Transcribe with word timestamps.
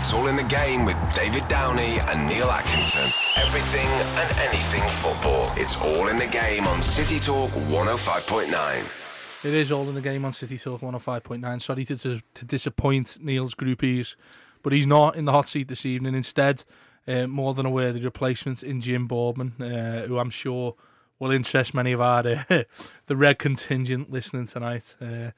it's 0.00 0.14
all 0.14 0.28
in 0.28 0.36
the 0.36 0.42
game 0.44 0.86
with 0.86 0.96
David 1.14 1.46
Downey 1.46 1.98
and 2.08 2.26
Neil 2.26 2.50
Atkinson. 2.50 3.12
Everything 3.36 3.86
and 3.86 4.38
anything 4.38 4.82
football. 4.88 5.52
It's 5.56 5.78
all 5.78 6.08
in 6.08 6.16
the 6.16 6.26
game 6.26 6.66
on 6.66 6.82
City 6.82 7.20
Talk 7.20 7.50
105.9. 7.50 9.44
It 9.44 9.54
is 9.54 9.70
all 9.70 9.86
in 9.90 9.94
the 9.94 10.00
game 10.00 10.24
on 10.24 10.32
City 10.32 10.56
Talk 10.56 10.80
105.9. 10.80 11.60
Sorry 11.60 11.84
to, 11.84 11.96
to, 11.98 12.20
to 12.32 12.44
disappoint 12.46 13.18
Neil's 13.20 13.54
groupies, 13.54 14.16
but 14.62 14.72
he's 14.72 14.86
not 14.86 15.16
in 15.16 15.26
the 15.26 15.32
hot 15.32 15.50
seat 15.50 15.68
this 15.68 15.84
evening. 15.84 16.14
Instead, 16.14 16.64
uh, 17.06 17.26
more 17.26 17.52
than 17.52 17.66
aware, 17.66 17.92
the 17.92 18.00
replacement 18.00 18.62
in 18.62 18.80
Jim 18.80 19.06
Boardman, 19.06 19.60
uh, 19.60 20.06
who 20.06 20.18
I'm 20.18 20.30
sure 20.30 20.76
will 21.18 21.30
interest 21.30 21.74
many 21.74 21.92
of 21.92 22.00
our 22.00 22.26
uh, 22.26 22.44
the 23.06 23.16
red 23.16 23.38
contingent 23.38 24.10
listening 24.10 24.46
tonight. 24.46 24.96
Uh, 24.98 25.32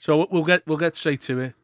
so 0.00 0.26
we'll 0.32 0.44
get 0.44 0.66
we'll 0.66 0.78
get 0.78 0.96
straight 0.96 1.20
to 1.22 1.38
it. 1.38 1.54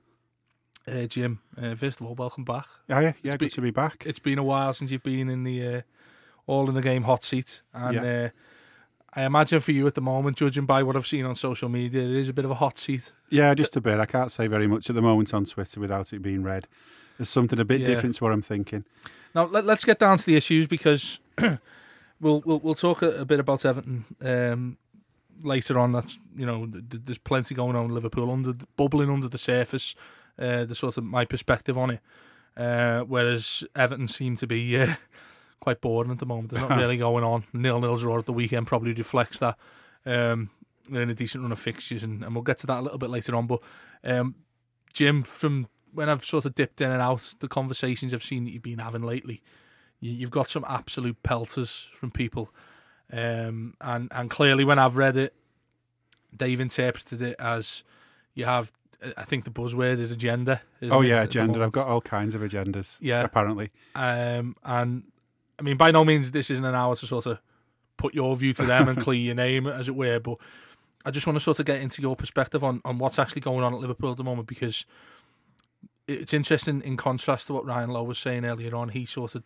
Uh, 0.91 1.07
Jim, 1.07 1.39
uh, 1.61 1.75
first 1.75 2.01
of 2.01 2.07
all, 2.07 2.15
welcome 2.15 2.45
back. 2.45 2.67
Yeah, 2.89 3.01
yeah, 3.01 3.13
yeah 3.23 3.33
It's 3.33 3.37
good 3.37 3.39
be- 3.39 3.51
to 3.51 3.61
be 3.61 3.71
back. 3.71 4.03
It's 4.07 4.19
been 4.19 4.39
a 4.39 4.43
while 4.45 4.73
since 4.73 4.91
you've 4.91 5.03
been 5.03 5.29
in 5.29 5.45
the 5.45 5.67
uh, 5.77 5.81
all 6.47 6.69
in 6.69 6.75
the 6.75 6.83
game 6.83 7.05
hot 7.05 7.23
seat, 7.25 7.61
and 7.73 7.95
Yeah. 7.95 8.25
uh, 8.25 8.29
I 9.15 9.25
imagine 9.25 9.61
for 9.61 9.73
you 9.73 9.87
at 9.87 9.95
the 9.95 10.01
moment, 10.01 10.37
judging 10.37 10.67
by 10.67 10.83
what 10.83 10.97
I've 10.97 11.07
seen 11.07 11.25
on 11.25 11.35
social 11.35 11.69
media, 11.69 12.03
it 12.03 12.11
is 12.11 12.29
a 12.29 12.33
bit 12.33 12.45
of 12.45 12.51
a 12.51 12.55
hot 12.55 12.79
seat. 12.79 13.13
Yeah, 13.29 13.53
just 13.55 13.77
a 13.77 13.81
bit. 13.81 13.99
I 13.99 14.07
can't 14.07 14.31
say 14.33 14.47
very 14.47 14.67
much 14.69 14.89
at 14.89 14.95
the 14.97 15.03
moment 15.03 15.33
on 15.35 15.45
Twitter 15.45 15.81
without 15.81 16.13
it 16.13 16.23
being 16.23 16.43
read. 16.43 16.67
There's 17.19 17.29
something 17.29 17.59
a 17.59 17.65
bit 17.65 17.81
Yeah. 17.81 17.87
different 17.89 18.15
to 18.17 18.25
what 18.25 18.33
I'm 18.33 18.43
thinking. 18.43 18.85
Now 19.35 19.45
let, 19.47 19.69
us 19.69 19.85
get 19.85 19.99
down 19.99 20.19
to 20.19 20.27
the 20.27 20.37
issues 20.37 20.67
because 20.67 21.21
we'll 22.21 22.41
we'll 22.45 22.61
we'll 22.61 22.75
talk 22.75 23.03
a, 23.03 23.21
a 23.21 23.25
bit 23.25 23.39
about 23.41 23.65
Everton 23.65 24.05
um, 24.23 24.77
later 25.43 25.79
on. 25.79 25.93
That's 25.93 26.19
you 26.37 26.47
know 26.47 26.67
th- 26.67 26.85
th- 26.91 27.03
there's 27.05 27.19
plenty 27.19 27.55
going 27.55 27.77
on 27.77 27.87
in 27.87 27.91
Liverpool 27.95 28.31
under 28.31 28.55
bubbling 28.77 29.11
under 29.11 29.29
the 29.29 29.39
surface. 29.39 29.95
Uh, 30.41 30.65
the 30.65 30.75
sort 30.75 30.97
of 30.97 31.05
my 31.05 31.25
perspective 31.25 31.77
on 31.77 31.91
it, 31.91 32.01
uh, 32.57 33.01
whereas 33.01 33.63
Everton 33.77 34.09
seem 34.09 34.37
to 34.37 34.47
be 34.47 34.77
uh, 34.81 34.95
quite 35.61 35.81
boring 35.81 36.11
at 36.11 36.19
the 36.19 36.27
moment. 36.27 36.51
There's 36.51 36.69
not 36.69 36.79
really 36.79 36.97
going 36.97 37.25
on. 37.25 37.45
Nil 37.53 37.81
nils 37.81 38.03
draw 38.03 38.19
at 38.19 38.27
the 38.27 38.33
weekend 38.33 38.67
probably 38.67 38.93
reflects 38.93 39.39
that. 39.39 39.57
Um, 40.07 40.51
they're 40.89 41.03
in 41.03 41.11
a 41.11 41.15
decent 41.15 41.43
run 41.43 41.53
of 41.53 41.59
fixtures, 41.59 42.03
and, 42.03 42.25
and 42.25 42.35
we'll 42.35 42.43
get 42.43 42.59
to 42.59 42.67
that 42.67 42.81
a 42.81 42.83
little 42.83 42.99
bit 42.99 43.11
later 43.11 43.37
on. 43.37 43.47
But 43.47 43.61
um, 44.05 44.35
Jim, 44.93 45.23
from 45.23 45.69
when 45.93 46.09
I've 46.09 46.25
sort 46.25 46.45
of 46.45 46.55
dipped 46.55 46.81
in 46.81 46.91
and 46.91 47.03
out, 47.03 47.35
the 47.41 47.49
conversations 47.49 48.15
I've 48.15 48.25
seen 48.25 48.45
that 48.45 48.51
you've 48.51 48.63
been 48.63 48.79
having 48.79 49.03
lately, 49.03 49.43
you, 50.01 50.13
you've 50.13 50.31
got 50.31 50.51
some 50.51 50.65
absolute 50.69 51.23
pelters 51.23 51.89
from 51.95 52.11
people, 52.11 52.51
um, 53.13 53.75
and 53.81 54.09
and 54.13 54.31
clearly 54.31 54.65
when 54.65 54.79
I've 54.79 54.97
read 54.97 55.17
it, 55.17 55.35
they've 56.33 56.61
interpreted 56.61 57.23
it 57.23 57.37
as 57.39 57.85
you 58.35 58.45
have. 58.45 58.73
I 59.17 59.25
think 59.25 59.45
the 59.45 59.51
buzzword 59.51 59.99
is 59.99 60.11
agenda. 60.11 60.61
oh 60.83 61.01
yeah, 61.01 61.23
agenda. 61.23 61.63
I've 61.63 61.73
got 61.73 61.87
all 61.87 62.01
kinds 62.01 62.35
of 62.35 62.43
agendas. 62.43 62.97
Yeah. 63.01 63.23
apparently. 63.23 63.71
Um, 63.95 64.57
and 64.65 65.05
I 65.59 65.63
mean, 65.63 65.77
by 65.77 65.91
no 65.91 66.05
means 66.05 66.31
this 66.31 66.51
isn't 66.51 66.65
an 66.65 66.75
hour 66.75 66.97
to 66.97 67.07
sort 67.07 67.27
of 67.27 67.39
put 67.97 68.15
your 68.15 68.35
view 68.37 68.53
to 68.55 68.65
them 68.65 68.89
and 68.89 68.99
clear 69.01 69.19
your 69.19 69.35
name, 69.35 69.67
as 69.67 69.89
it 69.89 69.95
were. 69.95 70.21
But 70.21 70.39
I 71.05 71.11
just 71.11 71.27
want 71.27 71.37
to 71.37 71.41
sort 71.41 71.61
of 71.61 71.67
get 71.67 71.81
into 71.81 72.03
your 72.03 72.17
perspective 72.17 72.63
on, 72.63 72.81
on 72.85 72.99
what's 72.99 73.19
actually 73.19 73.43
going 73.43 73.65
on 73.65 73.75
at 73.75 73.81
Liverpool 73.81 74.11
at 74.11 74.17
the 74.17 74.25
moment 74.25 74.49
because 74.49 74.85
it's 76.07 76.35
interesting 76.35 76.83
in 76.83 76.97
contrast 76.97 77.47
to 77.47 77.53
what 77.53 77.65
Ryan 77.65 77.91
Lowe 77.91 78.03
was 78.03 78.19
saying 78.19 78.45
earlier 78.45 78.75
on. 78.75 78.91
He 78.91 79.07
sort 79.07 79.35
of 79.35 79.45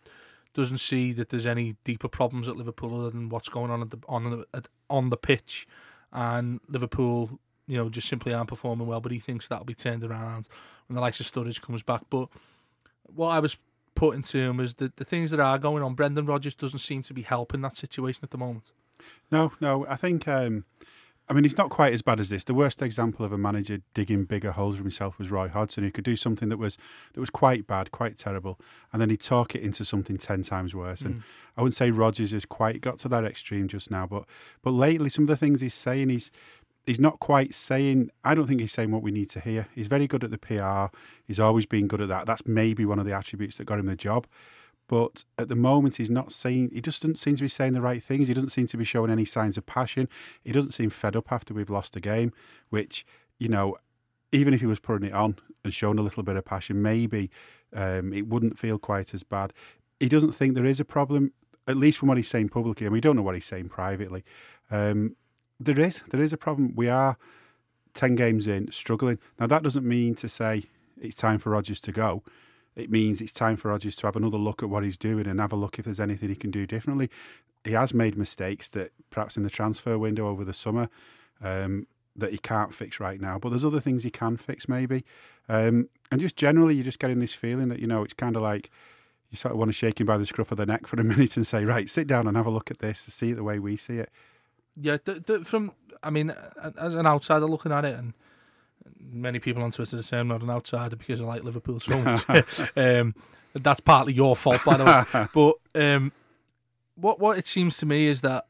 doesn't 0.53 0.77
see 0.77 1.13
that 1.13 1.29
there's 1.29 1.45
any 1.45 1.75
deeper 1.83 2.07
problems 2.07 2.49
at 2.49 2.55
Liverpool 2.55 2.99
other 2.99 3.09
than 3.09 3.29
what's 3.29 3.49
going 3.49 3.69
on 3.69 3.81
at 3.81 3.91
the 3.91 3.99
on 4.07 4.29
the 4.29 4.45
at, 4.53 4.67
on 4.89 5.09
the 5.09 5.17
pitch, 5.17 5.67
and 6.11 6.59
Liverpool, 6.67 7.39
you 7.67 7.77
know, 7.77 7.89
just 7.89 8.07
simply 8.07 8.33
aren't 8.33 8.49
performing 8.49 8.87
well. 8.87 9.01
But 9.01 9.11
he 9.11 9.19
thinks 9.19 9.47
that'll 9.47 9.65
be 9.65 9.73
turned 9.73 10.03
around 10.03 10.47
when 10.87 10.95
the 10.95 11.01
likes 11.01 11.19
of 11.19 11.25
Sturridge 11.25 11.61
comes 11.61 11.83
back. 11.83 12.03
But 12.09 12.29
what 13.03 13.29
I 13.29 13.39
was 13.39 13.57
putting 13.95 14.23
to 14.23 14.37
him 14.37 14.57
was 14.57 14.75
that 14.75 14.97
the 14.97 15.05
things 15.05 15.31
that 15.31 15.39
are 15.39 15.57
going 15.57 15.83
on, 15.83 15.95
Brendan 15.95 16.25
Rodgers 16.25 16.55
doesn't 16.55 16.79
seem 16.79 17.01
to 17.03 17.13
be 17.13 17.21
helping 17.21 17.61
that 17.61 17.77
situation 17.77 18.21
at 18.23 18.31
the 18.31 18.37
moment. 18.37 18.71
No, 19.31 19.53
no. 19.59 19.85
I 19.87 19.95
think. 19.95 20.27
Um, 20.27 20.65
I 21.27 21.33
mean, 21.33 21.43
it's 21.43 21.57
not 21.57 21.71
quite 21.71 21.91
as 21.91 22.03
bad 22.03 22.19
as 22.19 22.29
this. 22.29 22.43
The 22.43 22.53
worst 22.53 22.83
example 22.83 23.25
of 23.25 23.31
a 23.31 23.37
manager 23.37 23.79
digging 23.95 24.25
bigger 24.25 24.51
holes 24.51 24.75
for 24.75 24.83
himself 24.83 25.17
was 25.17 25.31
Roy 25.31 25.47
Hodgson, 25.47 25.83
who 25.83 25.89
could 25.89 26.03
do 26.03 26.15
something 26.15 26.49
that 26.49 26.57
was 26.57 26.77
that 27.13 27.19
was 27.19 27.31
quite 27.31 27.65
bad, 27.65 27.91
quite 27.91 28.17
terrible, 28.17 28.59
and 28.93 29.01
then 29.01 29.09
he'd 29.09 29.21
talk 29.21 29.55
it 29.55 29.63
into 29.63 29.83
something 29.83 30.19
ten 30.19 30.43
times 30.43 30.75
worse. 30.75 31.01
And 31.01 31.23
I 31.57 31.61
wouldn't 31.61 31.73
say 31.73 31.89
Rodgers 31.89 32.29
has 32.29 32.45
quite 32.45 32.79
got 32.79 32.99
to 32.99 33.07
that 33.09 33.23
extreme 33.23 33.67
just 33.67 33.89
now, 33.89 34.05
but 34.05 34.25
but 34.61 34.71
lately, 34.71 35.09
some 35.09 35.23
of 35.23 35.29
the 35.29 35.37
things 35.37 35.61
he's 35.61 35.73
saying, 35.73 36.09
he's 36.09 36.29
he's 36.85 36.99
not 36.99 37.19
quite 37.19 37.53
saying. 37.53 38.11
I 38.23 38.35
don't 38.35 38.45
think 38.45 38.61
he's 38.61 38.71
saying 38.71 38.91
what 38.91 39.01
we 39.01 39.11
need 39.11 39.29
to 39.31 39.39
hear. 39.39 39.67
He's 39.73 39.87
very 39.87 40.07
good 40.07 40.23
at 40.23 40.31
the 40.31 40.37
PR. 40.37 40.95
He's 41.25 41.39
always 41.39 41.65
been 41.65 41.87
good 41.87 42.01
at 42.01 42.07
that. 42.09 42.25
That's 42.25 42.45
maybe 42.47 42.85
one 42.85 42.99
of 42.99 43.05
the 43.05 43.13
attributes 43.13 43.57
that 43.57 43.65
got 43.65 43.79
him 43.79 43.87
the 43.87 43.95
job. 43.95 44.27
But 44.87 45.23
at 45.39 45.49
the 45.49 45.55
moment, 45.55 45.95
he's 45.95 46.11
not 46.11 46.31
saying, 46.31 46.69
he 46.71 46.81
just 46.81 47.01
doesn't 47.01 47.17
seem 47.17 47.35
to 47.35 47.41
be 47.41 47.47
saying 47.47 47.73
the 47.73 47.81
right 47.81 48.03
things. 48.03 48.27
He 48.27 48.35
doesn't 48.35 48.51
seem 48.51 48.67
to 48.67 48.77
be 48.77 48.83
showing 48.83 49.09
any 49.09 49.25
signs 49.25 49.57
of 49.57 49.65
passion. 49.65 50.07
He 50.43 50.51
doesn't 50.51 50.73
seem 50.73 50.91
fed 50.91 51.15
up 51.15 51.31
after 51.31 51.53
we've 51.53 51.71
lost 51.71 51.95
a 51.95 51.99
game, 51.99 52.31
which, 52.69 53.05
you 53.39 53.49
know, 53.49 53.77
even 54.31 54.53
if 54.53 54.59
he 54.59 54.67
was 54.67 54.79
putting 54.79 55.07
it 55.07 55.13
on 55.13 55.37
and 55.63 55.73
showing 55.73 55.97
a 55.97 56.03
little 56.03 56.21
bit 56.21 56.35
of 56.35 56.45
passion, 56.45 56.83
maybe 56.83 57.31
um, 57.73 58.13
it 58.13 58.27
wouldn't 58.27 58.59
feel 58.59 58.77
quite 58.77 59.13
as 59.13 59.23
bad. 59.23 59.53
He 59.99 60.07
doesn't 60.07 60.33
think 60.33 60.53
there 60.53 60.65
is 60.65 60.79
a 60.79 60.85
problem, 60.85 61.31
at 61.67 61.77
least 61.77 61.97
from 61.97 62.09
what 62.09 62.17
he's 62.17 62.27
saying 62.27 62.49
publicly, 62.49 62.85
and 62.85 62.93
we 62.93 63.01
don't 63.01 63.15
know 63.15 63.23
what 63.23 63.33
he's 63.33 63.45
saying 63.45 63.69
privately. 63.69 64.23
Um, 64.69 65.15
there 65.59 65.79
is, 65.79 66.01
there 66.09 66.21
is 66.21 66.33
a 66.33 66.37
problem. 66.37 66.73
We 66.75 66.89
are 66.89 67.17
10 67.93 68.15
games 68.15 68.47
in, 68.47 68.71
struggling. 68.71 69.19
Now, 69.39 69.47
that 69.47 69.63
doesn't 69.63 69.85
mean 69.85 70.15
to 70.15 70.29
say 70.29 70.63
it's 71.01 71.15
time 71.15 71.39
for 71.39 71.51
Rodgers 71.51 71.79
to 71.81 71.91
go 71.91 72.23
it 72.75 72.91
means 72.91 73.21
it's 73.21 73.31
time 73.31 73.55
for 73.55 73.69
Rodgers 73.69 73.95
to 73.97 74.07
have 74.07 74.15
another 74.15 74.37
look 74.37 74.61
at 74.61 74.69
what 74.69 74.83
he's 74.83 74.97
doing 74.97 75.27
and 75.27 75.39
have 75.39 75.53
a 75.53 75.55
look 75.55 75.79
if 75.79 75.85
there's 75.85 75.99
anything 75.99 76.29
he 76.29 76.35
can 76.35 76.51
do 76.51 76.67
differently. 76.67 77.09
He 77.63 77.71
has 77.71 77.93
made 77.93 78.17
mistakes 78.17 78.67
that 78.69 78.91
perhaps 79.09 79.37
in 79.37 79.43
the 79.43 79.49
transfer 79.49 79.97
window 79.97 80.27
over 80.27 80.43
the 80.43 80.53
summer 80.53 80.89
um, 81.41 81.87
that 82.15 82.31
he 82.31 82.37
can't 82.37 82.73
fix 82.73 82.99
right 82.99 83.19
now, 83.19 83.39
but 83.39 83.49
there's 83.49 83.65
other 83.65 83.79
things 83.79 84.03
he 84.03 84.11
can 84.11 84.37
fix 84.37 84.67
maybe. 84.69 85.03
Um, 85.49 85.89
and 86.11 86.21
just 86.21 86.35
generally, 86.35 86.75
you're 86.75 86.83
just 86.83 86.99
getting 86.99 87.19
this 87.19 87.33
feeling 87.33 87.69
that, 87.69 87.79
you 87.79 87.87
know, 87.87 88.03
it's 88.03 88.13
kind 88.13 88.35
of 88.35 88.41
like 88.41 88.69
you 89.31 89.37
sort 89.37 89.53
of 89.53 89.57
want 89.57 89.69
to 89.69 89.73
shake 89.73 89.99
him 89.99 90.05
by 90.05 90.17
the 90.17 90.25
scruff 90.25 90.51
of 90.51 90.57
the 90.57 90.65
neck 90.65 90.85
for 90.85 90.99
a 90.99 91.03
minute 91.03 91.37
and 91.37 91.47
say, 91.47 91.65
right, 91.65 91.89
sit 91.89 92.07
down 92.07 92.27
and 92.27 92.37
have 92.37 92.45
a 92.45 92.51
look 92.51 92.69
at 92.71 92.79
this 92.79 92.99
see 92.99 93.31
it 93.31 93.35
the 93.35 93.43
way 93.43 93.57
we 93.57 93.77
see 93.77 93.97
it. 93.97 94.09
Yeah, 94.79 94.97
from 95.43 95.71
I 96.03 96.09
mean, 96.09 96.33
as 96.79 96.93
an 96.93 97.07
outsider 97.07 97.45
looking 97.45 97.71
at 97.71 97.85
it, 97.85 97.97
and 97.97 98.13
many 98.99 99.39
people 99.39 99.63
on 99.63 99.71
Twitter 99.71 100.01
say 100.01 100.19
I'm 100.19 100.27
not 100.27 100.41
an 100.41 100.49
outsider 100.49 100.95
because 100.95 101.21
I 101.21 101.25
like 101.25 101.43
Liverpool 101.43 101.79
so 101.79 101.97
much. 102.01 102.23
um, 102.75 103.15
that's 103.53 103.79
partly 103.79 104.13
your 104.13 104.35
fault, 104.35 104.63
by 104.65 104.77
the 104.77 104.85
way. 104.85 105.27
But 105.33 105.55
um, 105.81 106.11
what 106.95 107.19
what 107.19 107.37
it 107.37 107.47
seems 107.47 107.77
to 107.77 107.85
me 107.85 108.07
is 108.07 108.21
that 108.21 108.47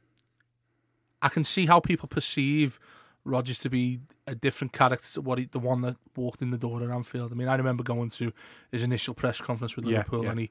I 1.22 1.30
can 1.30 1.44
see 1.44 1.66
how 1.66 1.80
people 1.80 2.08
perceive 2.08 2.80
Rodgers 3.24 3.59
to 3.59 3.69
be 3.69 4.00
a 4.28 4.35
different 4.35 4.74
character 4.74 5.08
to 5.14 5.22
what 5.22 5.38
he, 5.38 5.46
the 5.46 5.59
one 5.59 5.81
that 5.81 5.97
walked 6.16 6.41
in 6.41 6.52
the 6.52 6.58
door 6.58 6.84
at 6.84 6.90
Anfield. 6.90 7.31
I 7.31 7.35
mean, 7.35 7.47
I 7.47 7.56
remember 7.56 7.84
going 7.84 8.09
to 8.12 8.31
his 8.72 8.84
initial 8.84 9.14
press 9.14 9.40
conference 9.41 9.75
with 9.75 9.85
Yeah, 9.85 9.97
Liverpool, 10.00 10.24
yeah. 10.24 10.31
and 10.31 10.40
he 10.40 10.50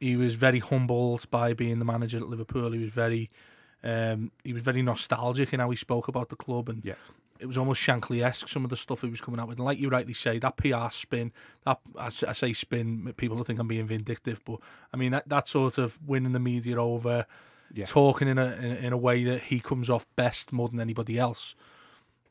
he 0.00 0.16
was 0.16 0.34
very 0.34 0.58
humbled 0.58 1.28
by 1.30 1.52
being 1.54 1.78
the 1.78 1.84
manager 1.84 2.18
at 2.18 2.28
Liverpool. 2.28 2.72
He 2.72 2.78
was 2.78 2.92
very 2.92 3.30
um, 3.84 4.30
he 4.42 4.52
was 4.52 4.62
very 4.62 4.82
nostalgic 4.82 5.52
in 5.52 5.60
how 5.60 5.70
he 5.70 5.76
spoke 5.76 6.08
about 6.08 6.30
the 6.30 6.36
club, 6.36 6.68
and 6.68 6.84
Yeah. 6.84 6.94
it 7.38 7.46
was 7.46 7.58
almost 7.58 7.82
Shankly 7.86 8.24
esque 8.24 8.48
some 8.48 8.64
of 8.64 8.70
the 8.70 8.76
stuff 8.76 9.02
he 9.02 9.08
was 9.10 9.20
coming 9.20 9.38
out 9.38 9.48
with. 9.48 9.58
And 9.58 9.64
like 9.64 9.78
you 9.78 9.88
rightly 9.90 10.14
say, 10.14 10.38
that 10.38 10.56
PR 10.56 10.90
spin, 10.90 11.32
that 11.64 11.78
I 11.98 12.08
say 12.08 12.52
spin, 12.54 13.12
people 13.16 13.42
think 13.44 13.58
I'm 13.60 13.68
being 13.68 13.86
vindictive, 13.86 14.40
but 14.44 14.58
I 14.92 14.96
mean 14.96 15.12
that, 15.12 15.28
that 15.28 15.48
sort 15.48 15.76
of 15.78 16.00
winning 16.06 16.32
the 16.32 16.40
media 16.40 16.80
over, 16.82 17.26
Yeah. 17.74 17.84
talking 17.86 18.28
in 18.28 18.38
a 18.38 18.46
in, 18.56 18.64
a- 18.64 18.86
in 18.86 18.92
a 18.92 18.96
way 18.98 19.22
that 19.24 19.42
he 19.42 19.60
comes 19.60 19.90
off 19.90 20.06
best 20.16 20.52
more 20.52 20.68
than 20.68 20.80
anybody 20.80 21.18
else. 21.18 21.54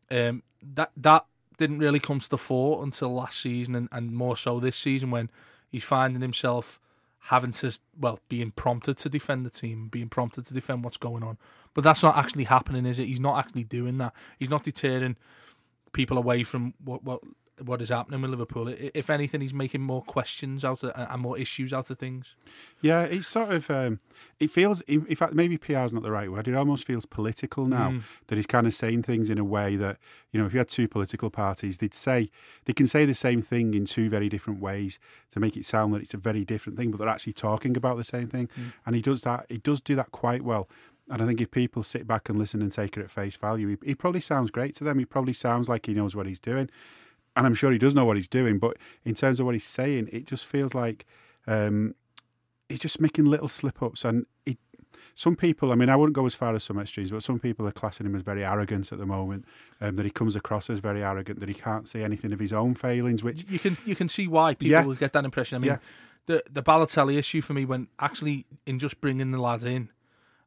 Um, 0.09 0.43
that 0.75 0.91
that 0.97 1.25
didn't 1.57 1.79
really 1.79 1.99
come 1.99 2.19
to 2.19 2.29
the 2.29 2.37
fore 2.37 2.83
until 2.83 3.13
last 3.13 3.39
season, 3.39 3.75
and, 3.75 3.87
and 3.91 4.11
more 4.11 4.35
so 4.37 4.59
this 4.59 4.75
season 4.77 5.11
when 5.11 5.29
he's 5.69 5.83
finding 5.83 6.21
himself 6.21 6.79
having 7.27 7.51
to 7.51 7.77
well 7.97 8.19
being 8.27 8.51
prompted 8.51 8.97
to 8.97 9.09
defend 9.09 9.45
the 9.45 9.49
team, 9.49 9.87
being 9.87 10.09
prompted 10.09 10.45
to 10.47 10.53
defend 10.53 10.83
what's 10.83 10.97
going 10.97 11.23
on. 11.23 11.37
But 11.73 11.83
that's 11.83 12.03
not 12.03 12.17
actually 12.17 12.43
happening, 12.43 12.85
is 12.85 12.99
it? 12.99 13.07
He's 13.07 13.19
not 13.19 13.39
actually 13.39 13.63
doing 13.63 13.97
that. 13.99 14.13
He's 14.39 14.49
not 14.49 14.63
deterring 14.63 15.15
people 15.93 16.17
away 16.17 16.43
from 16.43 16.73
what 16.83 17.03
what 17.03 17.21
what 17.63 17.81
is 17.81 17.89
happening 17.89 18.21
with 18.21 18.31
Liverpool. 18.31 18.67
If 18.67 19.09
anything, 19.09 19.41
he's 19.41 19.53
making 19.53 19.81
more 19.81 20.01
questions 20.01 20.65
out 20.65 20.83
of 20.83 20.91
and 20.95 21.21
more 21.21 21.37
issues 21.37 21.71
out 21.71 21.89
of 21.91 21.99
things. 21.99 22.35
Yeah, 22.81 23.03
it's 23.03 23.27
sort 23.27 23.51
of. 23.51 23.69
Um, 23.69 23.99
it 24.39 24.49
feels. 24.49 24.81
In, 24.81 25.15
fact, 25.15 25.33
maybe 25.33 25.57
PR 25.57 25.79
is 25.79 25.93
not 25.93 26.03
the 26.03 26.11
right 26.11 26.31
word. 26.31 26.47
It 26.47 26.55
almost 26.55 26.85
feels 26.85 27.05
political 27.05 27.65
now 27.65 27.91
Mm. 27.91 28.01
that 28.27 28.35
he's 28.37 28.45
kind 28.47 28.65
of 28.65 28.73
saying 28.73 29.03
things 29.03 29.29
in 29.29 29.37
a 29.37 29.43
way 29.43 29.75
that 29.75 29.97
you 30.31 30.39
know, 30.39 30.45
if 30.47 30.53
you 30.53 30.59
had 30.59 30.69
two 30.69 30.87
political 30.87 31.29
parties, 31.29 31.77
they'd 31.77 31.93
say 31.93 32.29
they 32.65 32.73
can 32.73 32.87
say 32.87 33.05
the 33.05 33.13
same 33.13 33.41
thing 33.41 33.73
in 33.75 33.85
two 33.85 34.09
very 34.09 34.29
different 34.29 34.59
ways 34.59 34.97
to 35.31 35.39
make 35.39 35.55
it 35.55 35.65
sound 35.65 35.93
that 35.93 36.01
it's 36.01 36.13
a 36.15 36.17
very 36.17 36.43
different 36.43 36.77
thing, 36.77 36.89
but 36.91 36.97
they're 36.97 37.07
actually 37.09 37.33
talking 37.33 37.77
about 37.77 37.97
the 37.97 38.03
same 38.03 38.27
thing. 38.27 38.49
And 38.85 38.95
he 38.95 39.01
does 39.01 39.21
that. 39.21 39.45
He 39.49 39.57
does 39.59 39.79
do 39.79 39.95
that 39.95 40.11
quite 40.11 40.41
well. 40.43 40.67
And 41.09 41.21
I 41.21 41.25
think 41.27 41.41
if 41.41 41.51
people 41.51 41.83
sit 41.83 42.07
back 42.07 42.29
and 42.29 42.39
listen 42.39 42.61
and 42.61 42.71
take 42.71 42.95
it 42.97 43.01
at 43.03 43.11
face 43.11 43.35
value, 43.35 43.67
he, 43.67 43.77
he 43.89 43.93
probably 43.95 44.21
sounds 44.21 44.49
great 44.51 44.73
to 44.77 44.83
them. 44.85 44.97
He 44.97 45.05
probably 45.05 45.33
sounds 45.33 45.67
like 45.67 45.85
he 45.85 45.93
knows 45.93 46.15
what 46.15 46.25
he's 46.25 46.39
doing. 46.39 46.69
And 47.35 47.45
I'm 47.45 47.53
sure 47.55 47.71
he 47.71 47.77
does 47.77 47.93
know 47.95 48.05
what 48.05 48.15
he's 48.17 48.27
doing. 48.27 48.59
But 48.59 48.77
in 49.05 49.15
terms 49.15 49.39
of 49.39 49.45
what 49.45 49.55
he's 49.55 49.63
saying, 49.63 50.09
it 50.11 50.25
just 50.25 50.45
feels 50.45 50.73
like 50.73 51.05
um, 51.47 51.95
he's 52.69 52.79
just 52.79 53.01
making 53.01 53.25
little 53.25 53.47
slip 53.47 53.81
ups. 53.81 54.05
And 54.05 54.25
some 55.15 55.35
people, 55.35 55.71
I 55.71 55.75
mean, 55.75 55.89
I 55.89 55.95
wouldn't 55.95 56.15
go 56.15 56.25
as 56.25 56.33
far 56.33 56.55
as 56.55 56.63
some 56.63 56.79
extremes, 56.79 57.11
but 57.11 57.21
some 57.21 57.39
people 57.39 57.67
are 57.67 57.71
classing 57.71 58.05
him 58.05 58.15
as 58.15 58.23
very 58.23 58.43
arrogant 58.43 58.91
at 58.91 58.97
the 58.97 59.05
moment. 59.05 59.45
Um, 59.79 59.95
that 59.95 60.05
he 60.05 60.11
comes 60.11 60.35
across 60.35 60.69
as 60.69 60.79
very 60.79 61.03
arrogant, 61.03 61.39
that 61.39 61.49
he 61.49 61.55
can't 61.55 61.87
see 61.87 62.01
anything 62.01 62.33
of 62.33 62.39
his 62.39 62.51
own 62.53 62.73
failings. 62.73 63.23
Which 63.23 63.45
you 63.49 63.59
can 63.59 63.77
you 63.85 63.95
can 63.95 64.09
see 64.09 64.27
why 64.27 64.55
people 64.55 64.91
Yeah. 64.93 64.99
get 64.99 65.13
that 65.13 65.25
impression. 65.25 65.55
I 65.57 65.59
mean, 65.59 65.67
Yeah. 65.71 65.77
the 66.25 66.43
the 66.49 66.63
Balotelli 66.63 67.17
issue 67.17 67.41
for 67.41 67.53
me 67.53 67.63
when 67.65 67.87
actually 67.99 68.45
in 68.65 68.79
just 68.79 69.01
bringing 69.01 69.31
the 69.31 69.39
lad 69.39 69.63
in, 69.63 69.89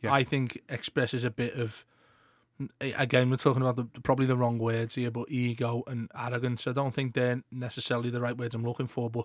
Yeah. 0.03 0.13
I 0.13 0.25
think 0.25 0.61
expresses 0.69 1.25
a 1.25 1.31
bit 1.31 1.55
of. 1.55 1.85
Again, 2.81 3.31
we're 3.31 3.37
talking 3.37 3.63
about 3.63 3.77
the, 3.77 3.85
probably 4.01 4.27
the 4.27 4.37
wrong 4.37 4.59
words 4.59 4.95
here, 4.95 5.11
but 5.11 5.31
ego 5.31 5.83
and 5.87 6.11
arrogance. 6.19 6.67
I 6.67 6.73
don't 6.73 6.93
think 6.95 7.15
they're 7.15 7.43
necessarily 7.51 8.11
the 8.11 8.21
right 8.21 8.37
words 8.37 8.55
I'm 8.55 8.65
looking 8.65 8.87
for, 8.87 9.11
but 9.11 9.25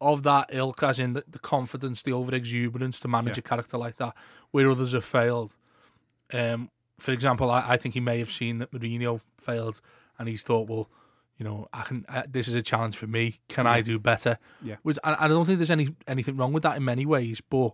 of 0.00 0.24
that 0.24 0.50
ilk, 0.52 0.82
as 0.82 0.98
in 0.98 1.12
the, 1.12 1.24
the 1.28 1.38
confidence, 1.38 2.02
the 2.02 2.12
over 2.12 2.34
exuberance 2.34 2.98
to 3.00 3.08
manage 3.08 3.36
Yeah. 3.36 3.42
a 3.46 3.48
character 3.48 3.78
like 3.78 3.96
that, 3.98 4.14
where 4.50 4.68
others 4.70 4.92
have 4.92 5.04
failed. 5.04 5.56
Um, 6.32 6.70
for 6.98 7.12
example, 7.12 7.50
I, 7.50 7.64
I 7.68 7.76
think 7.76 7.94
he 7.94 8.00
may 8.00 8.18
have 8.18 8.32
seen 8.32 8.58
that 8.58 8.72
Mourinho 8.72 9.20
failed, 9.38 9.80
and 10.18 10.28
he's 10.28 10.42
thought, 10.42 10.68
well, 10.68 10.88
you 11.38 11.44
know, 11.44 11.68
I 11.72 11.82
can. 11.82 12.04
Uh, 12.08 12.22
this 12.28 12.46
is 12.48 12.54
a 12.54 12.62
challenge 12.62 12.96
for 12.96 13.06
me. 13.06 13.40
Can 13.48 13.66
I 13.66 13.80
do 13.80 13.98
better? 13.98 14.38
Yeah. 14.62 14.76
Which 14.82 14.98
I, 15.02 15.24
I 15.24 15.28
don't 15.28 15.44
think 15.44 15.58
there's 15.58 15.70
any 15.70 15.88
anything 16.06 16.36
wrong 16.36 16.52
with 16.52 16.62
that 16.64 16.76
in 16.76 16.84
many 16.84 17.06
ways, 17.06 17.40
but 17.40 17.72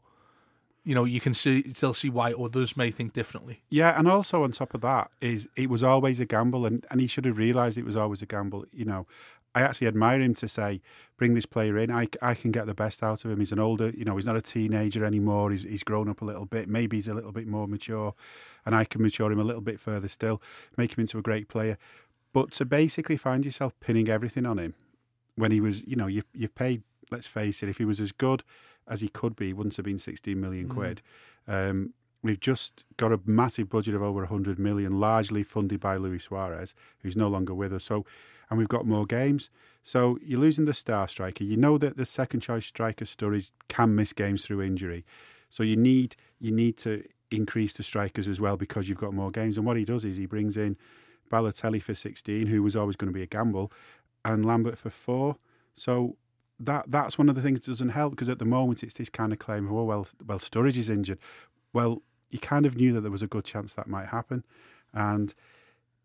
you 0.84 0.94
know, 0.94 1.04
you 1.04 1.20
can 1.20 1.34
see 1.34 1.72
still 1.74 1.94
see 1.94 2.08
why 2.08 2.32
others 2.32 2.76
may 2.76 2.90
think 2.90 3.12
differently. 3.12 3.62
Yeah, 3.68 3.98
and 3.98 4.08
also 4.08 4.42
on 4.42 4.52
top 4.52 4.74
of 4.74 4.80
that 4.82 5.10
is 5.20 5.48
it 5.56 5.68
was 5.68 5.82
always 5.82 6.20
a 6.20 6.26
gamble, 6.26 6.66
and, 6.66 6.86
and 6.90 7.00
he 7.00 7.06
should 7.06 7.24
have 7.24 7.38
realised 7.38 7.76
it 7.76 7.84
was 7.84 7.96
always 7.96 8.22
a 8.22 8.26
gamble. 8.26 8.64
You 8.72 8.84
know, 8.86 9.06
I 9.54 9.62
actually 9.62 9.88
admire 9.88 10.20
him 10.20 10.34
to 10.34 10.48
say, 10.48 10.80
"Bring 11.16 11.34
this 11.34 11.46
player 11.46 11.78
in. 11.78 11.90
I, 11.90 12.08
I 12.22 12.34
can 12.34 12.52
get 12.52 12.66
the 12.66 12.74
best 12.74 13.02
out 13.02 13.24
of 13.24 13.30
him. 13.30 13.38
He's 13.38 13.52
an 13.52 13.58
older, 13.58 13.90
you 13.90 14.04
know, 14.04 14.16
he's 14.16 14.26
not 14.26 14.36
a 14.36 14.42
teenager 14.42 15.04
anymore. 15.04 15.50
He's 15.50 15.62
he's 15.62 15.82
grown 15.82 16.08
up 16.08 16.22
a 16.22 16.24
little 16.24 16.46
bit. 16.46 16.68
Maybe 16.68 16.96
he's 16.96 17.08
a 17.08 17.14
little 17.14 17.32
bit 17.32 17.46
more 17.46 17.66
mature, 17.66 18.14
and 18.64 18.74
I 18.74 18.84
can 18.84 19.02
mature 19.02 19.30
him 19.32 19.40
a 19.40 19.44
little 19.44 19.62
bit 19.62 19.80
further 19.80 20.08
still, 20.08 20.40
make 20.76 20.96
him 20.96 21.02
into 21.02 21.18
a 21.18 21.22
great 21.22 21.48
player." 21.48 21.76
But 22.32 22.50
to 22.52 22.64
basically 22.64 23.16
find 23.16 23.44
yourself 23.44 23.72
pinning 23.80 24.08
everything 24.08 24.46
on 24.46 24.58
him 24.58 24.74
when 25.34 25.50
he 25.50 25.60
was, 25.60 25.86
you 25.86 25.96
know, 25.96 26.06
you 26.06 26.22
you 26.34 26.48
paid. 26.48 26.82
Let's 27.10 27.26
face 27.26 27.62
it, 27.62 27.68
if 27.68 27.78
he 27.78 27.84
was 27.84 28.00
as 28.00 28.12
good 28.12 28.42
as 28.86 29.00
he 29.00 29.08
could 29.08 29.36
be, 29.36 29.48
he 29.48 29.52
wouldn't 29.52 29.76
have 29.76 29.84
been 29.84 29.98
16 29.98 30.40
million 30.40 30.68
quid. 30.68 31.02
Um, 31.46 31.92
we've 32.22 32.40
just 32.40 32.84
got 32.96 33.12
a 33.12 33.20
massive 33.24 33.68
budget 33.68 33.94
of 33.94 34.02
over 34.02 34.20
100 34.20 34.58
million, 34.58 34.98
largely 34.98 35.42
funded 35.42 35.80
by 35.80 35.96
Luis 35.96 36.24
Suarez, 36.24 36.74
who's 37.00 37.16
no 37.16 37.28
longer 37.28 37.54
with 37.54 37.72
us. 37.72 37.84
So, 37.84 38.04
and 38.50 38.58
we've 38.58 38.68
got 38.68 38.86
more 38.86 39.06
games. 39.06 39.50
So 39.82 40.18
you're 40.22 40.40
losing 40.40 40.64
the 40.64 40.74
star 40.74 41.08
striker. 41.08 41.44
You 41.44 41.56
know 41.56 41.78
that 41.78 41.96
the 41.96 42.06
second 42.06 42.40
choice 42.40 42.66
striker 42.66 43.04
Sturridge 43.04 43.50
can 43.68 43.94
miss 43.94 44.12
games 44.12 44.44
through 44.44 44.62
injury. 44.62 45.04
So 45.50 45.62
you 45.62 45.76
need 45.76 46.16
you 46.40 46.52
need 46.52 46.76
to 46.78 47.04
increase 47.30 47.74
the 47.74 47.82
strikers 47.82 48.28
as 48.28 48.40
well 48.40 48.56
because 48.56 48.88
you've 48.88 48.98
got 48.98 49.14
more 49.14 49.30
games. 49.30 49.56
And 49.56 49.66
what 49.66 49.76
he 49.76 49.84
does 49.84 50.04
is 50.04 50.16
he 50.16 50.26
brings 50.26 50.56
in 50.56 50.76
Balotelli 51.30 51.82
for 51.82 51.94
16, 51.94 52.46
who 52.46 52.62
was 52.62 52.76
always 52.76 52.96
going 52.96 53.12
to 53.12 53.16
be 53.16 53.22
a 53.22 53.26
gamble, 53.26 53.72
and 54.24 54.44
Lambert 54.44 54.78
for 54.78 54.90
four. 54.90 55.36
So 55.74 56.16
that 56.60 56.90
that's 56.90 57.18
one 57.18 57.28
of 57.28 57.34
the 57.34 57.42
things 57.42 57.60
that 57.60 57.70
doesn't 57.70 57.90
help 57.90 58.12
because 58.12 58.28
at 58.28 58.38
the 58.38 58.44
moment 58.44 58.82
it's 58.82 58.94
this 58.94 59.08
kind 59.08 59.32
of 59.32 59.38
claim 59.38 59.66
of 59.66 59.72
oh 59.72 59.84
well 59.84 60.06
well 60.26 60.38
Sturridge 60.38 60.76
is 60.76 60.90
injured. 60.90 61.18
Well, 61.72 62.02
you 62.30 62.38
kind 62.38 62.66
of 62.66 62.76
knew 62.76 62.92
that 62.92 63.02
there 63.02 63.10
was 63.10 63.22
a 63.22 63.26
good 63.26 63.44
chance 63.44 63.74
that 63.74 63.86
might 63.86 64.08
happen, 64.08 64.44
and 64.92 65.34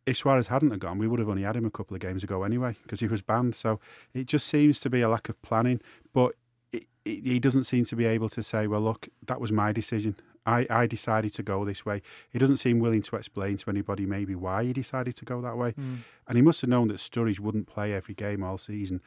if 0.06 0.18
Suarez 0.18 0.48
hadn't 0.48 0.72
have 0.72 0.80
gone, 0.80 0.98
we 0.98 1.08
would 1.08 1.20
have 1.20 1.30
only 1.30 1.44
had 1.44 1.56
him 1.56 1.66
a 1.66 1.72
couple 1.72 1.96
of 1.96 2.02
games 2.02 2.24
ago 2.24 2.44
anyway 2.44 2.76
because 2.84 3.00
he 3.00 3.08
was 3.08 3.22
banned. 3.22 3.56
So 3.56 3.80
it 4.14 4.26
just 4.26 4.48
seems 4.48 4.80
to 4.82 4.90
be 4.90 5.02
a 5.02 5.10
lack 5.10 5.30
of 5.30 5.42
planning. 5.42 5.80
But 6.14 6.36
it, 6.72 6.86
it, 7.06 7.24
he 7.24 7.40
doesn't 7.40 7.64
seem 7.64 7.86
to 7.86 7.96
be 7.96 8.06
able 8.06 8.30
to 8.30 8.44
say, 8.44 8.68
well, 8.68 8.82
look, 8.82 9.08
that 9.28 9.40
was 9.40 9.52
my 9.52 9.72
decision. 9.72 10.16
I, 10.46 10.68
I 10.70 10.88
decided 10.88 11.34
to 11.36 11.44
go 11.44 11.64
this 11.64 11.86
way. 11.86 12.02
He 12.30 12.40
doesn't 12.40 12.58
seem 12.58 12.80
willing 12.80 13.02
to 13.04 13.16
explain 13.16 13.56
to 13.58 13.70
anybody 13.70 14.06
maybe 14.06 14.36
why 14.36 14.66
he 14.66 14.74
decided 14.74 15.16
to 15.18 15.26
go 15.26 15.40
that 15.42 15.58
way. 15.58 15.72
Hmm. 15.72 15.96
And 16.28 16.36
he 16.36 16.42
must 16.42 16.60
have 16.62 16.70
known 16.70 16.90
that 16.90 16.98
Sturridge 16.98 17.40
wouldn't 17.40 17.68
play 17.68 17.94
every 17.94 18.14
game 18.14 18.44
all 18.44 18.58
season. 18.58 19.02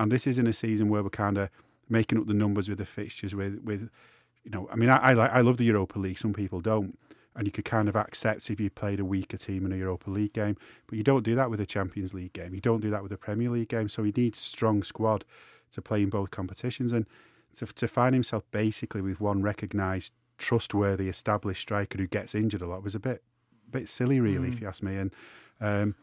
And 0.00 0.10
this 0.10 0.26
isn't 0.26 0.46
a 0.46 0.52
season 0.54 0.88
where 0.88 1.02
we're 1.02 1.10
kind 1.10 1.36
of 1.36 1.50
making 1.90 2.18
up 2.18 2.26
the 2.26 2.32
numbers 2.32 2.70
with 2.70 2.78
the 2.78 2.86
fixtures. 2.86 3.34
With, 3.34 3.60
with 3.62 3.90
you 4.44 4.50
know, 4.50 4.66
I 4.72 4.76
mean, 4.76 4.88
I, 4.88 4.96
I 4.96 5.12
like 5.12 5.30
I 5.30 5.42
love 5.42 5.58
the 5.58 5.64
Europa 5.64 5.98
League. 5.98 6.16
Some 6.16 6.32
people 6.32 6.62
don't, 6.62 6.98
and 7.36 7.46
you 7.46 7.52
could 7.52 7.66
kind 7.66 7.86
of 7.86 7.96
accept 7.96 8.48
if 8.48 8.58
you 8.58 8.70
played 8.70 8.98
a 8.98 9.04
weaker 9.04 9.36
team 9.36 9.66
in 9.66 9.72
a 9.72 9.76
Europa 9.76 10.10
League 10.10 10.32
game, 10.32 10.56
but 10.86 10.96
you 10.96 11.04
don't 11.04 11.22
do 11.22 11.34
that 11.34 11.50
with 11.50 11.60
a 11.60 11.66
Champions 11.66 12.14
League 12.14 12.32
game. 12.32 12.54
You 12.54 12.62
don't 12.62 12.80
do 12.80 12.88
that 12.88 13.02
with 13.02 13.12
a 13.12 13.18
Premier 13.18 13.50
League 13.50 13.68
game. 13.68 13.90
So 13.90 14.02
he 14.02 14.10
needs 14.16 14.38
strong 14.38 14.82
squad 14.82 15.26
to 15.72 15.82
play 15.82 16.02
in 16.02 16.08
both 16.08 16.30
competitions, 16.30 16.92
and 16.94 17.04
to 17.56 17.66
to 17.66 17.86
find 17.86 18.14
himself 18.14 18.42
basically 18.52 19.02
with 19.02 19.20
one 19.20 19.42
recognised, 19.42 20.12
trustworthy, 20.38 21.10
established 21.10 21.60
striker 21.60 21.98
who 21.98 22.06
gets 22.06 22.34
injured 22.34 22.62
a 22.62 22.66
lot 22.66 22.82
was 22.82 22.94
a 22.94 23.00
bit 23.00 23.22
bit 23.70 23.86
silly, 23.86 24.18
really, 24.18 24.48
if 24.48 24.62
you 24.62 24.66
ask 24.66 24.82
me. 24.82 24.96
And 24.96 25.12
um, 25.60 25.94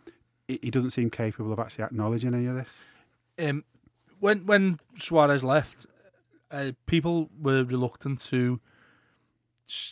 he 0.48 0.60
he 0.62 0.70
doesn't 0.70 0.92
seem 0.92 1.10
capable 1.10 1.52
of 1.52 1.58
actually 1.58 1.86
acknowledging 1.86 2.36
any 2.36 2.46
of 2.46 2.54
this. 2.54 2.78
Um, 3.40 3.64
when 4.20 4.46
when 4.46 4.80
Suarez 4.98 5.44
left, 5.44 5.86
uh, 6.52 6.72
people 6.86 7.30
were 7.40 7.64
reluctant 7.64 8.22
to, 8.26 8.60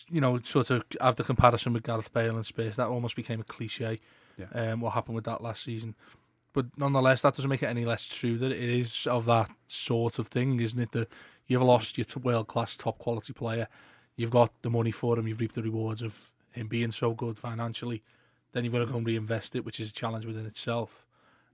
you 0.10 0.22
know, 0.22 0.40
sort 0.44 0.70
of 0.72 0.84
have 1.02 1.16
the 1.16 1.24
comparison 1.24 1.74
with 1.74 1.84
Gareth 1.84 2.14
Bale 2.14 2.36
and 2.36 2.46
Spurs. 2.46 2.76
That 2.76 2.88
almost 2.88 3.16
became 3.16 3.40
a 3.40 3.44
cliche. 3.44 4.00
Yeah. 4.38 4.48
Um, 4.54 4.82
what 4.82 4.94
happened 4.94 5.16
with 5.16 5.26
that 5.26 5.42
last 5.42 5.64
season, 5.64 5.96
but 6.56 6.66
nonetheless, 6.78 7.22
that 7.22 7.36
doesn't 7.36 7.50
make 7.50 7.64
it 7.64 7.68
any 7.68 7.86
less 7.86 8.08
true 8.08 8.38
that 8.38 8.52
it 8.52 8.70
is 8.70 9.08
of 9.08 9.26
that 9.26 9.50
sort 9.68 10.20
of 10.20 10.28
thing, 10.28 10.60
isn't 10.60 10.80
it? 10.80 10.92
That 10.92 11.10
you've 11.48 11.62
lost 11.62 11.98
your 11.98 12.06
world 12.22 12.48
class, 12.48 12.76
top 12.76 12.98
quality 12.98 13.34
player. 13.34 13.68
You've 14.16 14.32
got 14.32 14.52
the 14.62 14.70
money 14.70 14.92
for 14.92 15.20
him. 15.20 15.28
You've 15.28 15.40
reaped 15.42 15.56
the 15.56 15.64
rewards 15.64 16.02
of 16.02 16.32
him 16.52 16.68
being 16.68 16.92
so 16.92 17.14
good 17.14 17.38
financially. 17.38 18.04
Then 18.54 18.64
you've 18.64 18.72
got 18.72 18.80
to 18.80 18.86
go 18.86 18.96
and 18.96 19.06
reinvest 19.06 19.56
it, 19.58 19.66
which 19.66 19.82
is 19.82 19.90
a 19.90 19.94
challenge 19.94 20.26
within 20.26 20.46
itself. 20.46 21.06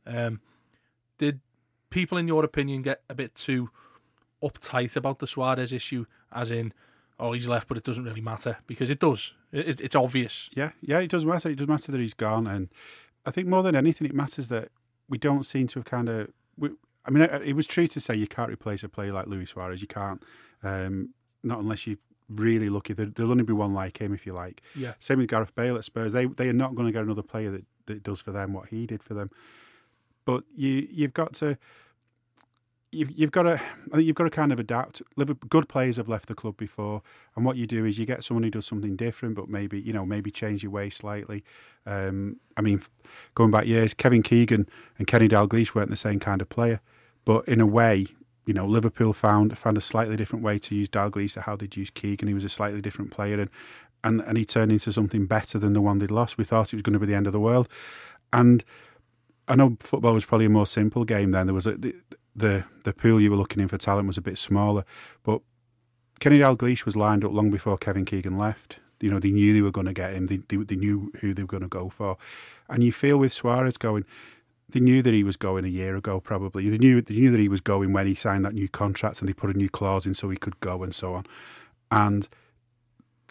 Um, 0.06 0.40
did 1.18 1.40
people, 1.92 2.18
in 2.18 2.28
your 2.28 2.44
opinion, 2.44 2.82
get 2.82 3.04
a 3.10 3.14
bit 3.14 3.36
too 3.36 3.70
uptight 4.44 4.96
about 4.96 5.20
the 5.20 5.28
Suarez 5.28 5.72
issue? 5.72 6.06
As 6.32 6.50
in, 6.50 6.74
oh, 7.20 7.34
he's 7.34 7.48
left, 7.48 7.68
but 7.68 7.78
it 7.78 7.84
doesn't 7.84 8.06
really 8.06 8.22
matter 8.22 8.58
because 8.68 8.90
it 8.90 9.00
does. 9.00 9.34
It, 9.52 9.68
it- 9.70 9.82
it's 9.82 9.96
obvious. 9.96 10.50
Yeah, 10.56 10.72
yeah, 10.82 11.00
it 11.00 11.12
does 11.12 11.26
matter. 11.26 11.50
It 11.50 11.58
does 11.58 11.68
matter 11.68 11.92
that 11.92 12.00
he's 12.02 12.14
gone, 12.16 12.48
and 12.48 12.70
I 13.26 13.32
think 13.32 13.48
more 13.48 13.62
than 13.64 13.76
anything, 13.76 14.08
it 14.08 14.16
matters 14.16 14.48
that 14.48 14.70
we 15.10 15.18
don't 15.18 15.44
seem 15.46 15.68
to 15.68 15.80
have 15.80 15.86
kind 15.86 16.10
of. 16.10 16.30
We, 16.58 16.70
I 17.06 17.10
mean, 17.12 17.24
it 17.24 17.42
it 17.44 17.54
was 17.54 17.68
true 17.68 17.88
to 17.88 18.00
say 18.00 18.16
you 18.16 18.28
can't 18.28 18.52
replace 18.52 18.84
a 18.84 18.90
player 18.90 19.12
like 19.14 19.28
Luis 19.28 19.50
Suarez. 19.52 19.82
You 19.82 19.88
can't, 19.88 20.24
um, 20.64 21.14
not 21.44 21.60
unless 21.60 21.86
you're 21.86 21.98
really 22.30 22.70
lucky. 22.70 22.94
There, 22.94 23.08
there'll 23.08 23.32
only 23.32 23.44
be 23.44 23.52
one 23.54 23.74
like 23.74 24.00
him, 24.00 24.14
if 24.14 24.26
you 24.26 24.32
like. 24.34 24.62
Yeah. 24.76 24.94
Same 25.00 25.18
with 25.18 25.28
Gareth 25.28 25.54
Bale 25.54 25.76
at 25.76 25.84
Spurs. 25.84 26.14
They 26.14 26.28
they 26.28 26.48
are 26.50 26.54
not 26.54 26.76
going 26.76 26.88
to 26.88 26.94
get 26.94 27.04
another 27.04 27.24
player 27.24 27.52
that, 27.52 27.66
that 27.88 28.04
does 28.04 28.22
for 28.22 28.32
them 28.32 28.54
what 28.54 28.70
he 28.70 28.86
did 28.88 29.04
for 29.04 29.14
them. 29.16 29.30
But 30.24 30.44
you 30.56 30.88
you've 30.90 31.14
got 31.14 31.34
to. 31.36 31.58
You've, 32.94 33.12
you've 33.12 33.32
got 33.32 33.44
to, 33.44 33.62
you've 34.02 34.16
got 34.16 34.26
to 34.26 34.30
kind 34.30 34.52
of 34.52 34.60
adapt. 34.60 35.02
Good 35.48 35.70
players 35.70 35.96
have 35.96 36.10
left 36.10 36.28
the 36.28 36.36
club 36.36 36.58
before, 36.58 37.02
and 37.36 37.46
what 37.46 37.56
you 37.56 37.66
do 37.66 37.86
is 37.86 37.98
you 37.98 38.06
get 38.06 38.22
someone 38.22 38.44
who 38.44 38.50
does 38.50 38.66
something 38.66 38.98
different, 38.98 39.36
but 39.36 39.48
maybe 39.48 39.80
you 39.80 39.94
know 39.94 40.06
maybe 40.06 40.30
change 40.30 40.62
your 40.62 40.74
way 40.74 40.90
slightly. 40.90 41.44
Um, 41.86 42.38
I 42.58 42.62
mean, 42.62 42.82
going 43.34 43.50
back 43.50 43.66
years, 43.66 43.94
Kevin 43.94 44.22
Keegan 44.22 44.68
and 44.98 45.08
Kenny 45.08 45.30
Dalglish 45.30 45.74
weren't 45.74 45.90
the 45.90 45.96
same 45.96 46.20
kind 46.20 46.42
of 46.42 46.50
player, 46.50 46.82
but 47.24 47.48
in 47.48 47.62
a 47.62 47.66
way, 47.66 48.08
you 48.46 48.54
know, 48.54 48.66
Liverpool 48.66 49.14
found 49.14 49.58
found 49.58 49.78
a 49.78 49.82
slightly 49.82 50.18
different 50.18 50.44
way 50.44 50.60
to 50.60 50.76
use 50.76 50.90
Dalglish 50.90 51.34
to 51.36 51.42
how 51.42 51.56
they'd 51.56 51.78
use 51.78 51.90
Keegan. 51.90 52.28
He 52.28 52.34
was 52.34 52.44
a 52.44 52.50
slightly 52.50 52.82
different 52.82 53.12
player, 53.12 53.40
and 53.40 53.50
and 54.04 54.20
and 54.22 54.38
he 54.38 54.44
turned 54.44 54.72
into 54.72 54.92
something 54.92 55.28
better 55.28 55.58
than 55.58 55.72
the 55.72 55.82
one 55.82 56.00
they'd 56.00 56.12
lost. 56.12 56.38
We 56.38 56.44
thought 56.44 56.74
it 56.74 56.76
was 56.76 56.82
going 56.82 56.94
to 56.94 57.00
be 57.00 57.06
the 57.06 57.16
end 57.16 57.28
of 57.28 57.34
the 57.34 57.40
world, 57.40 57.70
and 58.34 58.66
I 59.48 59.56
know 59.56 59.78
football 59.80 60.14
was 60.14 60.26
probably 60.26 60.48
a 60.48 60.50
more 60.50 60.66
simple 60.66 61.06
game 61.06 61.32
then. 61.32 61.48
There 61.48 61.54
was 61.54 61.68
a, 61.68 61.78
the, 62.36 62.64
the 62.84 62.94
pool 62.94 63.20
you 63.20 63.32
were 63.32 63.38
looking 63.38 63.62
in 63.62 63.68
for 63.68 63.78
talent 63.78 64.08
was 64.08 64.18
a 64.18 64.22
bit 64.22 64.38
smaller, 64.38 64.84
but 65.24 65.42
Kenny 66.20 66.40
Dalglish 66.40 66.86
was 66.86 66.96
lined 66.96 67.26
up 67.26 67.32
long 67.32 67.50
before 67.50 67.78
Kevin 67.78 68.06
Keegan 68.06 68.38
left. 68.38 68.80
You 69.00 69.10
know, 69.10 69.20
they 69.20 69.32
knew 69.32 69.54
they 69.54 69.62
were 69.62 69.72
going 69.72 69.88
to 69.88 69.94
get 69.94 70.14
him. 70.14 70.28
They, 70.28 70.38
they, 70.38 70.58
they 70.58 70.76
knew 70.76 71.12
who 71.20 71.34
they 71.34 71.42
were 71.42 71.48
going 71.48 71.64
to 71.64 71.68
go 71.68 71.90
for, 71.90 72.18
and 72.70 72.84
you 72.84 72.92
feel 72.92 73.18
with 73.18 73.34
Suarez 73.34 73.78
going, 73.78 74.06
they 74.70 74.80
knew 74.80 75.02
that 75.02 75.14
he 75.14 75.24
was 75.24 75.38
going 75.38 75.66
a 75.66 75.70
year 75.70 75.96
ago. 75.96 76.20
Probably 76.20 76.70
they 76.70 76.78
knew 76.78 77.02
they 77.02 77.16
knew 77.16 77.32
that 77.32 77.40
he 77.40 77.50
was 77.50 77.62
going 77.62 77.94
when 77.94 78.08
he 78.08 78.16
signed 78.16 78.46
that 78.46 78.54
new 78.54 78.70
contract, 78.70 79.20
and 79.20 79.28
they 79.28 79.34
put 79.34 79.50
a 79.50 79.58
new 79.58 79.70
clause 79.70 80.06
in 80.06 80.14
so 80.14 80.30
he 80.30 80.38
could 80.38 80.60
go 80.60 80.84
and 80.84 80.94
so 80.94 81.16
on. 81.16 81.26
And 81.90 82.30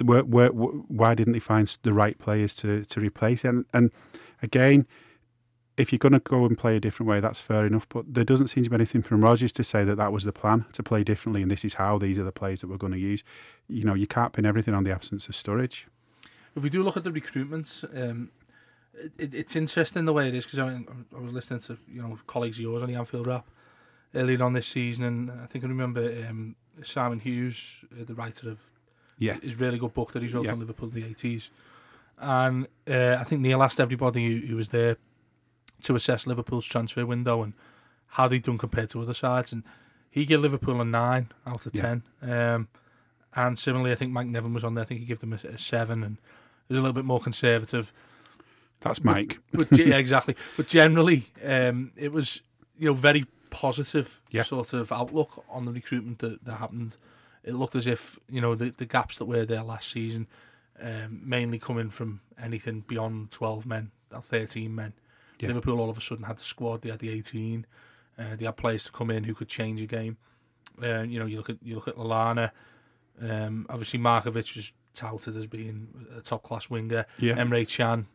where, 0.05 0.25
where, 0.25 0.49
why 0.49 1.15
didn't 1.15 1.33
they 1.35 1.41
find 1.41 1.67
the 1.83 1.93
right 1.93 2.19
players 2.19 2.55
to 2.57 2.85
to 2.87 3.01
replace 3.01 3.43
him? 3.43 3.67
And, 3.73 3.85
and 3.85 3.91
again, 4.43 4.87
if 5.81 5.93
you're 5.93 5.99
going 5.99 6.13
to 6.13 6.21
go 6.21 6.45
and 6.45 6.57
play 6.59 6.77
a 6.77 6.81
different 6.81 7.09
way, 7.09 7.21
that's 7.21 7.41
fair 7.41 7.67
enough. 7.67 7.89
But 7.89 8.13
there 8.15 8.25
doesn't 8.25 8.49
seem 8.49 8.65
to 8.65 8.71
be 8.71 8.75
anything 8.75 9.03
from 9.03 9.23
Rodgers 9.23 9.53
to 9.55 9.65
say 9.65 9.85
that 9.85 9.97
that 9.97 10.13
was 10.13 10.25
the 10.25 10.33
plan 10.33 10.67
to 10.75 10.83
play 10.83 11.03
differently, 11.05 11.43
and 11.43 11.51
this 11.51 11.65
is 11.65 11.75
how 11.75 11.99
these 11.99 12.19
are 12.19 12.25
the 12.25 12.33
players 12.33 12.61
that 12.61 12.69
we're 12.69 12.77
going 12.77 12.93
to 12.93 12.99
use. 12.99 13.25
You 13.69 13.85
know, 13.85 13.95
you 13.95 14.07
can't 14.07 14.33
pin 14.33 14.45
everything 14.47 14.75
on 14.75 14.85
the 14.85 14.93
absence 14.93 15.29
of 15.29 15.35
Sturridge. 15.35 15.87
If 16.57 16.63
we 16.63 16.71
do 16.71 16.83
look 16.83 16.97
at 16.97 17.05
the 17.05 17.11
recruitments, 17.11 17.85
um, 17.97 18.31
it, 19.19 19.33
it's 19.35 19.57
interesting 19.57 20.05
the 20.05 20.13
way 20.13 20.29
it 20.29 20.35
is 20.35 20.45
because 20.45 20.59
I, 20.59 20.69
I 21.17 21.21
was 21.21 21.33
listening 21.33 21.61
to 21.61 21.79
you 21.89 22.03
know 22.03 22.19
colleagues 22.27 22.59
of 22.59 22.63
yours 22.63 22.83
on 22.83 22.89
the 22.89 22.97
Anfield 22.97 23.27
Wrap 23.27 23.47
earlier 24.15 24.43
on 24.43 24.53
this 24.53 24.67
season, 24.67 25.05
and 25.05 25.31
I 25.31 25.47
think 25.47 25.65
I 25.65 25.69
remember 25.69 26.03
um, 26.29 26.57
Simon 26.83 27.21
Hughes, 27.21 27.77
uh, 27.93 28.05
the 28.05 28.15
writer 28.15 28.51
of 28.51 28.59
Yeah. 29.19 29.37
his 29.41 29.59
really 29.61 29.79
good 29.79 29.95
book 29.95 30.13
that 30.13 30.23
he's 30.23 30.35
wrote 30.35 30.47
Yeah. 30.47 30.53
on 30.53 30.59
Liverpool 30.61 30.89
in 30.89 30.95
the 31.01 31.05
eighties, 31.07 31.51
and 32.19 32.67
uh, 32.89 33.17
I 33.21 33.25
think 33.25 33.41
Neil 33.41 33.63
asked 33.63 33.81
everybody 33.81 34.41
who, 34.41 34.47
who 34.49 34.57
was 34.57 34.69
there 34.69 34.97
to 35.85 35.95
assess 35.95 36.27
Liverpool's 36.27 36.67
transfer 36.67 37.05
window 37.07 37.43
and 37.43 37.53
how 38.15 38.29
they'd 38.29 38.43
done 38.43 38.59
compared 38.59 38.91
to 38.91 39.03
other 39.03 39.15
sides, 39.15 39.53
and 39.53 39.63
he 40.11 40.25
gave 40.25 40.41
Liverpool 40.41 40.81
a 40.81 40.85
nine 40.85 41.29
out 41.47 41.65
of 41.67 41.75
Yeah. 41.75 41.81
ten. 41.83 42.03
Um, 42.23 42.69
and 43.35 43.59
similarly, 43.59 43.93
I 43.93 43.95
think 43.95 44.11
Mike 44.13 44.27
Nevin 44.27 44.53
was 44.53 44.65
on 44.65 44.75
there. 44.75 44.83
I 44.83 44.87
think 44.87 45.01
he 45.01 45.07
gave 45.07 45.21
them 45.21 45.33
a, 45.33 45.37
a 45.47 45.59
seven, 45.59 46.03
and 46.03 46.17
it 46.69 46.73
was 46.73 46.79
a 46.79 46.83
little 46.83 46.95
bit 46.95 47.05
more 47.05 47.21
conservative 47.21 47.93
That's 48.81 49.05
Mike. 49.05 49.39
but 49.53 49.69
ge- 49.73 49.79
yeah, 49.87 49.97
exactly. 49.99 50.35
But 50.57 50.67
generally, 50.67 51.27
um, 51.45 51.93
it 51.97 52.13
was 52.13 52.41
you 52.79 52.87
know 52.87 52.95
very 52.95 53.25
positive 53.51 54.21
Yeah. 54.31 54.43
sort 54.43 54.73
of 54.73 54.91
outlook 54.93 55.45
on 55.49 55.65
the 55.67 55.73
recruitment 55.73 56.19
that, 56.21 56.45
that 56.45 56.55
happened. 56.55 56.97
It 57.45 57.55
looked 57.55 57.77
as 57.77 57.87
if 57.87 58.19
you 58.29 58.41
know 58.41 58.55
the, 58.55 58.71
the 58.71 58.87
gaps 58.87 59.19
that 59.19 59.27
were 59.27 59.45
there 59.47 59.63
last 59.63 59.91
season, 59.91 60.27
um, 60.83 61.21
mainly 61.25 61.59
coming 61.59 61.91
from 61.91 62.21
anything 62.43 62.81
beyond 62.89 63.31
twelve 63.31 63.65
men, 63.67 63.93
or 64.13 64.21
thirteen 64.21 64.75
men. 64.75 64.93
Yeah. 65.41 65.49
Liverpool 65.49 65.81
all 65.81 65.91
of 65.91 65.99
a 65.99 66.01
sudden 66.01 66.25
had 66.25 66.39
the 66.39 66.45
squad. 66.45 66.83
They 66.83 66.91
had 66.91 67.01
the 67.01 67.11
eighteen. 67.11 67.67
Uh, 68.19 68.37
they 68.37 68.45
had 68.45 68.57
players 68.57 68.85
to 68.85 68.93
come 68.93 69.11
in 69.11 69.25
who 69.25 69.35
could 69.35 69.49
change 69.49 69.81
a 69.81 69.87
game. 69.87 70.17
Uh, 70.83 71.03
you 71.03 71.19
know, 71.19 71.27
you 71.27 71.37
look 71.37 71.51
at 71.51 71.57
you 71.63 71.75
look 71.75 71.89
at 71.89 71.97
Lallana. 71.97 72.51
Um, 73.21 73.67
obviously, 73.69 73.99
Markovic 73.99 74.57
was 74.57 74.73
touted 74.95 75.37
as 75.37 75.47
being 75.47 75.89
a 76.17 76.21
top 76.21 76.43
class 76.43 76.69
winger. 76.69 77.07
Yeah. 77.19 77.35
Emre 77.35 77.69
Can, 77.69 78.07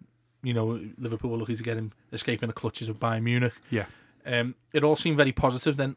you 0.43 0.53
know, 0.53 0.79
Liverpool 0.97 1.31
were 1.31 1.37
lucky 1.37 1.55
to 1.55 1.63
get 1.63 1.77
him 1.77 1.91
escaping 2.11 2.47
the 2.47 2.53
clutches 2.53 2.89
of 2.89 2.99
Bayern 2.99 3.23
Munich. 3.23 3.53
Yeah. 3.69 3.85
Um, 4.25 4.55
it 4.73 4.83
all 4.83 4.95
seemed 4.95 5.17
very 5.17 5.31
positive. 5.31 5.77
Then, 5.77 5.95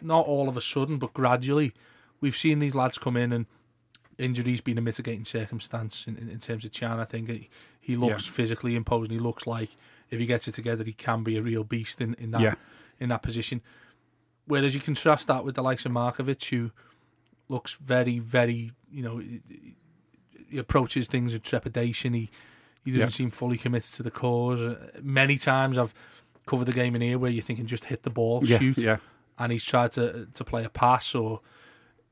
not 0.00 0.26
all 0.26 0.48
of 0.48 0.56
a 0.56 0.60
sudden, 0.60 0.98
but 0.98 1.12
gradually, 1.12 1.72
we've 2.20 2.36
seen 2.36 2.58
these 2.58 2.74
lads 2.74 2.98
come 2.98 3.16
in 3.16 3.32
and 3.32 3.46
injuries 4.16 4.60
being 4.60 4.78
a 4.78 4.80
mitigating 4.80 5.24
circumstance 5.24 6.06
in, 6.06 6.16
in, 6.16 6.28
in 6.28 6.38
terms 6.38 6.64
of 6.64 6.72
Can. 6.72 6.98
I 6.98 7.04
think 7.04 7.28
he, 7.28 7.48
he 7.80 7.96
looks 7.96 8.26
physically 8.26 8.74
imposing. 8.74 9.12
He 9.12 9.20
looks 9.20 9.46
like 9.46 9.70
if 10.10 10.18
he 10.18 10.26
gets 10.26 10.48
it 10.48 10.52
together, 10.54 10.84
he 10.84 10.92
can 10.92 11.22
be 11.22 11.36
a 11.36 11.42
real 11.42 11.64
beast 11.64 12.00
in, 12.00 12.14
in 12.14 12.30
that 12.32 12.40
Yeah. 12.40 12.54
in 13.00 13.08
that 13.10 13.22
position. 13.22 13.60
Whereas 14.46 14.74
you 14.74 14.80
contrast 14.80 15.26
that 15.26 15.44
with 15.44 15.54
the 15.54 15.62
likes 15.62 15.84
of 15.84 15.92
Markovic, 15.92 16.44
who 16.48 16.70
looks 17.48 17.74
very, 17.74 18.18
very, 18.18 18.72
you 18.90 19.02
know, 19.02 19.18
he 20.50 20.58
approaches 20.58 21.06
things 21.06 21.32
with 21.32 21.42
trepidation. 21.42 22.14
He 22.14 22.30
he 22.84 22.92
doesn't 22.92 23.08
Yeah. 23.08 23.12
seem 23.12 23.30
fully 23.30 23.58
committed 23.58 23.92
to 23.94 24.02
the 24.02 24.10
cause. 24.10 24.62
Uh, 24.62 24.90
Many 25.02 25.36
times 25.36 25.76
I've 25.76 25.92
covered 26.46 26.64
the 26.64 26.72
game 26.72 26.94
in 26.94 27.02
here 27.02 27.18
where 27.18 27.30
you're 27.30 27.42
thinking 27.42 27.66
just 27.66 27.84
hit 27.84 28.02
the 28.02 28.10
ball, 28.10 28.40
Yeah. 28.44 28.58
shoot, 28.58 28.78
Yeah. 28.78 28.98
and 29.38 29.52
he's 29.52 29.64
tried 29.64 29.92
to 29.92 30.26
to 30.32 30.44
play 30.44 30.64
a 30.64 30.70
pass, 30.70 31.14
or 31.14 31.40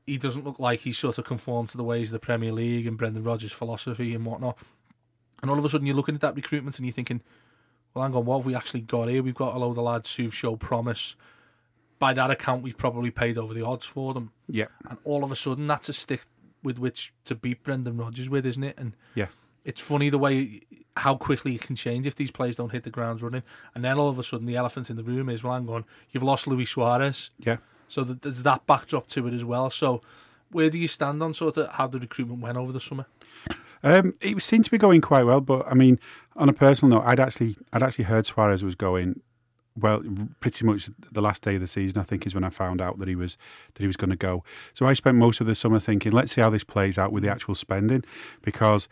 he 0.05 0.17
doesn't 0.17 0.43
look 0.45 0.59
like 0.59 0.81
he's 0.81 0.97
sort 0.99 1.17
of 1.17 1.25
conformed 1.25 1.69
to 1.69 1.77
the 1.77 1.83
ways 1.83 2.09
of 2.09 2.13
the 2.13 2.25
Premier 2.25 2.51
League 2.51 2.85
and 2.85 2.97
Brendan 2.97 3.23
Rodgers' 3.23 3.51
philosophy 3.51 4.13
and 4.13 4.23
whatnot. 4.25 4.57
And 5.41 5.49
all 5.49 5.57
of 5.57 5.65
a 5.65 5.69
sudden, 5.69 5.87
you're 5.87 5.95
looking 5.95 6.15
at 6.15 6.21
that 6.21 6.35
recruitment 6.35 6.77
and 6.77 6.85
you're 6.85 6.93
thinking, 6.93 7.21
well, 7.97 8.05
hang 8.07 8.15
on, 8.15 8.25
what 8.25 8.37
have 8.39 8.45
we 8.45 8.55
actually 8.55 8.81
got 8.81 9.09
here? 9.09 9.21
We've 9.23 9.35
got 9.35 9.55
a 9.55 9.59
load 9.59 9.77
of 9.77 9.83
lads 9.83 10.15
who've 10.15 10.33
showed 10.33 10.59
promise. 10.59 11.15
By 11.99 12.13
that 12.13 12.29
account, 12.29 12.61
we've 12.63 12.77
probably 12.77 13.09
paid 13.11 13.37
over 13.37 13.53
the 13.53 13.65
odds 13.65 13.85
for 13.85 14.13
them. 14.13 14.31
Yeah. 14.47 14.65
And 14.87 14.97
all 15.03 15.23
of 15.23 15.31
a 15.31 15.35
sudden, 15.35 15.65
that's 15.67 15.89
a 15.89 15.93
stick 15.93 16.21
with 16.63 16.77
which 16.77 17.13
to 17.25 17.33
beat 17.35 17.63
Brendan 17.63 17.97
Rodgers 17.97 18.29
with, 18.29 18.45
isn't 18.45 18.63
it? 18.63 18.77
And 18.77 18.93
Yeah. 19.15 19.27
it's 19.65 19.81
funny 19.81 20.09
the 20.09 20.17
way 20.19 20.61
how 20.95 21.15
quickly 21.15 21.55
it 21.55 21.61
can 21.61 21.75
change 21.75 22.05
if 22.07 22.15
these 22.15 22.31
players 22.31 22.55
don't 22.55 22.71
hit 22.71 22.83
the 22.83 22.89
ground 22.89 23.21
running. 23.21 23.43
And 23.75 23.83
then 23.83 23.97
all 23.97 24.09
of 24.09 24.17
a 24.19 24.23
sudden, 24.23 24.45
the 24.47 24.55
elephant 24.55 24.89
in 24.89 24.95
the 24.95 25.03
room 25.03 25.29
is, 25.29 25.43
well, 25.43 25.53
hang 25.53 25.67
on, 25.69 25.85
you've 26.11 26.23
lost 26.23 26.47
Luis 26.47 26.69
Suarez. 26.69 27.29
Yeah. 27.39 27.57
So 27.87 28.03
there's 28.03 28.43
that 28.43 28.65
backdrop 28.67 29.07
to 29.07 29.27
it 29.27 29.33
as 29.33 29.43
well. 29.45 29.69
So 29.69 30.01
where 30.51 30.69
do 30.69 30.77
you 30.77 30.87
stand 30.87 31.21
on 31.21 31.33
sort 31.33 31.57
of 31.57 31.69
how 31.69 31.87
the 31.87 31.99
recruitment 31.99 32.41
went 32.41 32.57
over 32.57 32.71
the 32.71 32.79
summer? 32.79 33.05
Um, 33.83 34.13
it 34.21 34.41
seemed 34.41 34.65
to 34.65 34.71
be 34.71 34.77
going 34.77 35.01
quite 35.01 35.23
well, 35.23 35.41
but 35.41 35.67
I 35.67 35.73
mean, 35.73 35.99
on 36.35 36.49
a 36.49 36.53
personal 36.53 36.97
note, 36.97 37.05
I'd 37.05 37.19
actually, 37.19 37.55
I'd 37.73 37.83
actually 37.83 38.05
heard 38.05 38.25
Suarez 38.25 38.63
was 38.63 38.75
going 38.75 39.21
well. 39.75 40.01
Pretty 40.39 40.65
much 40.65 40.89
the 41.11 41.21
last 41.21 41.43
day 41.43 41.55
of 41.55 41.61
the 41.61 41.67
season, 41.67 41.99
I 41.99 42.03
think, 42.03 42.25
is 42.25 42.33
when 42.33 42.43
I 42.43 42.49
found 42.49 42.81
out 42.81 42.97
that 42.99 43.07
he 43.07 43.15
was 43.15 43.37
that 43.73 43.81
he 43.81 43.87
was 43.87 43.97
going 43.97 44.09
to 44.09 44.15
go. 44.15 44.43
So 44.73 44.85
I 44.85 44.93
spent 44.93 45.17
most 45.17 45.41
of 45.41 45.47
the 45.47 45.55
summer 45.55 45.79
thinking, 45.79 46.11
let's 46.11 46.33
see 46.33 46.41
how 46.41 46.49
this 46.49 46.63
plays 46.63 46.97
out 46.97 47.11
with 47.11 47.23
the 47.23 47.29
actual 47.29 47.55
spending, 47.55 48.03
because 48.41 48.87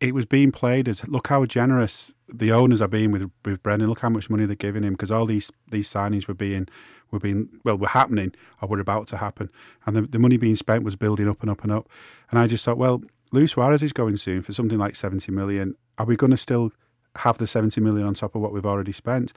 it 0.00 0.14
was 0.14 0.24
being 0.24 0.50
played 0.50 0.88
as 0.88 1.06
look 1.08 1.28
how 1.28 1.44
generous 1.44 2.12
the 2.28 2.50
owners 2.50 2.80
are 2.80 2.88
being 2.88 3.12
with 3.12 3.30
with 3.44 3.62
Brendan. 3.62 3.88
Look 3.88 4.00
how 4.00 4.08
much 4.08 4.28
money 4.30 4.46
they're 4.46 4.56
giving 4.56 4.82
him 4.82 4.94
because 4.94 5.10
all 5.10 5.26
these 5.26 5.52
these 5.70 5.88
signings 5.88 6.26
were 6.26 6.34
being 6.34 6.68
were 7.10 7.18
being 7.18 7.48
well 7.64 7.78
were 7.78 7.88
happening 7.88 8.34
or 8.60 8.68
were 8.68 8.80
about 8.80 9.06
to 9.08 9.16
happen, 9.16 9.50
and 9.86 9.96
the, 9.96 10.02
the 10.02 10.18
money 10.18 10.36
being 10.36 10.56
spent 10.56 10.84
was 10.84 10.96
building 10.96 11.28
up 11.28 11.40
and 11.40 11.50
up 11.50 11.62
and 11.62 11.72
up. 11.72 11.88
And 12.30 12.38
I 12.38 12.46
just 12.46 12.64
thought, 12.64 12.78
well, 12.78 13.02
Luis 13.32 13.52
Suarez 13.52 13.82
is 13.82 13.92
going 13.92 14.16
soon 14.16 14.42
for 14.42 14.52
something 14.52 14.78
like 14.78 14.96
seventy 14.96 15.32
million. 15.32 15.74
Are 15.98 16.06
we 16.06 16.16
going 16.16 16.30
to 16.30 16.36
still 16.36 16.72
have 17.16 17.38
the 17.38 17.46
seventy 17.46 17.80
million 17.80 18.06
on 18.06 18.14
top 18.14 18.34
of 18.34 18.40
what 18.40 18.52
we've 18.52 18.66
already 18.66 18.92
spent? 18.92 19.32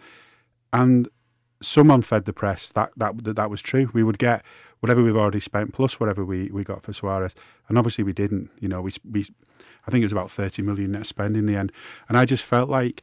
And 0.71 1.07
someone 1.61 2.01
fed 2.01 2.25
the 2.25 2.33
press 2.33 2.71
that 2.73 2.91
that 2.97 3.23
that, 3.23 3.35
that 3.35 3.49
was 3.49 3.61
true. 3.61 3.89
We 3.93 4.03
would 4.03 4.17
get 4.17 4.43
whatever 4.79 5.01
we've 5.01 5.15
already 5.15 5.39
spent 5.39 5.73
plus 5.73 5.99
whatever 5.99 6.25
we, 6.25 6.49
we 6.51 6.63
got 6.63 6.83
for 6.83 6.91
Suarez, 6.91 7.33
and 7.69 7.77
obviously 7.77 8.03
we 8.03 8.13
didn't. 8.13 8.49
You 8.59 8.67
know, 8.67 8.81
we 8.81 8.91
we 9.09 9.25
I 9.87 9.91
think 9.91 10.01
it 10.01 10.05
was 10.05 10.11
about 10.11 10.29
thirty 10.29 10.61
million 10.61 10.91
net 10.91 11.05
spend 11.05 11.37
in 11.37 11.45
the 11.45 11.55
end, 11.55 11.71
and 12.09 12.17
I 12.17 12.25
just 12.25 12.43
felt 12.43 12.69
like 12.69 13.01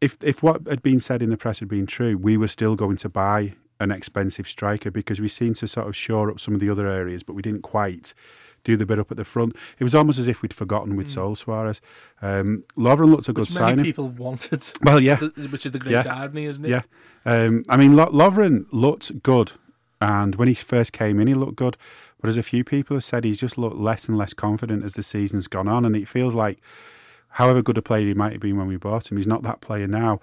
if 0.00 0.16
if 0.22 0.42
what 0.42 0.66
had 0.68 0.82
been 0.82 1.00
said 1.00 1.22
in 1.22 1.30
the 1.30 1.36
press 1.36 1.60
had 1.60 1.68
been 1.68 1.86
true, 1.86 2.16
we 2.16 2.36
were 2.36 2.48
still 2.48 2.76
going 2.76 2.96
to 2.98 3.08
buy 3.08 3.54
an 3.82 3.90
expensive 3.90 4.46
striker 4.48 4.90
because 4.90 5.20
we 5.20 5.28
seemed 5.28 5.56
to 5.56 5.68
sort 5.68 5.86
of 5.88 5.96
shore 5.96 6.30
up 6.30 6.40
some 6.40 6.54
of 6.54 6.60
the 6.60 6.70
other 6.70 6.86
areas, 6.88 7.22
but 7.22 7.34
we 7.34 7.42
didn't 7.42 7.62
quite 7.62 8.14
do 8.64 8.76
the 8.76 8.86
bit 8.86 8.98
up 8.98 9.10
at 9.10 9.16
the 9.16 9.24
front. 9.24 9.56
It 9.80 9.84
was 9.84 9.94
almost 9.94 10.18
as 10.20 10.28
if 10.28 10.40
we'd 10.40 10.52
forgotten 10.54 10.94
we'd 10.94 11.08
sold 11.08 11.36
Suarez. 11.38 11.80
Um, 12.22 12.62
Lovren 12.76 13.10
looked 13.10 13.28
a 13.28 13.32
good 13.32 13.48
Which 13.48 13.54
many 13.58 13.70
signing. 13.72 13.84
people 13.84 14.08
wanted. 14.08 14.62
Well, 14.84 15.00
yeah. 15.00 15.16
Which 15.18 15.66
is 15.66 15.72
the 15.72 15.80
great 15.80 15.92
Yeah. 15.92 16.04
irony, 16.06 16.44
isn't 16.46 16.64
it? 16.64 16.68
Yeah, 16.70 16.82
um, 17.26 17.64
I 17.68 17.76
mean, 17.76 17.96
Lo- 17.96 18.06
Lovren 18.12 18.66
looked 18.70 19.22
good, 19.24 19.50
and 20.00 20.36
when 20.36 20.46
he 20.48 20.54
first 20.54 20.92
came 20.92 21.18
in, 21.18 21.26
he 21.26 21.34
looked 21.34 21.56
good. 21.56 21.76
But 22.20 22.28
as 22.28 22.36
a 22.36 22.42
few 22.44 22.62
people 22.62 22.94
have 22.94 23.02
said, 23.02 23.24
he's 23.24 23.40
just 23.40 23.58
looked 23.58 23.78
less 23.78 24.08
and 24.08 24.16
less 24.16 24.32
confident 24.32 24.84
as 24.84 24.94
the 24.94 25.02
season's 25.02 25.48
gone 25.48 25.66
on, 25.66 25.84
and 25.84 25.96
it 25.96 26.06
feels 26.06 26.34
like, 26.34 26.60
however 27.30 27.62
good 27.62 27.78
a 27.78 27.82
player 27.82 28.06
he 28.06 28.14
might 28.14 28.30
have 28.32 28.40
been 28.40 28.56
when 28.56 28.68
we 28.68 28.76
bought 28.76 29.10
him, 29.10 29.16
he's 29.16 29.26
not 29.26 29.42
that 29.42 29.60
player 29.60 29.88
now. 29.88 30.20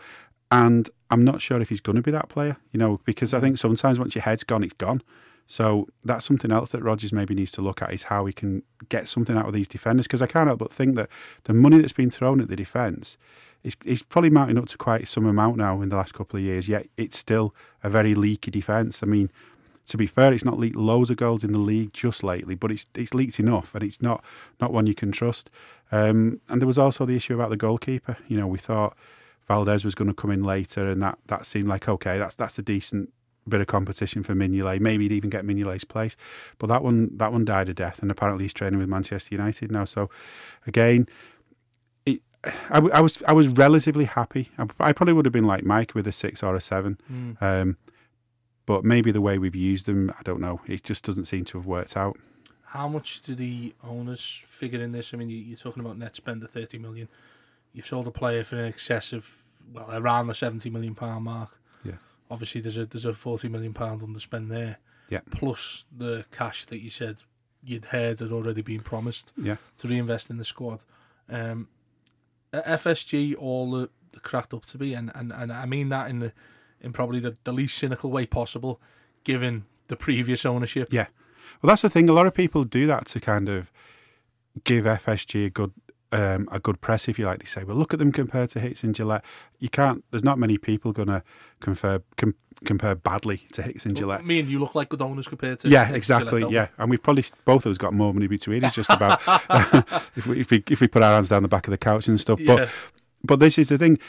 And 0.51 0.89
I'm 1.11 1.23
not 1.23 1.41
sure 1.41 1.61
if 1.61 1.69
he's 1.69 1.81
going 1.81 1.95
to 1.95 2.01
be 2.01 2.11
that 2.11 2.29
player, 2.29 2.57
you 2.71 2.79
know, 2.79 2.99
because 3.05 3.33
I 3.33 3.39
think 3.39 3.57
sometimes 3.57 3.99
once 3.99 4.15
your 4.15 4.23
head's 4.23 4.43
gone, 4.43 4.63
it's 4.63 4.73
gone. 4.73 5.01
So 5.47 5.87
that's 6.05 6.25
something 6.25 6.51
else 6.51 6.71
that 6.71 6.83
Rodgers 6.83 7.11
maybe 7.11 7.33
needs 7.33 7.51
to 7.53 7.61
look 7.61 7.81
at 7.81 7.91
is 7.91 8.03
how 8.03 8.25
he 8.25 8.33
can 8.33 8.61
get 8.89 9.07
something 9.07 9.35
out 9.35 9.47
of 9.47 9.53
these 9.53 9.67
defenders. 9.67 10.05
Because 10.05 10.21
I 10.21 10.27
can't 10.27 10.47
help 10.47 10.59
but 10.59 10.71
think 10.71 10.95
that 10.95 11.09
the 11.45 11.53
money 11.53 11.79
that's 11.79 11.93
been 11.93 12.11
thrown 12.11 12.39
at 12.39 12.49
the 12.49 12.55
defence 12.55 13.17
is, 13.63 13.75
is 13.83 14.03
probably 14.03 14.29
mounting 14.29 14.59
up 14.59 14.67
to 14.67 14.77
quite 14.77 15.07
some 15.07 15.25
amount 15.25 15.57
now 15.57 15.81
in 15.81 15.89
the 15.89 15.95
last 15.95 16.13
couple 16.13 16.37
of 16.37 16.43
years. 16.43 16.69
Yet 16.69 16.87
it's 16.97 17.17
still 17.17 17.55
a 17.83 17.89
very 17.89 18.13
leaky 18.13 18.51
defence. 18.51 19.01
I 19.01 19.07
mean, 19.07 19.31
to 19.87 19.97
be 19.97 20.05
fair, 20.05 20.31
it's 20.31 20.45
not 20.45 20.59
leaked 20.59 20.75
loads 20.75 21.09
of 21.09 21.17
goals 21.17 21.43
in 21.43 21.51
the 21.51 21.57
league 21.57 21.93
just 21.93 22.23
lately, 22.23 22.53
but 22.53 22.71
it's 22.71 22.85
it's 22.93 23.15
leaked 23.15 23.39
enough, 23.39 23.73
and 23.73 23.83
it's 23.83 24.01
not 24.03 24.23
not 24.61 24.71
one 24.71 24.85
you 24.85 24.93
can 24.93 25.11
trust. 25.11 25.49
Um, 25.91 26.39
and 26.47 26.61
there 26.61 26.67
was 26.67 26.77
also 26.77 27.05
the 27.05 27.15
issue 27.15 27.33
about 27.33 27.49
the 27.49 27.57
goalkeeper. 27.57 28.17
You 28.27 28.37
know, 28.37 28.45
we 28.45 28.59
thought 28.59 28.95
Valdés 29.49 29.83
was 29.83 29.95
going 29.95 30.07
to 30.09 30.13
come 30.13 30.31
in 30.31 30.43
later, 30.43 30.85
and 30.87 31.01
that, 31.01 31.17
that 31.27 31.45
seemed 31.45 31.67
like 31.67 31.87
okay, 31.89 32.17
that's 32.17 32.35
that's 32.35 32.59
a 32.59 32.61
decent 32.61 33.11
bit 33.47 33.61
of 33.61 33.67
competition 33.67 34.21
for 34.21 34.33
Mignolet. 34.35 34.79
Maybe 34.79 35.05
he'd 35.05 35.11
even 35.15 35.29
get 35.31 35.43
Mignolet's 35.45 35.83
place, 35.83 36.15
but 36.59 36.67
that 36.67 36.83
one 36.83 37.17
that 37.17 37.31
one 37.31 37.45
died 37.45 37.67
a 37.69 37.73
death, 37.73 37.99
and 38.01 38.11
apparently 38.11 38.43
he's 38.45 38.53
training 38.53 38.79
with 38.79 38.89
Manchester 38.89 39.33
United 39.35 39.71
now. 39.71 39.85
So 39.85 40.09
again. 40.67 41.07
It, 42.05 42.21
I, 42.69 42.77
I 42.93 43.01
was 43.01 43.21
I 43.27 43.33
was 43.33 43.49
relatively 43.49 44.05
happy. 44.05 44.49
I, 44.57 44.65
I 44.79 44.93
probably 44.93 45.13
would 45.13 45.25
have 45.25 45.33
been 45.33 45.47
like 45.47 45.63
Mike 45.65 45.93
with 45.93 46.07
a 46.07 46.11
six 46.11 46.41
or 46.43 46.55
a 46.55 46.61
seven, 46.61 46.97
Mm. 47.11 47.41
um, 47.41 47.77
but 48.65 48.85
maybe 48.85 49.11
the 49.11 49.19
way 49.21 49.37
we've 49.39 49.55
used 49.55 49.87
them, 49.87 50.11
I 50.17 50.21
don't 50.23 50.39
know. 50.39 50.61
It 50.67 50.83
just 50.83 51.03
doesn't 51.03 51.25
seem 51.25 51.43
to 51.45 51.57
have 51.57 51.65
worked 51.65 51.97
out. 51.97 52.17
How 52.65 52.87
much 52.87 53.21
do 53.21 53.33
the 53.35 53.73
owners 53.83 54.41
figure 54.45 54.79
in 54.81 54.91
this? 54.91 55.11
I 55.13 55.17
mean, 55.17 55.29
you- 55.29 55.37
you're 55.37 55.57
talking 55.57 55.83
about 55.83 55.97
net 55.97 56.15
spend 56.15 56.43
of 56.43 56.51
30 56.51 56.77
million. 56.77 57.09
You've 57.73 57.87
sold 57.87 58.05
a 58.07 58.11
player 58.11 58.43
for 58.43 58.55
an 58.57 58.65
excess 58.65 59.11
of, 59.11 59.38
well, 59.73 59.87
around 59.91 60.27
the 60.27 60.35
70 60.35 60.69
million 60.69 60.95
pound 60.95 61.25
mark. 61.25 61.59
Yeah. 61.83 61.93
Obviously, 62.31 62.61
there's 62.61 62.77
a 62.77 62.85
there's 62.85 63.05
a 63.05 63.13
40 63.13 63.49
million 63.49 63.73
pound 63.73 64.01
underspend 64.01 64.49
there. 64.49 64.77
Yeah. 65.09 65.21
Plus 65.31 65.85
the 65.95 66.25
cash 66.31 66.65
that 66.65 66.79
you 66.81 66.89
said 66.89 67.17
you'd 67.63 67.85
heard 67.85 68.19
had 68.19 68.31
already 68.31 68.61
been 68.61 68.79
promised 68.79 69.33
Yeah, 69.35 69.57
to 69.79 69.87
reinvest 69.87 70.29
in 70.29 70.37
the 70.37 70.45
squad. 70.45 70.79
Um, 71.27 71.67
FSG, 72.53 73.35
all 73.37 73.71
the, 73.71 73.89
the 74.11 74.19
cracked 74.19 74.53
up 74.53 74.65
to 74.65 74.77
be, 74.77 74.93
and, 74.93 75.11
and, 75.15 75.31
and 75.33 75.51
I 75.51 75.65
mean 75.65 75.89
that 75.89 76.09
in 76.09 76.19
the 76.19 76.31
in 76.81 76.93
probably 76.93 77.19
the, 77.19 77.35
the 77.43 77.51
least 77.51 77.77
cynical 77.77 78.09
way 78.11 78.25
possible, 78.25 78.79
given 79.23 79.65
the 79.87 79.95
previous 79.97 80.45
ownership. 80.45 80.93
yeah. 80.93 81.07
Well, 81.61 81.69
that's 81.69 81.81
the 81.81 81.89
thing. 81.89 82.07
A 82.07 82.13
lot 82.13 82.27
of 82.27 82.33
people 82.35 82.63
do 82.63 82.85
that 82.85 83.07
to 83.07 83.19
kind 83.19 83.49
of 83.49 83.71
give 84.63 84.85
FSG 84.85 85.47
a 85.47 85.49
good 85.49 85.73
um, 86.11 86.47
a 86.51 86.59
good 86.59 86.81
press, 86.81 87.07
if 87.07 87.19
you 87.19 87.25
like. 87.25 87.39
They 87.39 87.45
say, 87.45 87.63
well, 87.63 87.75
look 87.75 87.93
at 87.93 87.99
them 87.99 88.11
compared 88.11 88.49
to 88.51 88.59
Hicks 88.59 88.83
and 88.83 88.95
Gillett. 88.95 89.23
You 89.59 89.69
can't. 89.69 90.03
There's 90.11 90.23
not 90.23 90.39
many 90.39 90.57
people 90.57 90.91
going 90.91 91.07
to 91.07 91.23
compare 91.59 92.01
com, 92.17 92.35
compare 92.65 92.95
badly 92.95 93.43
to 93.53 93.61
Hicks 93.61 93.85
and 93.85 93.95
Gillett. 93.95 94.25
Me 94.25 94.39
and 94.39 94.49
you 94.49 94.59
look 94.59 94.75
like 94.75 94.89
good 94.89 95.01
owners 95.01 95.27
compared 95.27 95.59
to. 95.59 95.69
Yeah, 95.69 95.85
Hicks 95.85 95.97
exactly. 95.97 96.41
Gillett, 96.41 96.41
don't 96.41 96.51
yeah, 96.51 96.67
and 96.77 96.89
we've 96.89 97.01
probably 97.01 97.25
both 97.45 97.65
of 97.65 97.71
us 97.71 97.77
got 97.77 97.93
more 97.93 98.13
money 98.13 98.27
between 98.27 98.63
us, 98.63 98.75
just 98.75 98.89
about. 98.89 99.21
if, 100.15 100.25
we, 100.25 100.41
if 100.41 100.51
we 100.51 100.63
if 100.69 100.81
we 100.81 100.87
put 100.87 101.03
our 101.03 101.13
hands 101.13 101.29
down 101.29 101.43
the 101.43 101.49
back 101.49 101.67
of 101.67 101.71
the 101.71 101.77
couch 101.77 102.07
and 102.07 102.19
stuff, 102.19 102.39
we? 102.39 102.45
but 102.45 102.69
but 103.23 103.39
this 103.39 103.57
is 103.57 103.69
the 103.69 103.77
thing: 103.77 103.99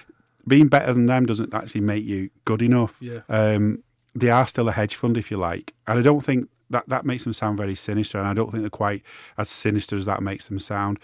being 0.46 0.68
better 0.68 0.92
than 0.92 1.06
them 1.06 1.26
doesn't 1.26 1.52
actually 1.52 1.82
make 1.82 2.04
you 2.04 2.30
good 2.44 2.62
enough. 2.62 2.96
yeah. 3.00 3.20
Um, 3.28 3.82
they 4.12 4.30
are 4.30 4.46
still 4.46 4.68
a 4.68 4.72
hedge 4.72 4.96
fund, 4.96 5.16
if 5.16 5.30
you 5.30 5.36
like, 5.36 5.72
and 5.86 5.98
I 5.98 6.02
don't 6.02 6.20
think 6.20 6.48
that 6.70 6.88
that 6.88 7.04
makes 7.04 7.24
them 7.24 7.32
sound 7.32 7.58
very 7.58 7.74
sinister, 7.74 8.18
and 8.18 8.26
I 8.26 8.34
don't 8.34 8.50
think 8.50 8.62
they're 8.62 8.70
quite 8.70 9.02
as 9.36 9.48
sinister 9.48 9.96
as 9.96 10.06
that 10.06 10.22
makes 10.22 10.46
them 10.46 10.58
sound. 10.58 10.98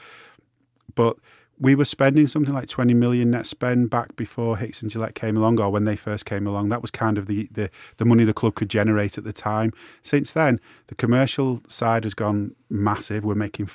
But 0.96 1.16
we 1.58 1.74
were 1.74 1.84
spending 1.84 2.26
something 2.26 2.52
like 2.52 2.68
20 2.68 2.92
million 2.94 3.30
net 3.30 3.46
spend 3.46 3.88
back 3.88 4.16
before 4.16 4.56
Hicks 4.56 4.82
and 4.82 4.90
Gillett 4.90 5.14
came 5.14 5.36
along, 5.36 5.60
or 5.60 5.70
when 5.70 5.84
they 5.84 5.96
first 5.96 6.26
came 6.26 6.46
along. 6.46 6.68
That 6.68 6.82
was 6.82 6.90
kind 6.90 7.16
of 7.16 7.28
the, 7.28 7.48
the, 7.52 7.70
the 7.96 8.04
money 8.04 8.24
the 8.24 8.34
club 8.34 8.56
could 8.56 8.68
generate 8.68 9.16
at 9.16 9.24
the 9.24 9.32
time. 9.32 9.72
Since 10.02 10.32
then, 10.32 10.60
the 10.88 10.94
commercial 10.94 11.62
side 11.68 12.04
has 12.04 12.14
gone 12.14 12.54
massive. 12.68 13.24
We're 13.24 13.36
making 13.36 13.70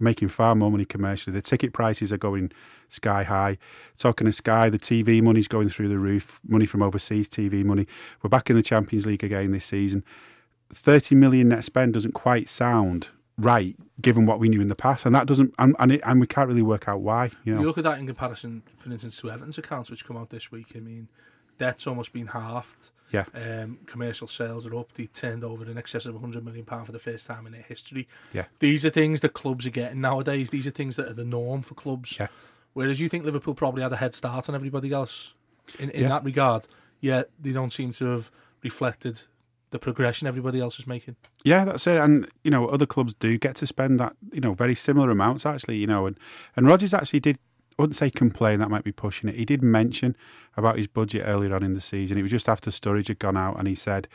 making 0.00 0.28
far 0.28 0.54
more 0.54 0.70
money 0.70 0.84
commercially. 0.84 1.32
The 1.32 1.40
ticket 1.40 1.72
prices 1.72 2.12
are 2.12 2.18
going 2.18 2.52
sky 2.88 3.22
high. 3.22 3.58
Talking 3.96 4.26
of 4.26 4.34
Sky, 4.34 4.68
the 4.68 4.78
TV 4.78 5.22
money's 5.22 5.48
going 5.48 5.68
through 5.68 5.88
the 5.88 5.98
roof. 5.98 6.40
Money 6.46 6.66
from 6.66 6.82
overseas 6.82 7.28
TV 7.28 7.64
money. 7.64 7.86
We're 8.22 8.30
back 8.30 8.50
in 8.50 8.56
the 8.56 8.62
Champions 8.62 9.06
League 9.06 9.24
again 9.24 9.52
this 9.52 9.64
season. 9.64 10.04
30 10.72 11.14
million 11.14 11.48
net 11.48 11.64
spend 11.64 11.94
doesn't 11.94 12.12
quite 12.12 12.48
sound 12.48 13.08
right 13.36 13.76
given 14.00 14.26
what 14.26 14.38
we 14.38 14.48
knew 14.48 14.60
in 14.60 14.68
the 14.68 14.76
past 14.76 15.04
and 15.06 15.14
that 15.14 15.26
doesn't 15.26 15.52
and 15.58 15.74
and, 15.80 15.90
it, 15.92 16.00
and 16.04 16.20
we 16.20 16.26
can't 16.26 16.46
really 16.48 16.62
work 16.62 16.86
out 16.88 17.00
why 17.00 17.30
you 17.44 17.52
know 17.54 17.60
You 17.60 17.66
look 17.66 17.78
at 17.78 17.84
that 17.84 17.98
in 17.98 18.06
comparison, 18.06 18.62
for 18.78 18.90
instance, 18.92 19.20
to 19.20 19.30
Everton's 19.30 19.58
accounts, 19.58 19.90
which 19.90 20.04
come 20.06 20.16
out 20.16 20.30
this 20.30 20.52
week. 20.52 20.68
I 20.76 20.78
mean, 20.80 21.08
debt's 21.58 21.86
almost 21.86 22.12
been 22.12 22.28
halved. 22.28 22.90
yeah 23.12 23.24
Um, 23.34 23.78
commercial 23.86 24.28
sales 24.28 24.66
are 24.66 24.76
up. 24.76 24.92
They 24.94 25.06
turned 25.06 25.42
over 25.42 25.64
in 25.68 25.76
excess 25.78 26.06
of 26.06 26.14
100 26.14 26.44
million 26.44 26.64
pound 26.64 26.86
for 26.86 26.92
the 26.92 26.98
first 27.00 27.26
time 27.26 27.44
in 27.46 27.52
their 27.52 27.62
history. 27.62 28.06
Yeah. 28.32 28.44
These 28.60 28.84
are 28.86 28.90
things 28.90 29.20
that 29.22 29.32
clubs 29.32 29.66
are 29.66 29.70
getting 29.70 30.00
nowadays. 30.00 30.50
These 30.50 30.66
are 30.68 30.72
things 30.72 30.94
that 30.96 31.08
are 31.08 31.14
the 31.14 31.24
norm 31.24 31.62
for 31.62 31.74
clubs. 31.74 32.16
Yeah. 32.20 32.28
Whereas 32.72 33.00
you 33.00 33.08
think 33.08 33.24
Liverpool 33.24 33.54
probably 33.54 33.82
had 33.82 33.92
a 33.92 33.96
head 33.96 34.14
start 34.14 34.48
on 34.48 34.54
everybody 34.54 34.92
else 34.92 35.34
in, 35.80 35.90
in 35.90 36.02
Yeah. 36.02 36.08
that 36.08 36.24
regard, 36.24 36.66
yet 37.00 37.30
they 37.40 37.52
don't 37.52 37.72
seem 37.72 37.90
to 37.92 38.04
have 38.06 38.30
reflected 38.62 39.22
the 39.70 39.78
progression 39.78 40.28
everybody 40.28 40.60
else 40.60 40.78
is 40.78 40.86
making. 40.86 41.16
Yeah, 41.44 41.64
that's 41.64 41.86
it. 41.86 41.98
And 41.98 42.28
you 42.42 42.50
know, 42.50 42.66
other 42.68 42.86
clubs 42.86 43.14
do 43.14 43.36
get 43.38 43.56
to 43.56 43.66
spend 43.66 43.98
that, 44.00 44.14
you 44.32 44.40
know, 44.40 44.54
very 44.54 44.74
similar 44.74 45.10
amounts 45.10 45.46
actually. 45.46 45.76
You 45.76 45.86
know, 45.86 46.06
and 46.06 46.18
and 46.56 46.66
Rodgers 46.66 46.94
actually 46.94 47.20
did. 47.20 47.38
I 47.78 47.82
wouldn't 47.82 47.96
say 47.96 48.08
complain. 48.08 48.60
That 48.60 48.70
might 48.70 48.84
be 48.84 48.92
pushing 48.92 49.28
it. 49.28 49.34
He 49.34 49.44
did 49.44 49.60
mention 49.60 50.16
about 50.56 50.76
his 50.78 50.86
budget 50.86 51.24
earlier 51.26 51.54
on 51.56 51.64
in 51.64 51.74
the 51.74 51.80
season. 51.80 52.16
It 52.16 52.22
was 52.22 52.30
just 52.30 52.48
after 52.48 52.70
Sturridge 52.70 53.08
had 53.08 53.18
gone 53.18 53.36
out, 53.36 53.58
and 53.58 53.66
he 53.66 53.74
said, 53.74 54.06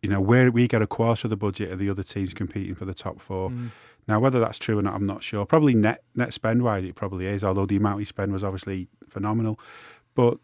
you 0.00 0.08
know, 0.08 0.20
where 0.20 0.52
we 0.52 0.68
get 0.68 0.80
a 0.80 0.86
quarter 0.86 1.26
of 1.26 1.30
the 1.30 1.36
budget 1.36 1.72
of 1.72 1.80
the 1.80 1.90
other 1.90 2.04
teams 2.04 2.32
competing 2.32 2.76
for 2.76 2.84
the 2.84 2.94
top 2.94 3.20
four. 3.20 3.50
Mm. 3.50 3.70
Now, 4.06 4.20
whether 4.20 4.40
that's 4.40 4.58
true 4.58 4.78
or 4.78 4.82
not, 4.82 4.94
I'm 4.94 5.06
not 5.06 5.22
sure. 5.22 5.44
Probably 5.44 5.74
net 5.74 6.02
net 6.14 6.32
spend 6.32 6.62
wise, 6.62 6.84
it 6.84 6.94
probably 6.94 7.26
is. 7.26 7.44
Although 7.44 7.66
the 7.66 7.76
amount 7.76 7.98
he 7.98 8.04
spent 8.04 8.32
was 8.32 8.44
obviously 8.44 8.88
phenomenal. 9.08 9.58
But 10.14 10.38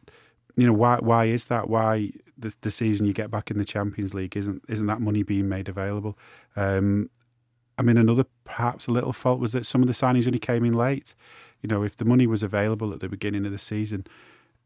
you 0.57 0.67
know, 0.67 0.73
why 0.73 0.99
why 1.01 1.27
is 1.27 1.47
that? 1.47 1.69
Why 1.69 2.11
the, 2.39 2.55
the 2.63 2.71
season 2.71 3.07
you 3.07 3.13
get 3.13 3.31
back 3.31 3.51
in 3.51 3.59
the 3.59 3.65
Champions 3.65 4.15
League 4.15 4.37
isn't 4.37 4.63
isn't 4.69 4.87
that 4.87 5.01
money 5.01 5.23
being 5.23 5.49
made 5.49 5.69
available? 5.69 6.19
Um, 6.57 7.11
I 7.79 7.83
mean, 7.83 7.99
another 7.99 8.25
perhaps 8.45 8.87
a 8.87 8.91
little 8.91 9.13
fault 9.13 9.39
was 9.39 9.53
that 9.53 9.67
some 9.67 9.83
of 9.83 9.87
the 9.87 9.93
signings 9.93 10.27
only 10.27 10.39
came 10.39 10.65
in 10.65 10.73
late. 10.73 11.15
You 11.61 11.69
know, 11.69 11.83
if 11.83 11.97
the 11.97 12.05
money 12.05 12.27
was 12.27 12.43
available 12.43 12.93
at 12.93 13.01
the 13.01 13.09
beginning 13.09 13.45
of 13.45 13.53
the 13.53 13.59
season, 13.59 14.07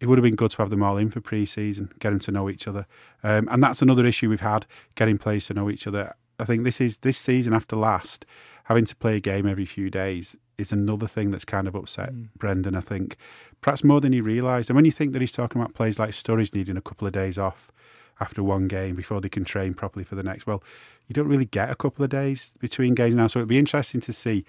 it 0.00 0.06
would 0.06 0.16
have 0.16 0.22
been 0.22 0.36
good 0.36 0.52
to 0.52 0.58
have 0.58 0.70
them 0.70 0.82
all 0.82 0.96
in 0.96 1.10
for 1.10 1.20
pre-season, 1.20 1.90
get 1.98 2.10
them 2.10 2.20
to 2.20 2.32
know 2.32 2.48
each 2.48 2.68
other, 2.68 2.86
um, 3.22 3.48
and 3.50 3.62
that's 3.62 3.82
another 3.82 4.06
issue 4.06 4.28
we've 4.28 4.40
had 4.40 4.66
getting 4.94 5.18
players 5.18 5.46
to 5.46 5.54
know 5.54 5.68
each 5.68 5.86
other. 5.86 6.14
I 6.38 6.44
think 6.44 6.64
this 6.64 6.80
is 6.80 6.98
this 6.98 7.18
season 7.18 7.52
after 7.52 7.76
last, 7.76 8.24
having 8.64 8.84
to 8.86 8.96
play 8.96 9.16
a 9.16 9.20
game 9.20 9.46
every 9.46 9.66
few 9.66 9.90
days 9.90 10.36
is 10.60 10.72
another 10.72 11.06
thing 11.06 11.30
that's 11.30 11.44
kind 11.44 11.66
of 11.66 11.74
upset 11.74 12.12
Mm. 12.12 12.28
Brendan. 12.38 12.74
I 12.74 12.80
think 12.80 13.16
perhaps 13.60 13.82
more 13.82 14.00
than 14.00 14.12
he 14.12 14.20
realised. 14.20 14.70
And 14.70 14.76
when 14.76 14.84
you 14.84 14.92
think 14.92 15.12
that 15.12 15.20
he's 15.20 15.32
talking 15.32 15.60
about 15.60 15.74
players 15.74 15.98
like 15.98 16.10
Sturridge 16.10 16.54
needing 16.54 16.76
a 16.76 16.80
couple 16.80 17.06
of 17.06 17.12
days 17.12 17.38
off 17.38 17.72
after 18.20 18.42
one 18.42 18.68
game 18.68 18.94
before 18.94 19.20
they 19.20 19.28
can 19.28 19.44
train 19.44 19.74
properly 19.74 20.04
for 20.04 20.14
the 20.14 20.22
next, 20.22 20.46
well, 20.46 20.62
you 21.08 21.14
don't 21.14 21.28
really 21.28 21.46
get 21.46 21.70
a 21.70 21.74
couple 21.74 22.04
of 22.04 22.10
days 22.10 22.54
between 22.58 22.94
games 22.94 23.14
now. 23.14 23.26
So 23.26 23.38
it'd 23.38 23.48
be 23.48 23.58
interesting 23.58 24.00
to 24.02 24.12
see 24.12 24.44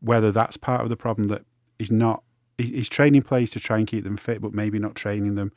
whether 0.00 0.32
that's 0.32 0.56
part 0.56 0.80
of 0.80 0.88
the 0.88 0.96
problem 0.96 1.28
that 1.28 1.42
he's 1.78 1.92
not, 1.92 2.22
he's 2.58 2.88
training 2.88 3.22
players 3.22 3.50
to 3.50 3.60
try 3.60 3.78
and 3.78 3.86
keep 3.86 4.04
them 4.04 4.16
fit, 4.16 4.40
but 4.40 4.52
maybe 4.52 4.78
not 4.78 4.94
training 4.94 5.34
them 5.34 5.52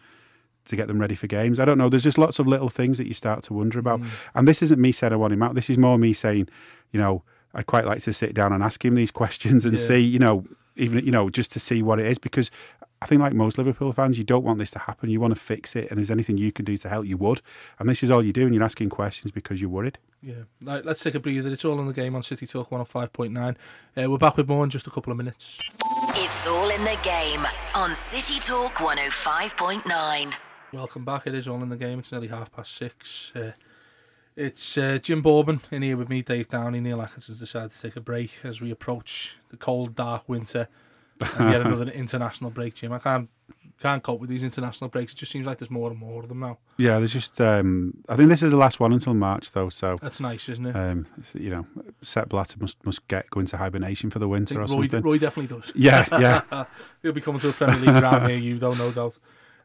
to 0.66 0.76
get 0.76 0.88
them 0.88 1.00
ready 1.00 1.16
for 1.16 1.28
games. 1.28 1.60
I 1.60 1.66
don't 1.66 1.78
know. 1.78 1.90
There's 1.90 2.04
just 2.04 2.18
lots 2.18 2.40
of 2.40 2.48
little 2.48 2.70
things 2.70 2.98
that 2.98 3.08
you 3.08 3.14
start 3.14 3.44
to 3.44 3.54
wonder 3.54 3.80
about. 3.80 4.02
Mm. 4.02 4.08
And 4.36 4.48
this 4.48 4.62
isn't 4.62 4.80
me 4.80 4.92
saying 4.92 5.12
I 5.12 5.18
want 5.18 5.34
him 5.34 5.44
out. 5.44 5.56
This 5.56 5.70
is 5.70 5.78
more 5.78 5.98
me 5.98 6.14
saying, 6.14 6.48
you 6.92 7.00
know, 7.00 7.24
I'd 7.54 7.66
quite 7.68 7.86
like 7.86 8.02
to 8.04 8.14
sit 8.14 8.34
down 8.34 8.52
and 8.54 8.64
ask 8.64 8.84
him 8.84 8.96
these 8.96 9.12
questions 9.12 9.66
and 9.66 9.74
Yeah. 9.78 9.84
see, 9.84 10.00
you 10.00 10.20
know, 10.20 10.44
even 10.76 11.06
you 11.06 11.12
know, 11.12 11.30
just 11.30 11.52
to 11.52 11.60
see 11.60 11.84
what 11.84 12.00
it 12.00 12.06
is 12.08 12.18
because 12.18 12.50
I 13.02 13.06
think 13.06 13.20
like 13.22 13.34
most 13.34 13.58
Liverpool 13.58 13.92
fans, 13.92 14.18
you 14.18 14.24
don't 14.24 14.46
want 14.46 14.60
this 14.60 14.72
to 14.72 14.80
happen. 14.80 15.10
You 15.10 15.20
want 15.20 15.36
to 15.36 15.40
fix 15.40 15.76
it, 15.76 15.90
and 15.90 15.98
there's 15.98 16.10
anything 16.10 16.38
you 16.38 16.54
can 16.54 16.64
do 16.64 16.78
to 16.78 16.88
help, 16.88 17.06
you 17.06 17.18
would. 17.18 17.42
And 17.78 17.90
this 17.90 18.02
is 18.02 18.10
all 18.10 18.24
you 18.24 18.32
do, 18.32 18.42
doing. 18.44 18.54
You're 18.54 18.64
asking 18.64 18.90
questions 18.90 19.30
because 19.30 19.60
you're 19.60 19.70
worried. 19.70 19.98
Yeah. 20.22 20.44
Right, 20.62 20.86
let's 20.86 21.04
take 21.04 21.14
a 21.14 21.20
breather. 21.20 21.50
It's 21.52 21.66
all 21.66 21.78
in 21.82 21.88
the 21.88 21.92
game 21.94 22.16
on 22.16 22.24
City 22.24 22.48
Talk 22.48 22.70
105.9. 22.70 23.58
Uh, 23.98 24.10
we're 24.10 24.18
back 24.18 24.38
with 24.38 24.48
more 24.48 24.64
in 24.64 24.70
just 24.70 24.88
a 24.88 24.90
couple 24.90 25.12
of 25.12 25.18
minutes. 25.18 25.60
It's 26.16 26.48
all 26.48 26.70
in 26.70 26.82
the 26.86 26.98
game 27.04 27.46
on 27.76 27.94
City 27.94 28.40
Talk 28.40 28.76
105.9. 28.76 30.34
Welcome 30.72 31.04
back. 31.06 31.28
It 31.28 31.36
is 31.36 31.48
all 31.50 31.62
in 31.62 31.68
the 31.70 31.76
game. 31.76 32.00
It's 32.00 32.12
nearly 32.12 32.30
half 32.30 32.52
past 32.54 32.74
six. 32.74 33.34
Uh, 33.36 33.52
it's 34.36 34.78
uh, 34.78 35.00
Jim 35.02 35.22
Boardman 35.22 35.62
in 35.72 35.82
here 35.82 35.98
with 35.98 36.10
me, 36.10 36.22
Dave 36.22 36.50
Downey. 36.50 36.80
Neil 36.80 37.02
Atkinson's 37.02 37.40
decided 37.40 37.72
to 37.72 37.82
take 37.82 37.96
a 37.96 38.02
break 38.02 38.32
as 38.44 38.62
we 38.62 38.72
approach 38.72 39.36
the 39.50 39.58
cold, 39.58 39.96
dark 39.96 40.28
winter 40.28 40.68
and 41.38 41.52
yet 41.52 41.62
another 41.62 41.84
international 41.92 42.50
break, 42.52 42.76
Jim. 42.76 42.92
I 42.92 43.00
can't 43.00 43.30
can't 43.82 44.02
cope 44.02 44.22
with 44.22 44.30
these 44.30 44.44
international 44.44 44.90
breaks. 44.90 45.12
It 45.12 45.18
just 45.18 45.32
seems 45.32 45.46
like 45.46 45.58
there's 45.60 45.70
more 45.70 45.90
and 45.90 46.00
more 46.00 46.24
of 46.24 46.30
them 46.30 46.40
now. 46.40 46.58
Yeah, 46.78 47.00
there's 47.00 47.12
just. 47.12 47.42
Um, 47.42 48.04
I 48.08 48.16
think 48.16 48.30
this 48.30 48.42
is 48.44 48.52
the 48.52 48.58
last 48.58 48.80
one 48.80 48.94
until 48.94 49.14
March, 49.14 49.52
though. 49.52 49.70
So, 49.70 49.98
That's 50.02 50.22
nice, 50.22 50.48
isn't 50.50 50.66
it? 50.66 50.76
um, 50.76 51.06
you 51.34 51.50
know, 51.50 51.66
Sepp 52.02 52.30
Blatter 52.30 52.58
must 52.60 52.84
must 52.86 53.08
get 53.08 53.30
go 53.30 53.40
into 53.40 53.58
hibernation 53.58 54.10
for 54.10 54.20
the 54.20 54.28
winter 54.28 54.56
or 54.56 54.62
Roy, 54.62 54.68
something. 54.68 55.02
Roy 55.02 55.18
definitely 55.18 55.56
does. 55.58 55.72
Yeah, 55.76 56.06
yeah. 56.12 56.66
He'll 57.02 57.12
be 57.12 57.22
coming 57.22 57.42
to 57.42 57.50
a 57.50 57.54
Premier 57.54 57.80
League 57.80 58.02
round 58.04 58.28
near 58.28 58.38
you, 58.38 58.58
though, 58.58 58.74
no 58.74 58.92
doubt. 58.92 59.18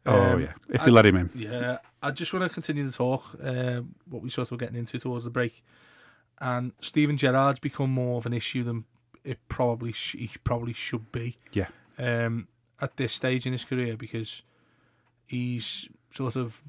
Oh, 0.08 0.32
Um, 0.34 0.40
yeah. 0.42 0.52
If 0.68 0.82
they 0.84 0.90
I- 0.90 0.94
let 0.94 1.06
him 1.06 1.16
in. 1.16 1.30
Yeah, 1.34 1.78
I 2.02 2.10
just 2.10 2.32
want 2.32 2.44
to 2.44 2.52
continue 2.52 2.84
the 2.86 2.92
talk 2.92 3.24
uh, 3.42 3.80
what 4.08 4.22
we 4.22 4.30
sort 4.30 4.48
of 4.48 4.52
were 4.52 4.56
getting 4.58 4.76
into 4.76 4.98
towards 4.98 5.24
the 5.24 5.30
break, 5.30 5.62
and 6.40 6.72
Steven 6.80 7.16
Gerrard's 7.16 7.60
become 7.60 7.90
more 7.90 8.18
of 8.18 8.26
an 8.26 8.32
issue 8.32 8.62
than 8.64 8.84
it 9.24 9.38
probably 9.48 9.92
sh- 9.92 10.16
he 10.18 10.30
probably 10.44 10.72
should 10.72 11.10
be. 11.12 11.36
Yeah. 11.52 11.68
Um, 11.98 12.48
at 12.80 12.96
this 12.96 13.12
stage 13.12 13.44
in 13.46 13.52
his 13.52 13.64
career, 13.64 13.96
because 13.96 14.42
he's 15.26 15.88
sort 16.10 16.36
of 16.36 16.62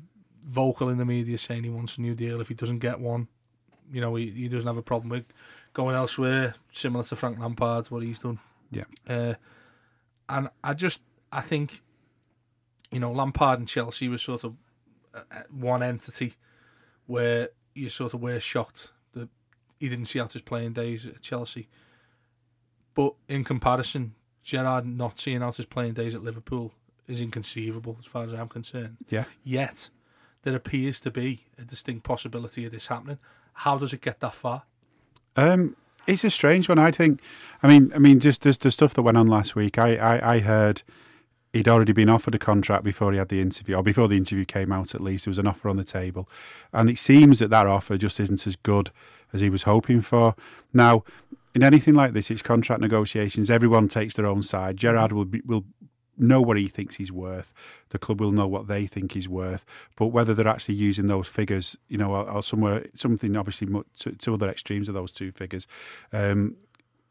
vocal 0.43 0.89
in 0.89 0.97
the 0.97 1.06
media 1.06 1.38
saying 1.38 1.63
he 1.63 1.69
wants 1.69 1.97
a 1.97 2.02
new 2.02 2.15
deal. 2.15 2.41
If 2.41 2.47
he 2.47 2.56
doesn't 2.56 2.80
get 2.80 2.99
one, 2.99 3.28
you 3.91 4.02
know, 4.02 4.15
he, 4.15 4.32
he 4.32 4.47
doesn't 4.47 4.67
have 4.67 4.78
a 4.78 4.82
problem 4.82 5.10
with 5.10 5.25
going 5.73 5.95
elsewhere, 5.95 6.56
similar 6.71 7.04
to 7.06 7.15
Frank 7.15 7.39
Lampard, 7.39 7.88
what 7.91 8.02
he's 8.04 8.19
done. 8.19 8.39
Yeah. 8.71 8.86
Uh, 9.08 9.36
and 10.28 10.49
I 10.63 10.73
just, 10.73 11.02
I 11.32 11.41
think, 11.41 11.82
you 12.91 12.99
know, 12.99 13.12
Lampard 13.12 13.60
and 13.60 13.67
Chelsea 13.67 14.08
was 14.08 14.21
sort 14.21 14.43
of 14.43 14.56
uh, 15.13 15.21
uh, 15.32 15.41
one 15.52 15.84
entity 15.84 16.34
where 17.06 17.49
you 17.73 17.89
sort 17.89 18.13
of 18.13 18.21
were 18.21 18.39
shocked 18.39 18.91
that 19.13 19.30
he 19.80 19.89
didn't 19.89 20.06
see 20.06 20.19
out 20.19 20.34
his 20.34 20.41
playing 20.41 20.73
days 20.73 21.06
at 21.06 21.21
Chelsea. 21.21 21.67
But 22.93 23.13
in 23.28 23.43
comparison, 23.43 24.15
Gerrard 24.43 24.86
not 24.86 25.19
seeing 25.19 25.43
out 25.43 25.58
his 25.58 25.65
playing 25.65 25.93
days 25.93 26.15
at 26.15 26.23
Liverpool 26.23 26.73
is 27.08 27.21
inconceivable 27.21 27.97
as 27.99 28.06
far 28.06 28.23
as 28.23 28.34
I'm 28.34 28.49
concerned. 28.49 28.97
Yeah. 29.10 29.25
Yet, 29.43 29.89
there 30.43 30.56
appears 30.56 30.99
to 31.02 31.12
be 31.12 31.45
a 31.58 31.63
distinct 31.63 32.04
possibility 32.04 32.65
of 32.65 32.71
this 32.71 32.88
happening. 32.88 33.19
How 33.54 33.78
does 33.78 33.93
it 33.93 34.02
get 34.02 34.19
that 34.19 34.34
far? 34.34 34.63
Um, 35.36 35.75
it's 36.08 36.23
a 36.23 36.30
strange 36.30 36.69
one. 36.69 36.80
I 36.80 36.91
think. 36.91 37.21
I 37.62 37.67
mean, 37.67 37.91
I 37.93 37.99
mean, 37.99 38.19
just 38.19 38.41
the, 38.41 38.58
the 38.60 38.71
stuff 38.71 38.93
that 38.95 39.02
went 39.02 39.17
on 39.17 39.28
last 39.28 39.56
week. 39.56 39.78
I, 39.78 39.95
I, 39.95 40.36
I 40.36 40.39
heard 40.39 40.82
he'd 41.53 41.67
already 41.67 41.93
been 41.93 42.09
offered 42.09 42.35
a 42.35 42.39
contract 42.39 42.83
before 42.83 43.12
he 43.12 43.17
had 43.17 43.29
the 43.29 43.41
interview, 43.41 43.75
or 43.75 43.83
before 43.83 44.07
the 44.07 44.17
interview 44.17 44.45
came 44.45 44.71
out. 44.71 44.93
At 44.93 45.01
least 45.01 45.25
there 45.25 45.31
was 45.31 45.39
an 45.39 45.47
offer 45.47 45.69
on 45.69 45.77
the 45.77 45.83
table, 45.83 46.29
and 46.73 46.89
it 46.89 46.97
seems 46.97 47.39
that 47.39 47.49
that 47.49 47.67
offer 47.67 47.97
just 47.97 48.19
isn't 48.19 48.45
as 48.45 48.55
good 48.55 48.91
as 49.33 49.41
he 49.41 49.49
was 49.49 49.63
hoping 49.63 50.01
for. 50.01 50.35
Now, 50.73 51.03
in 51.55 51.63
anything 51.63 51.95
like 51.95 52.13
this, 52.13 52.29
it's 52.31 52.41
contract 52.41 52.81
negotiations. 52.81 53.49
Everyone 53.49 53.88
takes 53.88 54.15
their 54.15 54.25
own 54.25 54.43
side. 54.43 54.77
Gerrard 54.77 55.12
will 55.12 55.25
be, 55.25 55.41
will 55.45 55.65
know 56.19 56.41
what 56.41 56.57
he 56.57 56.67
thinks 56.67 56.95
he's 56.95 57.12
worth. 57.12 57.53
The 57.89 57.99
club 57.99 58.19
will 58.19 58.31
know 58.31 58.47
what 58.47 58.67
they 58.67 58.85
think 58.85 59.13
he's 59.13 59.29
worth. 59.29 59.65
But 59.95 60.07
whether 60.07 60.33
they're 60.33 60.47
actually 60.47 60.75
using 60.75 61.07
those 61.07 61.27
figures, 61.27 61.77
you 61.88 61.97
know, 61.97 62.13
or, 62.13 62.29
or 62.29 62.43
somewhere 62.43 62.85
something 62.93 63.35
obviously 63.35 63.67
to, 63.99 64.12
to 64.12 64.33
other 64.33 64.49
extremes 64.49 64.89
of 64.89 64.95
those 64.95 65.12
two 65.12 65.31
figures, 65.31 65.65
um, 66.12 66.55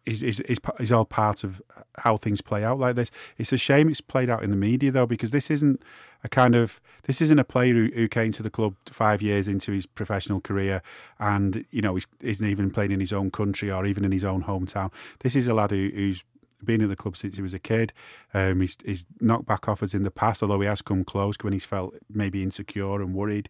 is, 0.08 0.22
is, 0.22 0.40
is, 0.40 0.58
is 0.80 0.92
all 0.92 1.04
part 1.04 1.44
of 1.44 1.60
how 1.98 2.16
things 2.16 2.40
play 2.40 2.64
out 2.64 2.78
like 2.78 2.96
this. 2.96 3.10
It's 3.36 3.52
a 3.52 3.58
shame 3.58 3.88
it's 3.88 4.00
played 4.00 4.30
out 4.30 4.42
in 4.42 4.50
the 4.50 4.56
media 4.56 4.90
though, 4.90 5.06
because 5.06 5.30
this 5.30 5.50
isn't 5.50 5.82
a 6.24 6.28
kind 6.28 6.54
of 6.54 6.80
this 7.04 7.20
isn't 7.20 7.38
a 7.38 7.44
player 7.44 7.74
who, 7.74 7.90
who 7.94 8.08
came 8.08 8.32
to 8.32 8.42
the 8.42 8.50
club 8.50 8.74
five 8.86 9.22
years 9.22 9.46
into 9.46 9.70
his 9.72 9.86
professional 9.86 10.40
career 10.40 10.82
and 11.20 11.64
you 11.70 11.80
know 11.80 11.94
he's, 11.94 12.06
isn't 12.20 12.48
even 12.48 12.70
playing 12.70 12.90
in 12.90 13.00
his 13.00 13.12
own 13.12 13.30
country 13.30 13.70
or 13.70 13.86
even 13.86 14.04
in 14.04 14.12
his 14.12 14.24
own 14.24 14.42
hometown. 14.42 14.92
This 15.20 15.36
is 15.36 15.46
a 15.46 15.54
lad 15.54 15.70
who, 15.70 15.90
who's 15.94 16.24
been 16.64 16.82
at 16.82 16.88
the 16.88 16.96
club 16.96 17.16
since 17.16 17.36
he 17.36 17.42
was 17.42 17.54
a 17.54 17.58
kid. 17.58 17.92
Um, 18.34 18.60
he's, 18.60 18.76
he's 18.84 19.06
knocked 19.20 19.46
back 19.46 19.68
offers 19.68 19.94
in 19.94 20.02
the 20.02 20.10
past, 20.10 20.42
although 20.42 20.60
he 20.60 20.66
has 20.66 20.82
come 20.82 21.04
close 21.04 21.36
when 21.40 21.52
he's 21.52 21.64
felt 21.64 21.94
maybe 22.10 22.42
insecure 22.42 23.00
and 23.00 23.14
worried. 23.14 23.48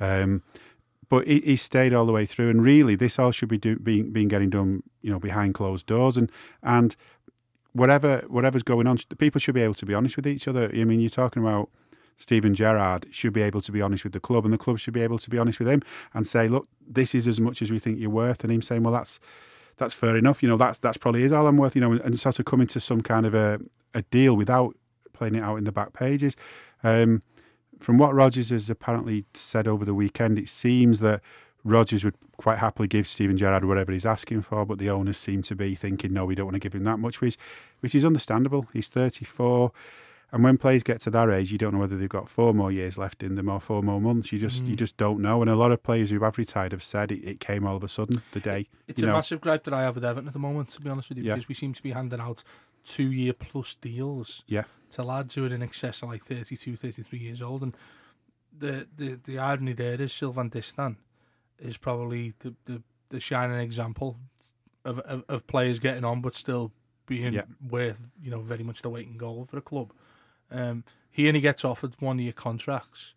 Um, 0.00 0.42
but 1.08 1.26
he, 1.26 1.40
he, 1.40 1.56
stayed 1.56 1.94
all 1.94 2.06
the 2.06 2.12
way 2.12 2.26
through, 2.26 2.50
and 2.50 2.62
really, 2.62 2.94
this 2.94 3.18
all 3.18 3.30
should 3.30 3.48
be 3.48 3.58
do, 3.58 3.78
being 3.78 4.10
being 4.10 4.28
getting 4.28 4.50
done, 4.50 4.82
you 5.02 5.10
know, 5.10 5.18
behind 5.18 5.54
closed 5.54 5.86
doors, 5.86 6.16
and 6.16 6.30
and 6.62 6.96
whatever 7.72 8.24
whatever's 8.28 8.62
going 8.62 8.86
on, 8.86 8.98
people 9.18 9.38
should 9.38 9.54
be 9.54 9.62
able 9.62 9.74
to 9.74 9.86
be 9.86 9.94
honest 9.94 10.16
with 10.16 10.26
each 10.26 10.48
other. 10.48 10.70
I 10.72 10.84
mean, 10.84 11.00
you're 11.00 11.10
talking 11.10 11.42
about. 11.42 11.70
Steven 12.20 12.52
Gerrard 12.52 13.06
should 13.12 13.32
be 13.32 13.42
able 13.42 13.60
to 13.60 13.70
be 13.70 13.80
honest 13.80 14.02
with 14.02 14.12
the 14.12 14.18
club, 14.18 14.44
and 14.44 14.52
the 14.52 14.58
club 14.58 14.80
should 14.80 14.92
be 14.92 15.02
able 15.02 15.20
to 15.20 15.30
be 15.30 15.38
honest 15.38 15.60
with 15.60 15.68
him 15.68 15.80
and 16.14 16.26
say, 16.26 16.48
"Look, 16.48 16.66
this 16.84 17.14
is 17.14 17.28
as 17.28 17.38
much 17.38 17.62
as 17.62 17.70
we 17.70 17.78
think 17.78 18.00
you're 18.00 18.10
worth." 18.10 18.42
And 18.42 18.52
him 18.52 18.60
saying, 18.60 18.82
"Well, 18.82 18.92
that's 18.92 19.20
that's 19.76 19.94
fair 19.94 20.16
enough. 20.16 20.42
You 20.42 20.48
know, 20.48 20.56
that's 20.56 20.80
that's 20.80 20.98
probably 20.98 21.22
is 21.22 21.32
all 21.32 21.46
I'm 21.46 21.56
worth. 21.56 21.74
You 21.74 21.80
know, 21.80 21.92
and, 21.92 22.00
and 22.00 22.20
sort 22.20 22.40
of 22.40 22.44
coming 22.44 22.66
to 22.66 22.80
some 22.80 23.02
kind 23.02 23.24
of 23.24 23.34
a, 23.34 23.60
a 23.94 24.02
deal 24.02 24.36
without 24.36 24.74
playing 25.12 25.36
it 25.36 25.42
out 25.42 25.56
in 25.56 25.64
the 25.64 25.72
back 25.72 25.92
pages. 25.92 26.36
Um, 26.82 27.22
from 27.78 27.98
what 27.98 28.14
Rodgers 28.14 28.50
has 28.50 28.68
apparently 28.68 29.24
said 29.34 29.68
over 29.68 29.84
the 29.84 29.94
weekend, 29.94 30.38
it 30.38 30.48
seems 30.48 31.00
that 31.00 31.20
Rodgers 31.64 32.04
would 32.04 32.14
quite 32.36 32.58
happily 32.58 32.88
give 32.88 33.06
Steven 33.06 33.36
Gerrard 33.36 33.64
whatever 33.64 33.92
he's 33.92 34.06
asking 34.06 34.42
for, 34.42 34.64
but 34.64 34.78
the 34.78 34.90
owners 34.90 35.18
seem 35.18 35.42
to 35.42 35.54
be 35.54 35.74
thinking, 35.74 36.12
no, 36.12 36.24
we 36.24 36.34
don't 36.34 36.46
want 36.46 36.54
to 36.54 36.60
give 36.60 36.74
him 36.74 36.84
that 36.84 36.98
much, 36.98 37.20
which, 37.20 37.36
which 37.80 37.94
is 37.94 38.04
understandable. 38.04 38.66
He's 38.72 38.88
34. 38.88 39.72
And 40.30 40.44
when 40.44 40.58
players 40.58 40.82
get 40.82 41.00
to 41.02 41.10
that 41.10 41.30
age, 41.30 41.50
you 41.50 41.56
don't 41.56 41.72
know 41.72 41.80
whether 41.80 41.96
they've 41.96 42.08
got 42.08 42.28
four 42.28 42.52
more 42.52 42.70
years 42.70 42.98
left 42.98 43.22
in 43.22 43.34
them 43.34 43.48
or 43.48 43.60
four 43.60 43.82
more 43.82 44.00
months. 44.00 44.30
You 44.30 44.38
just 44.38 44.62
mm. 44.62 44.68
you 44.68 44.76
just 44.76 44.98
don't 44.98 45.20
know. 45.20 45.40
And 45.40 45.50
a 45.50 45.56
lot 45.56 45.72
of 45.72 45.82
players 45.82 46.10
who 46.10 46.20
have 46.20 46.36
retired 46.36 46.72
have 46.72 46.82
said 46.82 47.10
it, 47.10 47.24
it 47.24 47.40
came 47.40 47.66
all 47.66 47.76
of 47.76 47.82
a 47.82 47.88
sudden 47.88 48.20
the 48.32 48.40
day. 48.40 48.68
It's 48.86 49.00
a 49.00 49.06
know. 49.06 49.14
massive 49.14 49.40
gripe 49.40 49.64
that 49.64 49.72
I 49.72 49.82
have 49.82 49.94
with 49.94 50.04
Everton 50.04 50.28
at 50.28 50.34
the 50.34 50.38
moment, 50.38 50.68
to 50.70 50.82
be 50.82 50.90
honest 50.90 51.08
with 51.08 51.16
you, 51.16 51.24
yeah. 51.24 51.34
because 51.34 51.48
we 51.48 51.54
seem 51.54 51.72
to 51.72 51.82
be 51.82 51.92
handing 51.92 52.20
out 52.20 52.44
two 52.88 53.12
year 53.12 53.32
plus 53.32 53.74
deals 53.74 54.42
yeah. 54.46 54.64
to 54.90 55.02
lads 55.02 55.34
who 55.34 55.44
are 55.44 55.54
in 55.54 55.62
excess 55.62 56.02
of 56.02 56.08
like 56.08 56.24
32, 56.24 56.76
33 56.76 57.18
years 57.18 57.42
old. 57.42 57.62
And 57.62 57.76
the 58.56 58.86
the, 58.96 59.18
the 59.24 59.38
irony 59.38 59.72
there 59.72 60.00
is 60.00 60.12
Sylvain 60.12 60.50
Distin 60.50 60.96
is 61.58 61.76
probably 61.76 62.34
the, 62.40 62.54
the, 62.64 62.82
the 63.10 63.20
shining 63.20 63.58
example 63.58 64.16
of, 64.84 64.98
of, 65.00 65.24
of 65.28 65.46
players 65.46 65.78
getting 65.78 66.04
on 66.04 66.20
but 66.20 66.34
still 66.34 66.72
being 67.06 67.32
yeah. 67.32 67.42
worth 67.68 68.00
you 68.22 68.30
know 68.30 68.40
very 68.40 68.62
much 68.62 68.82
the 68.82 68.90
weight 68.90 69.08
and 69.08 69.18
goal 69.18 69.46
for 69.50 69.58
a 69.58 69.62
club. 69.62 69.92
Um, 70.50 70.84
he 71.10 71.28
only 71.28 71.40
gets 71.40 71.64
offered 71.64 71.94
one 72.00 72.18
year 72.18 72.32
contracts. 72.32 73.14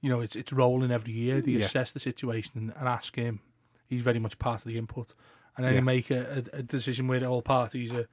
You 0.00 0.10
know, 0.10 0.20
it's 0.20 0.36
it's 0.36 0.52
rolling 0.52 0.90
every 0.90 1.12
year. 1.12 1.40
They 1.40 1.52
yeah. 1.52 1.64
assess 1.64 1.92
the 1.92 2.00
situation 2.00 2.52
and, 2.56 2.72
and, 2.78 2.88
ask 2.88 3.16
him. 3.16 3.40
He's 3.86 4.02
very 4.02 4.18
much 4.18 4.38
part 4.38 4.60
of 4.60 4.66
the 4.66 4.78
input, 4.78 5.14
and 5.56 5.64
then 5.66 5.74
yeah. 5.74 5.80
make 5.80 6.10
a, 6.10 6.44
a, 6.52 6.58
a, 6.58 6.62
decision 6.62 7.08
where 7.08 7.24
all 7.24 7.42
parties 7.42 7.92
are 7.92 8.06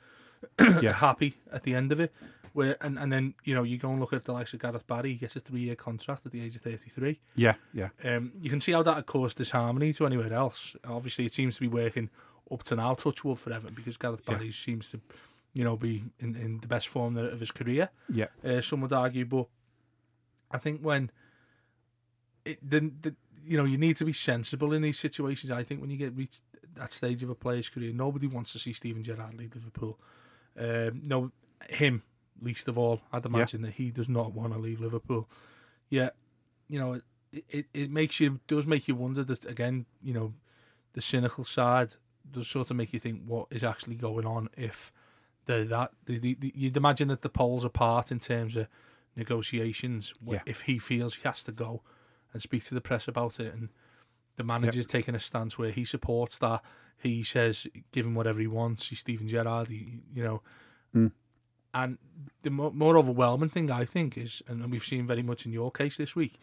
yeah. 0.81 0.91
happy 0.93 1.35
at 1.51 1.63
the 1.63 1.75
end 1.75 1.91
of 1.91 1.99
it. 1.99 2.13
Where 2.53 2.75
and, 2.81 2.99
and 2.99 3.13
then 3.13 3.33
you 3.45 3.55
know 3.55 3.63
you 3.63 3.77
go 3.77 3.89
and 3.91 3.99
look 3.99 4.11
at 4.11 4.25
the 4.25 4.33
likes 4.33 4.53
of 4.53 4.59
Gareth 4.59 4.85
Barry. 4.85 5.13
He 5.13 5.15
gets 5.15 5.37
a 5.37 5.39
three 5.39 5.61
year 5.61 5.75
contract 5.75 6.25
at 6.25 6.33
the 6.33 6.41
age 6.41 6.57
of 6.57 6.61
thirty 6.61 6.89
three. 6.89 7.19
Yeah, 7.33 7.53
yeah. 7.73 7.89
Um, 8.03 8.33
you 8.41 8.49
can 8.49 8.59
see 8.59 8.73
how 8.73 8.83
that 8.83 8.95
would 8.97 9.05
cause 9.05 9.33
disharmony 9.33 9.93
to 9.93 10.05
anywhere 10.05 10.33
else. 10.33 10.75
Obviously, 10.85 11.25
it 11.25 11.33
seems 11.33 11.55
to 11.55 11.61
be 11.61 11.69
working 11.69 12.09
up 12.51 12.63
to 12.63 12.75
now. 12.75 12.93
Touchwood 12.93 13.39
for 13.39 13.53
Everton 13.53 13.73
because 13.73 13.95
Gareth 13.95 14.25
Barry 14.25 14.47
yeah. 14.47 14.51
seems 14.51 14.91
to 14.91 14.99
you 15.53 15.63
know, 15.63 15.75
be 15.75 16.03
in, 16.19 16.35
in 16.35 16.59
the 16.59 16.67
best 16.67 16.87
form 16.87 17.17
of 17.17 17.39
his 17.39 17.51
career. 17.51 17.89
Yeah. 18.09 18.27
Uh, 18.43 18.61
some 18.61 18.81
would 18.81 18.93
argue, 18.93 19.25
but 19.25 19.47
I 20.49 20.57
think 20.57 20.81
when 20.81 21.11
it 22.45 22.57
the, 22.67 22.91
the 23.01 23.15
you 23.43 23.57
know 23.57 23.65
you 23.65 23.77
need 23.77 23.97
to 23.97 24.05
be 24.05 24.13
sensible 24.13 24.73
in 24.73 24.81
these 24.81 24.99
situations. 24.99 25.51
I 25.51 25.63
think 25.63 25.81
when 25.81 25.89
you 25.89 25.97
get 25.97 26.15
reached 26.15 26.41
that 26.75 26.93
stage 26.93 27.21
of 27.23 27.29
a 27.29 27.35
player's 27.35 27.69
career, 27.69 27.91
nobody 27.93 28.27
wants 28.27 28.53
to 28.53 28.59
see 28.59 28.73
Steven 28.73 29.03
Gerrard 29.03 29.33
leave 29.33 29.55
Liverpool. 29.55 29.99
Um, 30.57 31.01
no, 31.03 31.31
him 31.69 32.03
least 32.41 32.67
of 32.67 32.77
all. 32.77 33.01
I'd 33.11 33.25
imagine 33.25 33.61
yeah. 33.61 33.67
that 33.67 33.75
he 33.75 33.91
does 33.91 34.09
not 34.09 34.33
want 34.33 34.53
to 34.53 34.59
leave 34.59 34.81
Liverpool. 34.81 35.29
Yeah, 35.89 36.09
you 36.67 36.79
know, 36.79 37.01
it, 37.31 37.45
it, 37.49 37.65
it 37.73 37.91
makes 37.91 38.19
you 38.19 38.39
does 38.47 38.67
make 38.67 38.87
you 38.87 38.95
wonder 38.95 39.23
that 39.23 39.45
again. 39.45 39.85
You 40.03 40.13
know, 40.13 40.33
the 40.93 41.01
cynical 41.01 41.43
side 41.43 41.95
does 42.29 42.47
sort 42.47 42.71
of 42.71 42.77
make 42.77 42.93
you 42.93 42.99
think 42.99 43.21
what 43.25 43.47
is 43.51 43.63
actually 43.63 43.95
going 43.95 44.25
on 44.25 44.49
if 44.57 44.91
the 45.45 45.63
that 45.65 45.91
the, 46.05 46.17
the, 46.17 46.53
you'd 46.55 46.77
imagine 46.77 47.07
that 47.09 47.21
the 47.21 47.29
poles 47.29 47.65
are 47.65 47.67
apart 47.67 48.11
in 48.11 48.19
terms 48.19 48.55
of 48.55 48.67
negotiations. 49.15 50.13
Yeah. 50.25 50.41
If 50.45 50.61
he 50.61 50.79
feels 50.79 51.15
he 51.15 51.23
has 51.23 51.43
to 51.43 51.51
go 51.51 51.81
and 52.33 52.41
speak 52.41 52.63
to 52.65 52.73
the 52.73 52.81
press 52.81 53.07
about 53.07 53.39
it, 53.39 53.53
and 53.53 53.69
the 54.37 54.43
manager's 54.43 54.85
yep. 54.85 54.87
taking 54.87 55.15
a 55.15 55.19
stance 55.19 55.57
where 55.57 55.71
he 55.71 55.85
supports 55.85 56.37
that, 56.39 56.61
he 56.97 57.23
says 57.23 57.67
give 57.91 58.05
him 58.05 58.15
whatever 58.15 58.39
he 58.39 58.47
wants. 58.47 58.87
He's 58.87 58.99
Steven 58.99 59.27
Gerrard, 59.27 59.67
he, 59.67 59.99
you 60.13 60.23
know. 60.23 60.41
Mm. 60.95 61.11
And 61.73 61.97
the 62.43 62.49
more, 62.49 62.71
more, 62.71 62.97
overwhelming 62.97 63.49
thing 63.49 63.71
I 63.71 63.85
think 63.85 64.17
is, 64.17 64.41
and 64.47 64.69
we've 64.69 64.83
seen 64.83 65.07
very 65.07 65.23
much 65.23 65.45
in 65.45 65.53
your 65.53 65.71
case 65.71 65.97
this 65.97 66.15
week, 66.15 66.39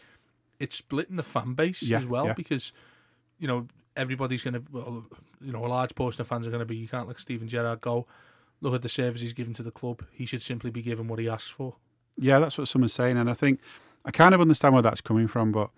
it's 0.58 0.76
splitting 0.76 1.16
the 1.16 1.22
fan 1.22 1.54
base 1.54 1.82
yeah, 1.82 1.98
as 1.98 2.06
well 2.06 2.26
yeah. 2.26 2.32
because 2.32 2.72
you 3.38 3.46
know 3.46 3.66
everybody's 3.96 4.42
going 4.42 4.54
to, 4.54 4.62
well, 4.72 5.04
you 5.40 5.52
know, 5.52 5.64
a 5.64 5.68
large 5.68 5.94
portion 5.94 6.20
of 6.20 6.28
fans 6.28 6.46
are 6.46 6.50
going 6.50 6.60
to 6.60 6.66
be 6.66 6.76
you 6.76 6.88
can't 6.88 7.08
let 7.08 7.20
Steven 7.20 7.48
Gerrard 7.48 7.80
go 7.80 8.06
look 8.60 8.74
at 8.74 8.82
the 8.82 8.88
service 8.88 9.20
he's 9.20 9.32
given 9.32 9.52
to 9.54 9.62
the 9.62 9.70
club. 9.70 10.04
He 10.12 10.24
should 10.24 10.42
simply 10.42 10.70
be 10.70 10.82
given 10.82 11.08
what 11.08 11.18
he 11.18 11.28
asked 11.28 11.52
for. 11.52 11.76
Yeah, 12.16 12.38
that's 12.38 12.56
what 12.56 12.68
someone's 12.68 12.92
saying, 12.94 13.18
and 13.18 13.28
I 13.28 13.34
think 13.34 13.60
I 14.04 14.10
kind 14.10 14.34
of 14.34 14.40
understand 14.40 14.74
where 14.74 14.82
that's 14.82 15.00
coming 15.00 15.28
from, 15.28 15.52
but 15.52 15.70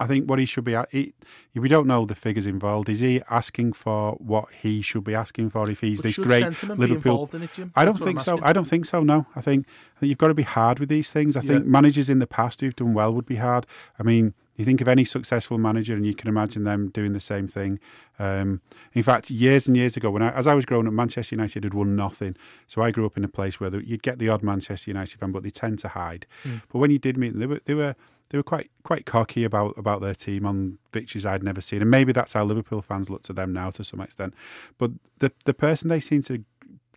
I 0.00 0.06
think 0.06 0.30
what 0.30 0.38
he 0.38 0.46
should 0.46 0.64
be 0.64 0.76
at, 0.76 0.88
he, 0.92 1.12
we 1.54 1.68
don't 1.68 1.86
know 1.86 2.04
the 2.06 2.14
figures 2.14 2.46
involved. 2.46 2.88
Is 2.88 3.00
he 3.00 3.20
asking 3.30 3.72
for 3.72 4.12
what 4.12 4.52
he 4.52 4.80
should 4.80 5.02
be 5.02 5.14
asking 5.14 5.50
for 5.50 5.68
if 5.68 5.80
he's 5.80 6.00
but 6.00 6.08
this 6.08 6.18
great 6.18 6.44
Liverpool? 6.78 7.28
It, 7.32 7.70
I 7.74 7.84
don't 7.84 7.98
think 7.98 8.20
so. 8.20 8.38
I 8.42 8.52
don't 8.52 8.66
think 8.66 8.84
so. 8.84 9.02
No, 9.02 9.26
I 9.34 9.40
think, 9.40 9.66
I 9.96 10.00
think 10.00 10.08
you've 10.08 10.18
got 10.18 10.28
to 10.28 10.34
be 10.34 10.44
hard 10.44 10.78
with 10.78 10.88
these 10.88 11.10
things. 11.10 11.36
I 11.36 11.40
yeah. 11.40 11.54
think 11.54 11.66
managers 11.66 12.08
in 12.08 12.20
the 12.20 12.28
past 12.28 12.60
who've 12.60 12.76
done 12.76 12.94
well 12.94 13.12
would 13.12 13.26
be 13.26 13.36
hard. 13.36 13.66
I 13.98 14.04
mean, 14.04 14.34
you 14.58 14.64
think 14.64 14.80
of 14.80 14.88
any 14.88 15.04
successful 15.04 15.56
manager, 15.56 15.94
and 15.94 16.04
you 16.04 16.14
can 16.14 16.28
imagine 16.28 16.64
them 16.64 16.88
doing 16.88 17.12
the 17.12 17.20
same 17.20 17.46
thing. 17.46 17.78
Um, 18.18 18.60
in 18.92 19.04
fact, 19.04 19.30
years 19.30 19.68
and 19.68 19.76
years 19.76 19.96
ago, 19.96 20.10
when 20.10 20.20
I, 20.20 20.30
as 20.32 20.48
I 20.48 20.54
was 20.54 20.66
growing 20.66 20.88
up, 20.88 20.92
Manchester 20.92 21.36
United 21.36 21.62
had 21.62 21.74
won 21.74 21.94
nothing. 21.94 22.36
So 22.66 22.82
I 22.82 22.90
grew 22.90 23.06
up 23.06 23.16
in 23.16 23.24
a 23.24 23.28
place 23.28 23.60
where 23.60 23.74
you'd 23.80 24.02
get 24.02 24.18
the 24.18 24.28
odd 24.28 24.42
Manchester 24.42 24.90
United 24.90 25.18
fan, 25.18 25.30
but 25.30 25.44
they 25.44 25.50
tend 25.50 25.78
to 25.78 25.88
hide. 25.88 26.26
Mm. 26.42 26.62
But 26.70 26.78
when 26.80 26.90
you 26.90 26.98
did 26.98 27.16
meet 27.16 27.30
them, 27.30 27.40
they 27.40 27.46
were 27.46 27.60
they 27.64 27.74
were 27.74 27.94
they 28.30 28.38
were 28.38 28.42
quite 28.42 28.70
quite 28.82 29.06
cocky 29.06 29.44
about 29.44 29.78
about 29.78 30.00
their 30.00 30.14
team 30.14 30.44
on 30.44 30.78
victories 30.92 31.24
I'd 31.24 31.44
never 31.44 31.60
seen, 31.60 31.80
and 31.80 31.90
maybe 31.90 32.12
that's 32.12 32.32
how 32.32 32.44
Liverpool 32.44 32.82
fans 32.82 33.08
look 33.08 33.22
to 33.22 33.32
them 33.32 33.52
now 33.52 33.70
to 33.70 33.84
some 33.84 34.00
extent. 34.00 34.34
But 34.76 34.90
the 35.20 35.30
the 35.44 35.54
person 35.54 35.88
they 35.88 36.00
seem 36.00 36.22
to 36.22 36.44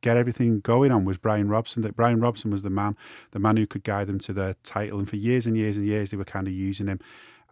get 0.02 0.18
everything 0.18 0.60
going 0.62 0.92
on 0.92 1.06
was 1.06 1.18
Brian 1.18 1.48
Robson. 1.48 1.84
That 1.84 1.96
Brian 1.96 2.20
Robson 2.20 2.50
was 2.50 2.64
the 2.64 2.70
man, 2.70 2.98
the 3.32 3.40
man 3.40 3.58
who 3.58 3.68
could 3.68 3.84
guide 3.84 4.08
them 4.08 4.20
to 4.20 4.34
their 4.34 4.56
title. 4.64 5.00
And 5.00 5.08
for 5.08 5.16
years 5.16 5.46
and 5.46 5.56
years 5.56 5.78
and 5.78 5.86
years, 5.86 6.10
they 6.10 6.18
were 6.18 6.26
kind 6.26 6.48
of 6.48 6.54
using 6.54 6.88
him 6.88 7.00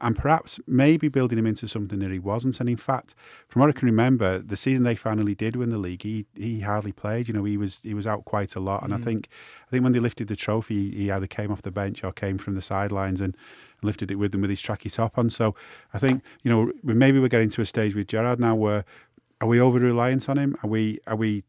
and 0.01 0.15
perhaps 0.15 0.59
maybe 0.67 1.07
building 1.07 1.37
him 1.37 1.45
into 1.45 1.67
something 1.67 1.99
that 1.99 2.11
he 2.11 2.19
wasn't. 2.19 2.59
And 2.59 2.69
in 2.69 2.77
fact, 2.77 3.15
from 3.47 3.61
what 3.61 3.69
I 3.69 3.73
can 3.73 3.87
remember, 3.87 4.39
the 4.39 4.57
season 4.57 4.83
they 4.83 4.95
finally 4.95 5.35
did 5.35 5.55
win 5.55 5.69
the 5.69 5.77
league, 5.77 6.03
he 6.03 6.25
he 6.35 6.61
hardly 6.61 6.91
played. 6.91 7.27
You 7.27 7.33
know, 7.33 7.43
he 7.43 7.57
was 7.57 7.81
he 7.81 7.93
was 7.93 8.07
out 8.07 8.25
quite 8.25 8.55
a 8.55 8.59
lot. 8.59 8.83
And 8.83 8.93
mm. 8.93 8.97
I 8.97 8.99
think 8.99 9.27
I 9.67 9.69
think 9.71 9.83
when 9.83 9.93
they 9.93 9.99
lifted 9.99 10.27
the 10.27 10.35
trophy, 10.35 10.91
he 10.91 11.11
either 11.11 11.27
came 11.27 11.51
off 11.51 11.61
the 11.61 11.71
bench 11.71 12.03
or 12.03 12.11
came 12.11 12.37
from 12.37 12.55
the 12.55 12.61
sidelines 12.61 13.21
and 13.21 13.35
lifted 13.81 14.11
it 14.11 14.15
with 14.15 14.31
them 14.31 14.41
with 14.41 14.49
his 14.49 14.61
tracky 14.61 14.93
top 14.93 15.17
on. 15.17 15.29
So 15.29 15.55
I 15.93 15.99
think 15.99 16.23
you 16.43 16.51
know 16.51 16.71
maybe 16.83 17.19
we're 17.19 17.27
getting 17.27 17.49
to 17.51 17.61
a 17.61 17.65
stage 17.65 17.95
with 17.95 18.07
Gerrard 18.07 18.39
now 18.39 18.55
where 18.55 18.85
are 19.41 19.47
we 19.47 19.59
over 19.59 19.79
reliant 19.79 20.29
on 20.29 20.37
him? 20.37 20.55
Are 20.63 20.69
we 20.69 20.99
are 21.07 21.15
we 21.15 21.43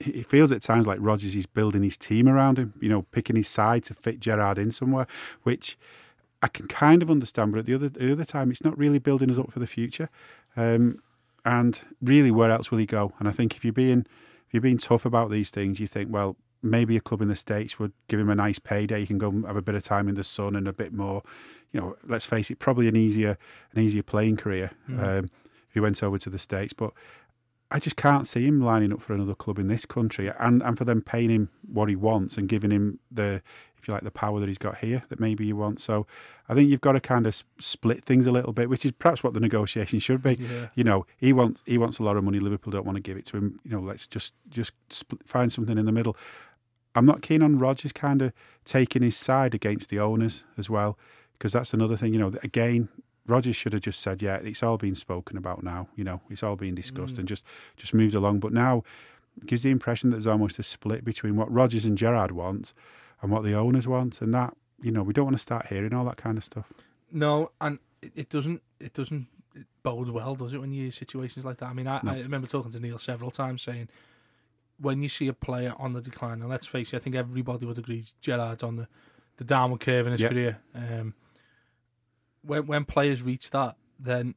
it 0.00 0.26
feels 0.26 0.52
at 0.52 0.62
times 0.62 0.86
like 0.86 0.98
Rodgers 1.00 1.34
is 1.34 1.46
building 1.46 1.82
his 1.82 1.96
team 1.96 2.28
around 2.28 2.58
him, 2.58 2.74
you 2.80 2.88
know, 2.88 3.02
picking 3.02 3.36
his 3.36 3.48
side 3.48 3.84
to 3.84 3.94
fit 3.94 4.20
Gerrard 4.20 4.58
in 4.58 4.70
somewhere, 4.70 5.06
which 5.42 5.78
I 6.46 6.48
can 6.48 6.68
kind 6.68 7.02
of 7.02 7.10
understand, 7.10 7.50
but 7.50 7.58
at 7.58 7.66
the 7.66 7.74
other 7.74 7.88
the 7.88 8.12
other 8.12 8.24
time, 8.24 8.52
it's 8.52 8.64
not 8.64 8.78
really 8.78 9.00
building 9.00 9.32
us 9.32 9.38
up 9.38 9.50
for 9.50 9.58
the 9.58 9.66
future. 9.66 10.08
Um, 10.56 11.02
and 11.44 11.80
really, 12.00 12.30
where 12.30 12.52
else 12.52 12.70
will 12.70 12.78
he 12.78 12.86
go? 12.86 13.12
And 13.18 13.28
I 13.28 13.32
think 13.32 13.56
if 13.56 13.64
you're 13.64 13.72
being 13.72 14.06
if 14.46 14.54
you're 14.54 14.60
being 14.60 14.78
tough 14.78 15.04
about 15.04 15.32
these 15.32 15.50
things, 15.50 15.80
you 15.80 15.88
think, 15.88 16.08
well, 16.12 16.36
maybe 16.62 16.96
a 16.96 17.00
club 17.00 17.20
in 17.20 17.26
the 17.26 17.34
states 17.34 17.80
would 17.80 17.92
give 18.06 18.20
him 18.20 18.30
a 18.30 18.34
nice 18.36 18.60
payday. 18.60 19.00
You 19.00 19.08
can 19.08 19.18
go 19.18 19.32
have 19.44 19.56
a 19.56 19.62
bit 19.62 19.74
of 19.74 19.82
time 19.82 20.06
in 20.08 20.14
the 20.14 20.22
sun 20.22 20.54
and 20.54 20.68
a 20.68 20.72
bit 20.72 20.92
more. 20.92 21.24
You 21.72 21.80
know, 21.80 21.96
let's 22.06 22.24
face 22.24 22.48
it, 22.52 22.60
probably 22.60 22.86
an 22.86 22.94
easier 22.94 23.36
an 23.74 23.82
easier 23.82 24.04
playing 24.04 24.36
career 24.36 24.70
mm. 24.88 25.02
um, 25.02 25.24
if 25.68 25.74
he 25.74 25.80
went 25.80 26.00
over 26.00 26.16
to 26.16 26.30
the 26.30 26.38
states. 26.38 26.72
But 26.72 26.92
I 27.70 27.80
just 27.80 27.96
can't 27.96 28.26
see 28.26 28.46
him 28.46 28.60
lining 28.60 28.92
up 28.92 29.00
for 29.00 29.12
another 29.12 29.34
club 29.34 29.58
in 29.58 29.66
this 29.66 29.84
country, 29.84 30.30
and 30.38 30.62
and 30.62 30.78
for 30.78 30.84
them 30.84 31.02
paying 31.02 31.30
him 31.30 31.50
what 31.72 31.88
he 31.88 31.96
wants 31.96 32.36
and 32.36 32.48
giving 32.48 32.70
him 32.70 33.00
the, 33.10 33.42
if 33.76 33.88
you 33.88 33.94
like, 33.94 34.04
the 34.04 34.10
power 34.12 34.38
that 34.38 34.48
he's 34.48 34.58
got 34.58 34.78
here 34.78 35.02
that 35.08 35.18
maybe 35.18 35.44
he 35.44 35.52
wants. 35.52 35.82
So, 35.82 36.06
I 36.48 36.54
think 36.54 36.70
you've 36.70 36.80
got 36.80 36.92
to 36.92 37.00
kind 37.00 37.26
of 37.26 37.42
split 37.58 38.04
things 38.04 38.26
a 38.26 38.30
little 38.30 38.52
bit, 38.52 38.68
which 38.68 38.84
is 38.84 38.92
perhaps 38.92 39.24
what 39.24 39.34
the 39.34 39.40
negotiation 39.40 39.98
should 39.98 40.22
be. 40.22 40.34
Yeah. 40.34 40.68
You 40.76 40.84
know, 40.84 41.06
he 41.16 41.32
wants 41.32 41.62
he 41.66 41.76
wants 41.76 41.98
a 41.98 42.04
lot 42.04 42.16
of 42.16 42.22
money. 42.22 42.38
Liverpool 42.38 42.70
don't 42.70 42.86
want 42.86 42.96
to 42.96 43.02
give 43.02 43.16
it 43.16 43.26
to 43.26 43.36
him. 43.36 43.58
You 43.64 43.72
know, 43.72 43.80
let's 43.80 44.06
just 44.06 44.32
just 44.48 44.72
split, 44.90 45.26
find 45.26 45.52
something 45.52 45.76
in 45.76 45.86
the 45.86 45.92
middle. 45.92 46.16
I'm 46.94 47.04
not 47.04 47.20
keen 47.20 47.42
on 47.42 47.58
Rodgers 47.58 47.92
kind 47.92 48.22
of 48.22 48.32
taking 48.64 49.02
his 49.02 49.16
side 49.16 49.54
against 49.54 49.90
the 49.90 49.98
owners 49.98 50.44
as 50.56 50.70
well, 50.70 50.98
because 51.32 51.52
that's 51.52 51.74
another 51.74 51.96
thing. 51.96 52.12
You 52.12 52.20
know, 52.20 52.32
again, 52.44 52.88
Rodgers 53.26 53.56
should 53.56 53.72
have 53.72 53.82
just 53.82 54.00
said, 54.00 54.22
"Yeah, 54.22 54.36
it's 54.36 54.62
all 54.62 54.78
been 54.78 54.94
spoken 54.94 55.36
about 55.36 55.62
now. 55.62 55.88
You 55.96 56.04
know, 56.04 56.20
it's 56.30 56.42
all 56.42 56.56
being 56.56 56.74
discussed," 56.74 57.18
and 57.18 57.26
just 57.26 57.44
just 57.76 57.94
moved 57.94 58.14
along. 58.14 58.40
But 58.40 58.52
now 58.52 58.82
gives 59.44 59.62
the 59.62 59.70
impression 59.70 60.10
that 60.10 60.16
there's 60.16 60.26
almost 60.26 60.58
a 60.58 60.62
split 60.62 61.04
between 61.04 61.36
what 61.36 61.52
Rodgers 61.52 61.84
and 61.84 61.98
Gerrard 61.98 62.30
want 62.32 62.72
and 63.20 63.30
what 63.30 63.42
the 63.44 63.54
owners 63.54 63.86
want, 63.86 64.20
and 64.22 64.32
that 64.34 64.56
you 64.82 64.90
know 64.92 65.02
we 65.02 65.12
don't 65.12 65.24
want 65.26 65.36
to 65.36 65.42
start 65.42 65.66
hearing 65.66 65.92
all 65.92 66.04
that 66.04 66.16
kind 66.16 66.38
of 66.38 66.44
stuff. 66.44 66.72
No, 67.12 67.50
and 67.60 67.78
it, 68.02 68.28
doesn't. 68.28 68.62
It 68.80 68.92
doesn't 68.94 69.26
bode 69.82 70.10
well, 70.10 70.34
does 70.34 70.52
it? 70.52 70.58
When 70.60 70.72
you 70.72 70.82
hear 70.84 70.92
situations 70.92 71.44
like 71.44 71.56
that. 71.58 71.66
I 71.66 71.72
mean, 71.72 71.86
I, 71.86 72.00
I 72.04 72.18
remember 72.18 72.46
talking 72.46 72.72
to 72.72 72.80
Neil 72.80 72.98
several 72.98 73.30
times 73.30 73.62
saying, 73.62 73.88
when 74.78 75.02
you 75.02 75.08
see 75.08 75.28
a 75.28 75.32
player 75.32 75.72
on 75.78 75.92
the 75.94 76.00
decline, 76.02 76.40
and 76.40 76.50
let's 76.50 76.66
face 76.66 76.92
it, 76.92 76.96
I 76.96 76.98
think 77.00 77.16
everybody 77.16 77.64
would 77.64 77.78
agree 77.78 78.04
Gerrard's 78.20 78.62
on 78.62 78.76
the, 78.76 78.88
the 79.38 79.44
downward 79.44 79.80
curve 79.80 80.06
in 80.06 80.12
his 80.12 80.20
Yeah. 80.22 80.28
career. 80.28 80.58
Um, 80.74 81.14
when 82.46 82.66
when 82.66 82.84
players 82.84 83.22
reach 83.22 83.50
that, 83.50 83.76
then 83.98 84.34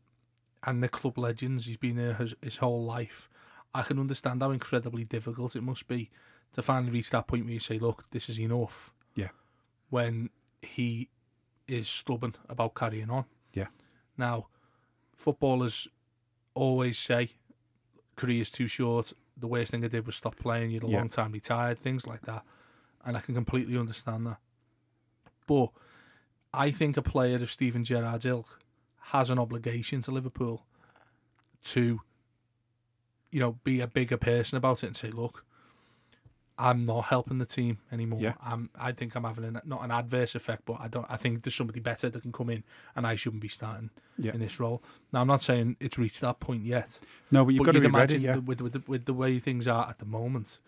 and 0.63 0.83
the 0.83 0.89
club 0.89 1.17
legends, 1.17 1.65
he's 1.65 1.77
been 1.77 1.95
there 1.95 2.13
his, 2.15 2.35
his 2.41 2.57
whole 2.57 2.83
life. 2.83 3.29
I 3.73 3.83
can 3.83 3.99
understand 3.99 4.41
how 4.41 4.51
incredibly 4.51 5.05
difficult 5.05 5.55
it 5.55 5.61
must 5.61 5.87
be 5.87 6.09
to 6.53 6.61
finally 6.61 6.91
reach 6.91 7.11
that 7.11 7.27
point 7.27 7.45
where 7.45 7.53
you 7.53 7.59
say, 7.59 7.77
"Look, 7.79 8.05
this 8.11 8.29
is 8.29 8.39
enough." 8.39 8.91
Yeah. 9.15 9.29
When 9.89 10.29
he 10.61 11.09
is 11.67 11.87
stubborn 11.87 12.35
about 12.49 12.73
carrying 12.75 13.09
on. 13.09 13.25
Yeah. 13.53 13.67
Now, 14.17 14.47
footballers 15.15 15.87
always 16.55 16.97
say 16.97 17.29
career's 18.15 18.49
too 18.49 18.67
short. 18.67 19.13
The 19.37 19.47
worst 19.47 19.71
thing 19.71 19.85
I 19.85 19.87
did 19.87 20.05
was 20.05 20.15
stop 20.15 20.35
playing. 20.35 20.71
You're 20.71 20.83
a 20.85 20.89
Yeah. 20.89 20.97
long 20.97 21.09
time 21.09 21.31
retired, 21.31 21.77
things 21.77 22.05
like 22.07 22.21
that. 22.23 22.43
And 23.05 23.15
I 23.15 23.21
can 23.21 23.33
completely 23.35 23.77
understand 23.77 24.25
that. 24.27 24.39
But 25.47 25.69
I 26.53 26.71
think 26.71 26.97
a 26.97 27.01
player 27.01 27.35
of 27.37 27.51
Steven 27.51 27.83
Gerrard's 27.83 28.25
ilk 28.25 28.59
has 29.11 29.29
an 29.29 29.39
obligation 29.39 30.01
to 30.01 30.11
Liverpool 30.11 30.65
to, 31.65 32.01
you 33.31 33.39
know, 33.39 33.57
be 33.63 33.81
a 33.81 33.87
bigger 33.87 34.17
person 34.17 34.57
about 34.57 34.83
it 34.83 34.87
and 34.87 34.95
say, 34.95 35.11
look, 35.11 35.45
I'm 36.57 36.85
not 36.85 37.05
helping 37.05 37.37
the 37.37 37.45
team 37.45 37.77
anymore. 37.89 38.19
Yeah. 38.21 38.33
I'm. 38.43 38.69
I 38.77 38.91
think 38.91 39.15
I'm 39.15 39.23
having 39.23 39.45
an, 39.45 39.61
not 39.63 39.81
an 39.81 39.91
adverse 39.91 40.35
effect, 40.35 40.63
but 40.65 40.77
I 40.81 40.89
don't. 40.89 41.05
I 41.09 41.15
think 41.15 41.43
there's 41.43 41.55
somebody 41.55 41.79
better 41.79 42.09
that 42.09 42.21
can 42.21 42.33
come 42.33 42.49
in, 42.49 42.65
and 42.97 43.07
I 43.07 43.15
shouldn't 43.15 43.41
be 43.41 43.47
starting 43.47 43.91
Yeah. 44.17 44.33
in 44.33 44.41
this 44.41 44.59
role. 44.59 44.83
Now, 45.13 45.21
I'm 45.21 45.27
not 45.27 45.41
saying 45.41 45.77
it's 45.79 45.97
reached 45.97 46.19
that 46.19 46.41
point 46.41 46.65
yet, 46.65 46.99
No, 47.31 47.45
but 47.45 47.53
you've 47.53 47.65
got 47.65 47.71
to 47.73 47.79
be 47.79 47.87
ready. 47.87 48.17
Yeah. 48.17 48.37
with, 48.37 48.59
with, 48.59 48.73
the, 48.73 48.83
with 48.87 49.05
the 49.05 49.13
way 49.13 49.39
things 49.39 49.69
are 49.69 49.87
at 49.87 49.99
the 49.99 50.05
moment, 50.05 50.59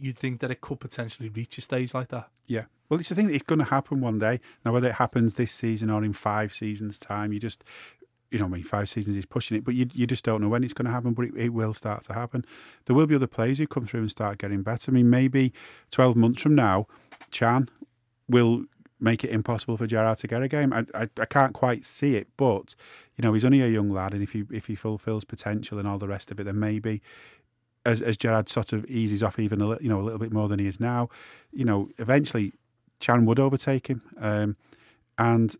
you'd 0.00 0.18
think 0.18 0.40
that 0.40 0.50
it 0.50 0.60
could 0.60 0.80
potentially 0.80 1.28
reach 1.28 1.58
a 1.58 1.60
stage 1.60 1.94
like 1.94 2.08
that. 2.08 2.28
Yeah. 2.46 2.64
Well, 2.88 2.98
it's 2.98 3.08
the 3.08 3.14
thing 3.14 3.28
that 3.28 3.34
it's 3.34 3.44
going 3.44 3.60
to 3.60 3.64
happen 3.64 4.00
one 4.00 4.18
day. 4.18 4.40
Now, 4.64 4.72
whether 4.72 4.88
it 4.88 4.94
happens 4.94 5.34
this 5.34 5.52
season 5.52 5.90
or 5.90 6.02
in 6.02 6.12
five 6.12 6.52
seasons' 6.52 6.98
time, 6.98 7.32
you 7.32 7.38
just, 7.38 7.62
you 8.30 8.38
know, 8.38 8.46
I 8.46 8.48
mean, 8.48 8.64
five 8.64 8.88
seasons 8.88 9.16
is 9.16 9.26
pushing 9.26 9.56
it, 9.56 9.64
but 9.64 9.74
you 9.74 9.88
you 9.92 10.06
just 10.06 10.24
don't 10.24 10.40
know 10.40 10.48
when 10.48 10.64
it's 10.64 10.72
going 10.72 10.86
to 10.86 10.92
happen. 10.92 11.12
But 11.12 11.26
it, 11.26 11.36
it 11.36 11.48
will 11.50 11.74
start 11.74 12.02
to 12.04 12.14
happen. 12.14 12.44
There 12.86 12.96
will 12.96 13.06
be 13.06 13.14
other 13.14 13.26
players 13.28 13.58
who 13.58 13.66
come 13.66 13.86
through 13.86 14.00
and 14.00 14.10
start 14.10 14.38
getting 14.38 14.62
better. 14.62 14.90
I 14.90 14.94
mean, 14.94 15.10
maybe 15.10 15.52
twelve 15.90 16.16
months 16.16 16.42
from 16.42 16.54
now, 16.54 16.86
Can 17.30 17.68
will 18.28 18.64
make 18.98 19.24
it 19.24 19.30
impossible 19.30 19.76
for 19.76 19.86
Gerrard 19.86 20.18
to 20.18 20.26
get 20.26 20.42
a 20.42 20.48
game. 20.48 20.72
I, 20.72 20.84
I 20.94 21.08
I 21.18 21.24
can't 21.26 21.54
quite 21.54 21.84
see 21.84 22.16
it, 22.16 22.28
but 22.36 22.74
you 23.16 23.22
know, 23.22 23.32
he's 23.32 23.44
only 23.44 23.62
a 23.62 23.68
young 23.68 23.90
lad, 23.90 24.14
and 24.14 24.22
if 24.22 24.32
he 24.32 24.44
if 24.50 24.66
he 24.66 24.74
fulfills 24.74 25.24
potential 25.24 25.78
and 25.78 25.86
all 25.86 25.98
the 25.98 26.08
rest 26.08 26.30
of 26.30 26.40
it, 26.40 26.44
then 26.44 26.58
maybe 26.58 27.02
as 27.90 28.02
as 28.02 28.16
Gerrard 28.16 28.48
sort 28.48 28.72
of 28.72 28.84
eases 28.86 29.22
off 29.22 29.38
even 29.38 29.60
a 29.60 29.66
little, 29.66 29.82
you 29.82 29.88
know 29.88 30.00
a 30.00 30.02
little 30.02 30.18
bit 30.18 30.32
more 30.32 30.48
than 30.48 30.58
he 30.58 30.66
is 30.66 30.80
now, 30.80 31.08
you 31.52 31.64
know, 31.64 31.88
eventually 31.98 32.52
Can 33.00 33.26
would 33.26 33.38
overtake 33.38 33.88
him. 33.88 34.02
Um, 34.18 34.56
and 35.18 35.54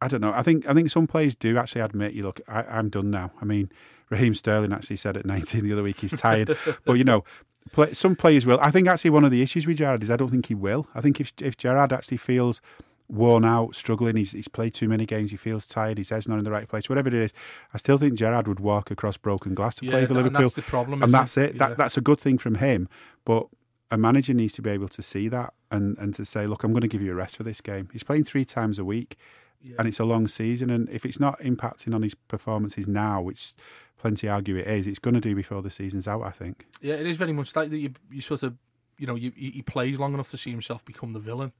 I 0.00 0.08
don't 0.08 0.20
know. 0.20 0.32
I 0.32 0.42
think 0.42 0.68
I 0.68 0.74
think 0.74 0.90
some 0.90 1.06
players 1.06 1.34
do 1.34 1.58
actually 1.58 1.80
admit, 1.80 2.12
you 2.12 2.22
look, 2.22 2.40
I, 2.48 2.62
I'm 2.62 2.88
done 2.88 3.10
now. 3.10 3.32
I 3.40 3.44
mean, 3.44 3.70
Raheem 4.10 4.34
Sterling 4.34 4.72
actually 4.72 4.96
said 4.96 5.16
at 5.16 5.26
19 5.26 5.64
the 5.64 5.72
other 5.72 5.82
week 5.82 6.00
he's 6.00 6.18
tired, 6.18 6.56
but 6.84 6.94
you 6.94 7.04
know. 7.04 7.24
Play, 7.72 7.92
some 7.92 8.16
players 8.16 8.46
will. 8.46 8.58
I 8.60 8.70
think 8.70 8.88
actually 8.88 9.10
one 9.10 9.24
of 9.24 9.30
the 9.30 9.42
issues 9.42 9.66
with 9.66 9.76
Gerrard 9.76 10.02
is 10.02 10.10
I 10.10 10.16
don't 10.16 10.30
think 10.30 10.46
he 10.46 10.54
will. 10.54 10.86
I 10.94 11.02
think 11.02 11.20
if 11.20 11.34
if 11.38 11.58
Gerrard 11.58 11.92
actually 11.92 12.16
feels 12.16 12.62
worn 13.08 13.44
out, 13.44 13.74
struggling, 13.74 14.16
he's 14.16 14.32
he's 14.32 14.48
played 14.48 14.74
too 14.74 14.88
many 14.88 15.06
games, 15.06 15.30
he 15.30 15.36
feels 15.36 15.66
tired, 15.66 15.98
his 15.98 16.10
head's 16.10 16.28
not 16.28 16.38
in 16.38 16.44
the 16.44 16.50
right 16.50 16.68
place, 16.68 16.88
whatever 16.88 17.08
it 17.08 17.14
is, 17.14 17.32
I 17.72 17.78
still 17.78 17.98
think 17.98 18.14
Gerrard 18.14 18.46
would 18.48 18.60
walk 18.60 18.90
across 18.90 19.16
broken 19.16 19.54
glass 19.54 19.76
to 19.76 19.86
play 19.86 20.04
for 20.06 20.12
and 20.12 20.16
Liverpool 20.24 20.42
that's 20.42 20.54
the 20.54 20.62
problem. 20.62 21.02
and 21.02 21.12
that's 21.14 21.36
it. 21.36 21.54
Yeah. 21.54 21.68
That 21.68 21.78
that's 21.78 21.96
a 21.96 22.00
good 22.02 22.20
thing 22.20 22.38
from 22.38 22.56
him. 22.56 22.88
But 23.24 23.46
a 23.90 23.96
manager 23.96 24.34
needs 24.34 24.52
to 24.54 24.62
be 24.62 24.70
able 24.70 24.88
to 24.88 25.02
see 25.02 25.28
that 25.28 25.54
and, 25.70 25.96
and 25.98 26.14
to 26.14 26.24
say, 26.24 26.46
look, 26.46 26.62
I'm 26.64 26.72
going 26.72 26.82
to 26.82 26.88
give 26.88 27.00
you 27.00 27.12
a 27.12 27.14
rest 27.14 27.36
for 27.36 27.42
this 27.42 27.60
game. 27.62 27.88
He's 27.92 28.02
playing 28.02 28.24
three 28.24 28.44
times 28.44 28.78
a 28.78 28.84
week, 28.84 29.16
Yeah. 29.62 29.76
and 29.78 29.88
it's 29.88 29.98
a 29.98 30.04
long 30.04 30.28
season. 30.28 30.68
And 30.68 30.88
if 30.90 31.06
it's 31.06 31.18
not 31.18 31.40
impacting 31.40 31.94
on 31.94 32.02
his 32.02 32.14
performances 32.14 32.86
now, 32.86 33.22
which 33.22 33.54
plenty 33.96 34.28
argue 34.28 34.56
it 34.56 34.66
is, 34.66 34.86
it's 34.86 34.98
going 34.98 35.14
to 35.14 35.20
do 35.20 35.34
before 35.34 35.62
the 35.62 35.70
season's 35.70 36.06
out. 36.06 36.22
I 36.22 36.30
think. 36.30 36.66
Yeah, 36.82 36.94
it 36.96 37.06
is 37.06 37.16
very 37.16 37.32
much 37.32 37.56
like 37.56 37.70
that. 37.70 37.78
You, 37.78 37.92
you 38.10 38.20
sort 38.20 38.42
of, 38.42 38.56
you 38.98 39.06
know, 39.06 39.14
you, 39.14 39.32
he 39.34 39.50
he 39.52 39.62
plays 39.62 39.98
long 39.98 40.12
enough 40.12 40.30
to 40.32 40.36
see 40.36 40.50
himself 40.50 40.84
become 40.84 41.14
the 41.14 41.18
villain, 41.20 41.52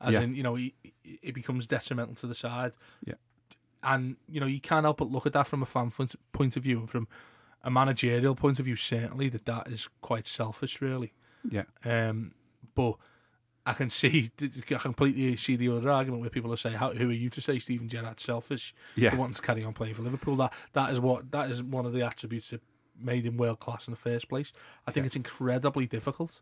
as 0.00 0.14
Yeah. 0.14 0.20
in, 0.22 0.34
you 0.34 0.42
know, 0.42 0.54
he 0.54 0.74
it 1.04 1.34
becomes 1.34 1.66
detrimental 1.66 2.14
to 2.16 2.26
the 2.26 2.34
side. 2.34 2.72
Yeah. 3.04 3.14
and 3.82 4.16
you 4.28 4.40
know, 4.40 4.46
you 4.46 4.60
can't 4.60 4.84
help 4.84 4.98
but 4.98 5.10
look 5.10 5.24
at 5.26 5.32
that 5.34 5.46
from 5.46 5.62
a 5.62 5.66
fan 5.66 5.90
point 6.32 6.56
of 6.56 6.62
view 6.62 6.78
and 6.80 6.90
from 6.90 7.06
a 7.62 7.70
managerial 7.70 8.34
point 8.34 8.58
of 8.58 8.64
view. 8.64 8.76
Certainly, 8.76 9.28
that 9.30 9.44
that 9.46 9.68
is 9.68 9.88
quite 10.00 10.26
selfish, 10.26 10.80
really. 10.80 11.12
Yeah. 11.48 11.64
Um, 11.84 12.32
but 12.74 12.94
I 13.66 13.72
can 13.74 13.90
see, 14.00 14.30
I 14.40 14.74
completely 14.78 15.36
see 15.36 15.56
the 15.56 15.68
other 15.68 15.90
argument 15.90 16.20
where 16.22 16.30
people 16.30 16.52
are 16.52 16.56
saying, 16.56 16.76
"How 16.76 16.92
who 16.92 17.08
are 17.10 17.12
you 17.12 17.30
to 17.30 17.40
say 17.40 17.58
Steven 17.58 17.88
Gerrard's 17.88 18.22
selfish? 18.22 18.74
Yeah. 18.96 19.14
wanting 19.14 19.34
to 19.34 19.42
carry 19.42 19.64
on 19.64 19.74
playing 19.74 19.94
for 19.94 20.02
Liverpool. 20.02 20.36
That 20.36 20.52
that 20.72 20.90
is 20.92 21.00
what 21.00 21.30
that 21.32 21.50
is 21.50 21.62
one 21.62 21.86
of 21.86 21.92
the 21.92 22.02
attributes 22.04 22.50
that 22.50 22.62
made 23.00 23.24
him 23.24 23.36
world 23.36 23.60
class 23.60 23.86
in 23.86 23.92
the 23.92 23.96
first 23.98 24.28
place. 24.28 24.52
I 24.86 24.90
think 24.90 25.06
it's 25.06 25.14
incredibly 25.16 25.86
difficult. 25.86 26.40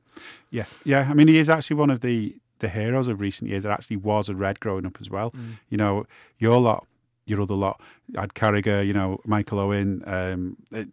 Yeah, 0.51 0.65
yeah. 0.85 1.07
I 1.11 1.13
mean, 1.15 1.29
he 1.29 1.37
is 1.37 1.51
actually 1.51 1.77
one 1.77 1.91
of 1.91 2.01
the 2.01 2.37
the 2.59 2.69
heroes 2.69 3.09
of 3.09 3.21
recent 3.21 3.51
years. 3.51 3.63
There 3.63 3.73
actually 3.73 3.97
was 3.97 4.29
a 4.29 4.35
red 4.35 4.61
growing 4.61 4.87
up 4.87 4.99
as 5.01 5.11
well. 5.11 5.33
You 5.69 5.77
know, 5.77 6.07
your 6.39 6.61
lot, 6.61 6.87
your 7.27 7.43
other 7.43 7.55
lot, 7.55 7.81
had 8.15 8.35
Carragher, 8.35 8.87
you 8.87 8.93
know, 8.93 9.21
Michael 9.25 9.59
Owen, 9.59 10.03
um, 10.07 10.57
uh, 10.75 10.85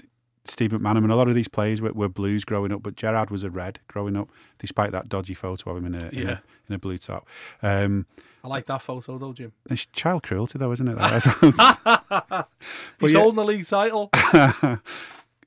Steve 0.46 0.72
McManaman. 0.72 1.10
A 1.10 1.16
lot 1.16 1.30
of 1.30 1.36
these 1.36 1.48
players 1.48 1.82
were, 1.82 1.94
were 1.94 2.10
blues 2.10 2.44
growing 2.44 2.72
up, 2.72 2.84
but 2.84 2.96
Gerrard 2.96 3.30
was 3.30 3.44
a 3.44 3.50
red 3.50 3.80
growing 3.88 4.18
up, 4.18 4.30
despite 4.60 4.92
that 4.92 5.08
dodgy 5.08 5.34
photo 5.34 5.72
of 5.72 5.78
him 5.78 5.86
in 5.94 5.96
a 5.96 6.10
in, 6.10 6.30
a, 6.30 6.44
in 6.68 6.76
a 6.76 6.80
blue 6.80 6.98
top. 6.98 7.28
Um, 7.62 8.06
I 8.44 8.50
like 8.50 8.66
that 8.66 8.82
photo 8.82 9.18
though, 9.18 9.32
Jim. 9.32 9.54
it's 9.70 9.86
child 9.86 10.24
cruelty, 10.24 10.60
though, 10.60 10.72
isn't 10.72 10.88
it? 10.88 10.98
That? 10.98 12.48
He's 13.00 13.14
yeah. 13.14 13.20
holding 13.20 13.36
the 13.38 13.46
league 13.46 13.66
title. 13.66 14.10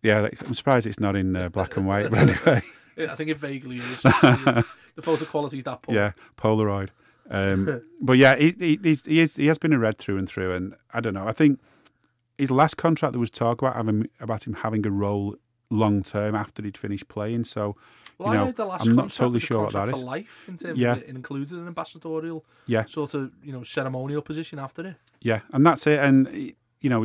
yeah, 0.03 0.29
I'm 0.47 0.55
surprised 0.55 0.87
it's 0.87 1.01
not 1.01 1.15
in 1.15 1.37
uh, 1.37 1.51
black 1.51 1.77
and 1.77 1.87
white. 1.87 2.11
But 2.11 2.19
anyway. 2.21 2.63
I 2.99 3.15
think 3.15 3.31
it 3.31 3.39
vaguely 3.39 3.77
is. 3.77 4.03
the 4.03 4.65
photo 5.03 5.25
quality 5.25 5.59
is 5.59 5.65
that 5.65 5.83
poor. 5.83 5.95
Yeah, 5.95 6.13
Polaroid. 6.37 6.89
Um, 7.31 7.83
but 8.01 8.15
yeah, 8.15 8.37
he, 8.37 8.55
he, 8.59 8.79
he's, 8.83 9.05
he, 9.05 9.21
is, 9.21 9.37
he 9.37 9.47
has 9.49 9.59
been 9.59 9.73
a 9.73 9.79
red 9.79 9.99
through 9.99 10.19
and 10.19 10.29
through, 10.29 10.53
and 10.53 10.75
I 10.93 11.01
don't 11.01 11.15
know. 11.15 11.27
I 11.27 11.33
think 11.33 11.61
his 12.39 12.51
last 12.51 12.77
contract 12.77 13.13
there 13.13 13.21
was 13.21 13.31
talk 13.31 13.61
about 13.63 13.75
having 13.77 14.09
about 14.21 14.47
him 14.47 14.55
having 14.55 14.87
a 14.87 14.91
role 14.91 15.37
long 15.71 16.03
term 16.03 16.35
after 16.35 16.63
he'd 16.63 16.77
finished 16.79 17.09
playing. 17.09 17.45
So 17.45 17.77
Well, 18.19 18.29
you 18.29 18.35
I 18.35 18.37
know, 18.39 18.47
heard 18.47 18.57
the 18.57 18.65
last 18.67 18.83
I'm 18.87 18.95
not 18.95 19.03
contract 19.03 19.17
totally 19.17 19.41
sure 19.41 19.65
what 19.65 19.73
that 19.73 19.89
is. 19.89 19.91
for 19.91 19.97
life 19.99 20.45
in 20.49 20.57
terms 20.57 20.79
Yeah. 20.79 20.93
of 20.93 20.99
it 20.99 21.07
included 21.09 21.59
an 21.59 21.67
ambassadorial 21.67 22.45
Yeah, 22.67 22.85
sort 22.87 23.15
of 23.15 23.33
you 23.43 23.53
know 23.53 23.65
ceremonial 23.65 24.23
position 24.23 24.59
after 24.59 24.87
it. 24.87 24.97
yeah, 25.21 25.41
and 25.53 25.67
that's 25.67 25.87
it. 25.87 25.99
And 25.99 26.29
you 26.81 26.91
know, 26.91 27.05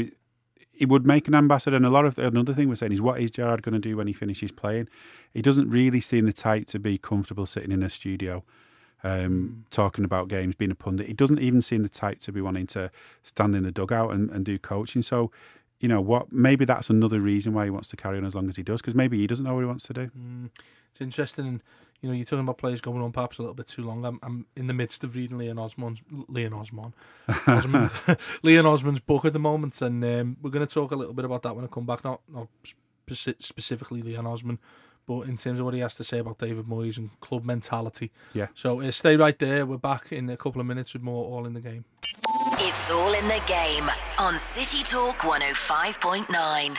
he, 0.72 0.86
would 0.86 1.06
make 1.06 1.28
an 1.28 1.36
ambassador. 1.36 1.76
And 1.76 1.86
a 1.86 1.90
lot 1.90 2.06
of 2.06 2.18
another 2.18 2.54
thing 2.54 2.70
we're 2.70 2.76
saying 2.76 2.94
is, 2.94 3.02
what 3.02 3.20
is 3.20 3.32
Gerrard 3.32 3.62
going 3.62 3.74
to 3.74 3.80
do 3.80 3.98
when 3.98 4.08
he 4.08 4.14
finishes 4.14 4.52
playing? 4.52 4.90
He 5.34 5.42
doesn't 5.42 5.70
really 5.70 6.00
seem 6.00 6.26
the 6.26 6.34
type 6.34 6.68
to 6.68 6.80
be 6.80 6.98
comfortable 6.98 7.46
sitting 7.46 7.72
in 7.72 7.84
a 7.84 7.90
studio. 7.90 8.44
Um, 9.04 9.66
talking 9.72 10.06
about 10.06 10.28
games, 10.28 10.54
being 10.54 10.70
a 10.70 10.76
pundit, 10.76 11.08
he 11.08 11.14
doesn't 11.14 11.40
even 11.40 11.64
seem 11.64 11.82
the 11.82 11.90
type 11.90 12.20
to 12.20 12.32
be 12.32 12.40
wanting 12.40 12.68
to 12.68 12.92
stand 13.24 13.56
in 13.56 13.64
the 13.64 13.72
dugout 13.72 14.14
and, 14.14 14.30
and 14.30 14.46
do 14.46 14.60
coaching. 14.60 15.02
So, 15.02 15.32
you 15.80 15.88
know 15.88 16.02
what? 16.02 16.32
Maybe 16.32 16.66
that's 16.66 16.92
another 16.92 17.20
reason 17.20 17.54
why 17.54 17.64
he 17.64 17.72
wants 17.72 17.90
to 17.90 17.96
carry 17.96 18.20
on 18.20 18.26
as 18.26 18.36
long 18.36 18.48
as 18.48 18.58
he 18.58 18.62
does, 18.62 18.80
because 18.80 18.94
maybe 18.94 19.18
he 19.18 19.26
doesn't 19.26 19.44
know 19.44 19.56
what 19.56 19.62
he 19.62 19.66
wants 19.66 19.86
to 19.88 19.94
do. 19.94 20.12
It's 20.92 21.02
interesting, 21.02 21.64
you 22.02 22.10
know, 22.10 22.16
you're 22.16 22.26
talking 22.26 22.40
about 22.40 22.58
players 22.58 22.82
going 22.82 23.02
on 23.02 23.12
perhaps 23.12 23.38
a 23.38 23.42
little 23.42 23.54
bit 23.54 23.68
too 23.68 23.84
long. 23.84 24.04
I'm, 24.06 24.20
I'm 24.24 24.46
in 24.56 24.68
the 24.68 24.74
midst 24.74 25.04
of 25.04 25.16
reading 25.16 25.38
Leon 25.38 25.60
Osmond's 25.60 26.02
Leon 26.28 26.54
Osmond, 26.54 26.94
Osmond, 27.48 27.92
Leon 28.44 28.66
Osmond's 28.66 29.00
book 29.00 29.26
at 29.26 29.34
the 29.34 29.40
moment, 29.40 29.82
and 29.82 30.04
um, 30.04 30.38
we're 30.42 30.50
going 30.50 30.66
to 30.66 30.74
talk 30.74 30.92
a 30.92 30.96
little 30.96 31.14
bit 31.14 31.26
about 31.26 31.44
that 31.44 31.56
when 31.56 31.64
I 31.64 31.68
come 31.68 31.86
back. 31.86 32.04
Not 32.04 32.22
not 32.28 32.48
speci- 33.08 33.42
specifically 33.42 34.02
Leon 34.02 34.26
Osman, 34.26 34.58
but 35.06 35.22
in 35.22 35.38
terms 35.38 35.60
of 35.60 35.66
what 35.66 35.76
he 35.76 35.80
has 35.82 35.94
to 35.96 36.04
say 36.04 36.18
about 36.18 36.40
David 36.40 36.66
Moyes 36.66 36.98
and 36.98 37.18
club 37.20 37.46
mentality. 37.46 38.12
Yeah. 38.34 38.48
So 38.56 38.82
uh, 38.82 38.90
stay 38.92 39.16
right 39.16 39.38
there. 39.38 39.66
We're 39.68 39.78
back 39.78 40.12
in 40.12 40.30
a 40.30 40.38
couple 40.38 40.60
of 40.60 40.68
minutes 40.68 40.94
with 40.94 41.04
more 41.04 41.26
All 41.26 41.46
in 41.46 41.54
the 41.54 41.62
Game. 41.62 41.86
It's 42.64 42.92
all 42.92 43.14
in 43.14 43.28
the 43.28 43.42
game 43.48 43.90
on 44.20 44.38
City 44.38 44.84
Talk 44.84 45.20
105.9. 45.20 46.78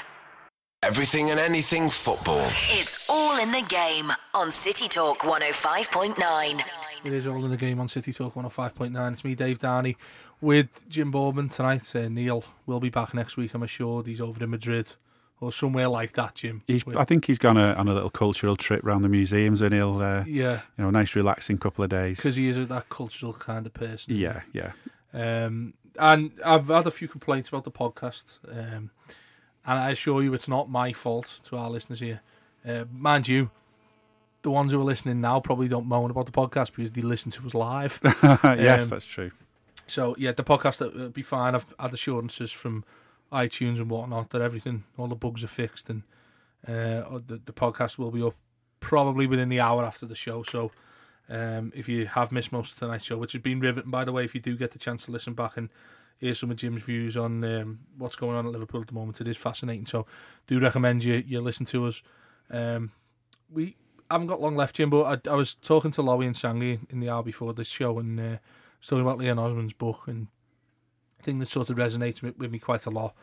Everything 0.84 1.30
and 1.30 1.38
anything 1.38 1.88
football. 1.88 2.44
It's 2.70 3.08
all 3.08 3.38
in 3.38 3.52
the 3.52 3.62
game 3.68 4.10
on 4.34 4.50
City 4.50 4.88
Talk 4.88 5.18
105.9. 5.18 6.60
It 7.04 7.12
is 7.12 7.24
all 7.24 7.44
in 7.44 7.50
the 7.52 7.56
game 7.56 7.78
on 7.78 7.86
City 7.86 8.12
Talk 8.12 8.34
105.9. 8.34 9.12
It's 9.12 9.24
me, 9.24 9.36
Dave 9.36 9.60
Downey, 9.60 9.96
with 10.40 10.88
Jim 10.88 11.12
Boardman 11.12 11.50
tonight. 11.50 11.94
Uh, 11.94 12.08
Neil 12.08 12.42
will 12.66 12.80
be 12.80 12.88
back 12.90 13.14
next 13.14 13.36
week, 13.36 13.54
I'm 13.54 13.62
assured. 13.62 14.08
He's 14.08 14.20
over 14.20 14.42
in 14.42 14.50
Madrid 14.50 14.94
or 15.40 15.52
somewhere 15.52 15.86
like 15.86 16.12
that, 16.14 16.34
Jim. 16.34 16.62
He's, 16.66 16.82
I 16.96 17.04
think 17.04 17.26
he's 17.26 17.38
gone 17.38 17.56
a, 17.58 17.74
on 17.74 17.86
a 17.86 17.94
little 17.94 18.10
cultural 18.10 18.56
trip 18.56 18.84
around 18.84 19.02
the 19.02 19.08
museums, 19.08 19.60
and 19.60 19.72
he'll, 19.72 20.00
uh, 20.00 20.24
you 20.24 20.42
know, 20.78 20.88
a 20.88 20.90
nice 20.90 21.14
relaxing 21.14 21.58
couple 21.58 21.84
of 21.84 21.90
days. 21.90 22.16
because 22.16 22.34
he 22.34 22.48
is 22.48 22.58
a, 22.58 22.64
that 22.66 22.88
cultural 22.88 23.32
kind 23.34 23.66
of 23.66 23.72
person. 23.74 24.16
Yeah, 24.16 24.40
yeah, 24.52 24.72
Um, 25.14 25.74
and 25.96 26.32
I've 26.44 26.66
had 26.66 26.88
a 26.88 26.90
few 26.90 27.06
complaints 27.06 27.50
about 27.50 27.62
the 27.62 27.70
podcast. 27.70 28.38
Um, 28.48 28.90
and 29.66 29.78
I 29.78 29.90
assure 29.90 30.22
you, 30.22 30.34
it's 30.34 30.48
not 30.48 30.68
my 30.70 30.92
fault 30.92 31.40
to 31.44 31.56
our 31.56 31.70
listeners 31.70 32.00
here. 32.00 32.20
Uh, 32.66 32.84
mind 32.92 33.28
you, 33.28 33.50
the 34.42 34.50
ones 34.50 34.72
who 34.72 34.80
are 34.80 34.84
listening 34.84 35.20
now 35.20 35.40
probably 35.40 35.68
don't 35.68 35.86
moan 35.86 36.10
about 36.10 36.26
the 36.26 36.32
podcast 36.32 36.74
because 36.74 36.90
they 36.90 37.00
listen 37.00 37.30
to 37.32 37.46
us 37.46 37.54
live. 37.54 38.00
yes, 38.04 38.84
Um, 38.84 38.88
that's 38.88 39.06
true. 39.06 39.30
So 39.86 40.14
yeah, 40.18 40.32
the 40.32 40.44
podcast 40.44 40.80
will 40.96 41.10
be 41.10 41.22
fine. 41.22 41.54
I've 41.54 41.72
had 41.78 41.92
assurances 41.92 42.50
from 42.50 42.84
iTunes 43.32 43.78
and 43.78 43.88
whatnot 43.90 44.30
that 44.30 44.42
everything, 44.42 44.84
all 44.96 45.06
the 45.08 45.14
bugs 45.16 45.42
are 45.44 45.48
fixed, 45.48 45.88
and 45.88 46.02
uh, 46.66 47.18
the, 47.26 47.40
the 47.44 47.52
podcast 47.52 47.98
will 47.98 48.10
be 48.10 48.22
up 48.22 48.34
probably 48.80 49.26
within 49.26 49.48
the 49.48 49.60
hour 49.60 49.84
after 49.84 50.06
the 50.06 50.14
show. 50.14 50.42
So 50.42 50.70
um, 51.32 51.72
if 51.74 51.88
you 51.88 52.06
have 52.06 52.30
missed 52.30 52.52
most 52.52 52.72
of 52.72 52.78
tonight's 52.78 53.04
show, 53.04 53.16
which 53.16 53.32
has 53.32 53.42
been 53.42 53.58
riveting 53.60 53.90
by 53.90 54.04
the 54.04 54.12
way, 54.12 54.24
if 54.24 54.34
you 54.34 54.40
do 54.40 54.56
get 54.56 54.70
the 54.72 54.78
chance 54.78 55.06
to 55.06 55.10
listen 55.10 55.32
back 55.34 55.56
and 55.56 55.70
hear 56.18 56.34
some 56.34 56.50
of 56.50 56.56
Jim's 56.58 56.82
views 56.82 57.16
on 57.16 57.42
um, 57.42 57.80
what's 57.98 58.16
going 58.16 58.36
on 58.36 58.46
at 58.46 58.52
Liverpool 58.52 58.80
at 58.82 58.86
the 58.88 58.94
moment, 58.94 59.20
it 59.20 59.26
is 59.26 59.36
fascinating. 59.36 59.86
So 59.86 60.06
do 60.46 60.60
recommend 60.60 61.02
you 61.04 61.24
you 61.26 61.40
listen 61.40 61.66
to 61.66 61.86
us. 61.86 62.02
Um, 62.50 62.92
we 63.50 63.76
haven't 64.10 64.26
got 64.26 64.40
long 64.40 64.56
left, 64.56 64.76
Jim, 64.76 64.90
but 64.90 65.26
I, 65.26 65.30
I 65.30 65.34
was 65.34 65.54
talking 65.54 65.90
to 65.92 66.02
Lowy 66.02 66.26
and 66.26 66.36
Sangi 66.36 66.80
in 66.90 67.00
the 67.00 67.08
hour 67.08 67.22
before 67.22 67.54
this 67.54 67.68
show, 67.68 67.98
and 67.98 68.20
uh, 68.20 68.36
was 68.78 68.88
talking 68.88 69.02
about 69.02 69.18
Leon 69.18 69.38
Osman's 69.38 69.72
book, 69.72 70.02
and 70.06 70.28
I 71.18 71.22
think 71.22 71.40
that 71.40 71.48
sort 71.48 71.70
of 71.70 71.76
resonates 71.76 72.20
with, 72.22 72.36
with 72.38 72.50
me 72.50 72.58
quite 72.58 72.84
a 72.86 72.90
lot. 72.90 73.14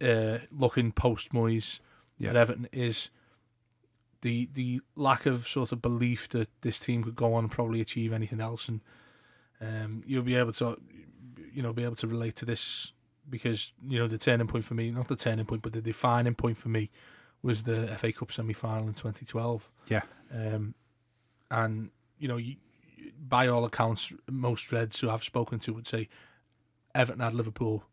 Uh, 0.00 0.38
looking 0.50 0.90
post 0.90 1.32
Moyes 1.32 1.78
Yeah. 2.18 2.30
at 2.30 2.36
Everton 2.36 2.68
is 2.72 3.10
the 4.22 4.48
the 4.54 4.80
lack 4.96 5.26
of 5.26 5.46
sort 5.46 5.72
of 5.72 5.82
belief 5.82 6.28
that 6.30 6.48
this 6.62 6.78
team 6.80 7.04
could 7.04 7.14
go 7.16 7.34
on 7.34 7.44
and 7.44 7.50
probably 7.52 7.80
achieve 7.80 8.12
anything 8.12 8.40
else, 8.40 8.68
and 8.68 8.80
um, 9.60 10.02
you'll 10.06 10.22
be 10.22 10.34
able 10.34 10.52
to, 10.54 10.76
you 11.52 11.62
know, 11.62 11.72
be 11.72 11.84
able 11.84 11.96
to 11.96 12.06
relate 12.06 12.34
to 12.36 12.44
this 12.44 12.92
because 13.28 13.72
you 13.86 13.98
know 13.98 14.08
the 14.08 14.18
turning 14.18 14.46
point 14.48 14.64
for 14.64 14.74
me, 14.74 14.90
not 14.90 15.08
the 15.08 15.16
turning 15.16 15.44
point, 15.44 15.62
but 15.62 15.72
the 15.72 15.80
defining 15.82 16.34
point 16.34 16.56
for 16.58 16.68
me 16.68 16.90
was 17.42 17.64
the 17.64 17.86
FA 17.98 18.12
Cup 18.12 18.32
semi 18.32 18.52
final 18.52 18.86
in 18.88 18.94
2012. 18.94 19.70
Yeah. 19.88 20.02
Um, 20.34 20.74
and 21.50 21.90
you 22.18 22.28
know, 22.28 22.36
you, 22.36 22.56
by 23.28 23.48
all 23.48 23.64
accounts, 23.64 24.12
most 24.30 24.70
Reds 24.72 25.00
who 25.00 25.10
I've 25.10 25.24
spoken 25.24 25.58
to 25.60 25.72
would 25.74 25.86
say 25.86 26.08
Everton 26.94 27.20
had 27.20 27.34
Liverpool 27.34 27.84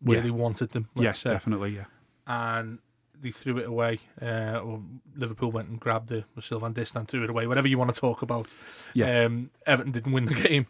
where 0.00 0.18
Yeah. 0.18 0.22
they 0.24 0.30
wanted 0.30 0.70
them. 0.70 0.88
Say. 1.12 1.30
definitely. 1.30 1.76
Yeah, 1.76 1.84
and 2.26 2.78
they 3.20 3.30
threw 3.30 3.58
it 3.58 3.66
away. 3.66 4.00
Uh, 4.20 4.60
or 4.60 4.82
Liverpool 5.14 5.50
went 5.50 5.68
and 5.68 5.80
grabbed 5.80 6.10
it. 6.12 6.24
Or 6.36 6.42
Sylvain 6.42 6.74
Distin 6.74 7.06
threw 7.06 7.24
it 7.24 7.30
away. 7.30 7.46
Whatever 7.46 7.68
you 7.68 7.78
want 7.78 7.94
to 7.94 8.00
talk 8.00 8.22
about. 8.22 8.54
Yeah. 8.94 9.24
Um, 9.24 9.50
Everton 9.66 9.92
didn't 9.92 10.12
win 10.12 10.26
the 10.26 10.34
game, 10.34 10.66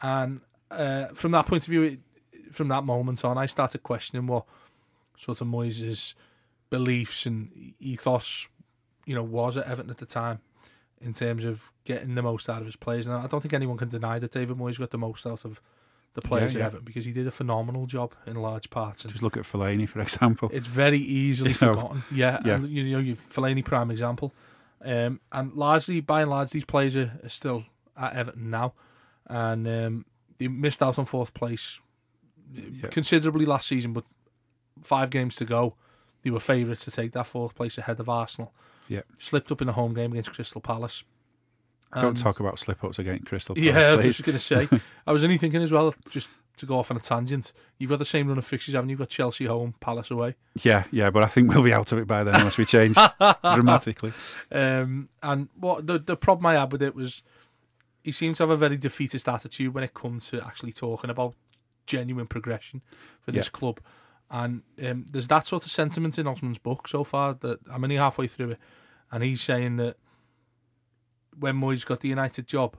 and 0.00 0.40
uh, 0.70 1.06
from 1.08 1.32
that 1.32 1.46
point 1.46 1.64
of 1.64 1.68
view, 1.68 1.82
it, 1.82 1.98
from 2.52 2.68
that 2.68 2.84
moment 2.84 3.24
on, 3.24 3.38
I 3.38 3.46
started 3.46 3.82
questioning 3.82 4.26
what 4.26 4.44
sort 5.16 5.40
of 5.40 5.46
Moyes' 5.46 6.14
beliefs 6.70 7.26
and 7.26 7.74
ethos, 7.78 8.48
you 9.06 9.14
know, 9.14 9.22
was 9.22 9.56
at 9.56 9.66
Everton 9.66 9.90
at 9.90 9.98
the 9.98 10.06
time. 10.06 10.40
In 11.00 11.12
terms 11.12 11.44
of 11.44 11.70
getting 11.84 12.14
the 12.14 12.22
most 12.22 12.48
out 12.48 12.60
of 12.60 12.66
his 12.66 12.76
players, 12.76 13.06
and 13.06 13.14
I 13.14 13.26
don't 13.26 13.42
think 13.42 13.52
anyone 13.52 13.76
can 13.76 13.90
deny 13.90 14.18
that 14.18 14.32
David 14.32 14.56
Moyes 14.56 14.78
got 14.78 14.90
the 14.90 14.96
most 14.96 15.26
out 15.26 15.44
of 15.44 15.60
the 16.14 16.22
players 16.22 16.54
Yeah, 16.54 16.60
at. 16.62 16.66
Everton 16.66 16.84
because 16.84 17.04
he 17.04 17.12
did 17.12 17.26
a 17.26 17.30
phenomenal 17.30 17.86
job 17.86 18.14
in 18.26 18.36
large 18.36 18.70
parts. 18.70 19.04
And 19.04 19.12
just 19.12 19.22
look 19.22 19.36
at 19.36 19.44
Fellaini 19.44 19.88
for 19.88 20.00
example. 20.00 20.48
it's 20.52 20.68
very 20.68 20.98
easily 20.98 21.50
You 21.60 21.66
know, 21.66 21.74
forgotten. 21.74 22.02
Yeah, 22.12 22.40
yeah. 22.44 22.54
And, 22.54 22.68
you 22.68 22.84
know, 22.84 22.98
you 22.98 23.14
Fellaini 23.16 23.64
prime 23.64 23.90
example, 23.90 24.32
um, 24.84 25.20
and 25.32 25.52
largely 25.54 26.00
by 26.00 26.22
and 26.22 26.30
large, 26.30 26.50
these 26.50 26.64
players 26.64 26.96
are, 26.96 27.12
are 27.22 27.28
still 27.28 27.64
at 27.96 28.14
Everton 28.14 28.50
now, 28.50 28.74
and 29.26 29.66
um, 29.68 30.04
they 30.38 30.48
missed 30.48 30.82
out 30.82 30.98
on 30.98 31.04
fourth 31.04 31.32
place 31.34 31.80
Yeah. 32.54 32.88
considerably 32.90 33.44
last 33.46 33.66
season, 33.68 33.92
but 33.92 34.04
five 34.82 35.10
games 35.10 35.36
to 35.36 35.44
go, 35.44 35.74
they 36.22 36.30
were 36.30 36.40
favourites 36.40 36.84
to 36.84 36.90
take 36.90 37.12
that 37.12 37.26
fourth 37.26 37.54
place 37.54 37.78
ahead 37.78 38.00
of 38.00 38.08
Arsenal. 38.08 38.52
Yeah. 38.88 39.00
slipped 39.18 39.50
up 39.50 39.62
in 39.62 39.68
a 39.68 39.72
home 39.72 39.94
game 39.94 40.12
against 40.12 40.32
Crystal 40.32 40.60
Palace. 40.60 41.04
Don't 42.00 42.16
talk 42.16 42.40
about 42.40 42.58
slip 42.58 42.82
ups 42.84 42.98
against 42.98 43.26
Crystal 43.26 43.54
Palace, 43.54 43.74
yeah, 43.74 43.80
I 43.88 43.92
was 43.94 44.04
please. 44.04 44.16
just 44.16 44.26
going 44.26 44.38
to 44.38 44.42
say. 44.70 44.80
I 45.06 45.12
was 45.12 45.22
only 45.24 45.38
thinking 45.38 45.62
as 45.62 45.72
well, 45.72 45.94
just 46.10 46.28
to 46.58 46.66
go 46.66 46.78
off 46.78 46.90
on 46.90 46.96
a 46.96 47.00
tangent. 47.00 47.52
You've 47.78 47.90
got 47.90 47.98
the 47.98 48.04
same 48.04 48.28
run 48.28 48.38
of 48.38 48.44
fixtures, 48.46 48.74
haven't 48.74 48.88
you? 48.88 48.92
You've 48.94 49.00
got 49.00 49.08
Chelsea 49.08 49.44
home, 49.46 49.74
Palace 49.80 50.10
away. 50.10 50.36
Yeah, 50.62 50.84
yeah, 50.92 51.10
but 51.10 51.22
I 51.22 51.26
think 51.26 51.52
we'll 51.52 51.62
be 51.64 51.72
out 51.72 51.90
of 51.92 51.98
it 51.98 52.06
by 52.06 52.22
then 52.24 52.36
unless 52.36 52.58
we 52.58 52.64
change 52.64 52.96
dramatically. 53.54 54.12
Um, 54.52 55.08
and 55.22 55.48
what 55.58 55.86
the 55.86 55.98
the 55.98 56.16
problem 56.16 56.46
I 56.46 56.54
had 56.54 56.70
with 56.72 56.82
it 56.82 56.94
was 56.94 57.22
he 58.02 58.12
seems 58.12 58.36
to 58.38 58.42
have 58.44 58.50
a 58.50 58.56
very 58.56 58.76
defeatist 58.76 59.28
attitude 59.28 59.72
when 59.74 59.82
it 59.82 59.94
comes 59.94 60.28
to 60.28 60.44
actually 60.46 60.72
talking 60.72 61.10
about 61.10 61.34
genuine 61.86 62.26
progression 62.26 62.82
for 63.22 63.32
this 63.32 63.46
Yeah. 63.46 63.50
club. 63.58 63.80
And 64.30 64.62
um, 64.84 65.06
there's 65.10 65.28
that 65.28 65.46
sort 65.46 65.64
of 65.64 65.70
sentiment 65.70 66.18
in 66.18 66.26
Osman's 66.26 66.58
book 66.58 66.86
so 66.88 67.04
far 67.04 67.34
that 67.34 67.60
I'm 67.70 67.82
only 67.84 67.96
halfway 67.96 68.26
through 68.26 68.52
it, 68.52 68.58
and 69.12 69.22
he's 69.22 69.40
saying 69.42 69.76
that 69.76 69.96
when 71.38 71.56
Moyes 71.56 71.84
got 71.84 72.00
the 72.00 72.08
United 72.08 72.46
job, 72.46 72.76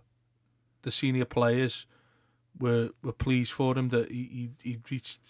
the 0.82 0.91
senior 0.91 1.26
players 1.26 1.86
were 2.60 2.89
were 3.04 3.12
pleased 3.12 3.52
for 3.52 3.78
him 3.78 3.89
that 3.89 4.10
he 4.12 4.52
he, 4.63 4.70
he 4.70 4.78
reached. 4.89 5.22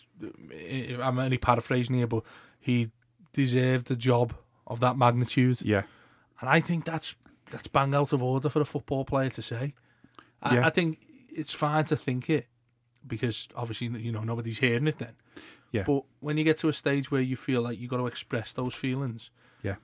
I'm 1.01 1.19
only 1.19 1.37
paraphrasing 1.37 1.95
here, 1.95 2.07
but 2.07 2.23
he 2.59 2.91
deserved 3.33 3.87
the 3.87 3.95
job 3.95 4.33
of 4.67 4.79
that 4.79 4.97
magnitude. 4.97 5.61
Yeah, 5.61 5.83
And 6.41 6.49
I 6.49 6.59
think 6.59 6.85
that's 6.85 7.15
that's 7.51 7.67
bang 7.67 7.93
out 7.93 8.13
of 8.13 8.23
order 8.23 8.49
for 8.49 8.61
a 8.61 8.65
football 8.65 9.05
player 9.05 9.29
to 9.29 9.41
say. 9.41 9.73
I, 10.41 10.55
Yeah. 10.55 10.67
I 10.67 10.69
think 10.69 10.99
it's 11.29 11.53
fine 11.53 11.85
to 11.85 11.95
think 11.95 12.29
it 12.29 12.47
because 13.05 13.47
obviously 13.55 13.87
you 13.87 14.11
know 14.11 14.23
nobody's 14.23 14.59
hearing 14.59 14.87
it 14.87 14.97
then. 14.97 15.15
Yeah. 15.71 15.83
But 15.85 16.03
when 16.19 16.37
you 16.37 16.43
get 16.43 16.57
to 16.57 16.69
a 16.69 16.73
stage 16.73 17.11
where 17.11 17.21
you 17.21 17.35
feel 17.35 17.61
like 17.61 17.77
you 17.77 17.83
have 17.83 17.91
got 17.91 17.97
to 17.97 18.07
express 18.07 18.53
those 18.53 18.73
feelings, 18.73 19.29
yeah. 19.61 19.75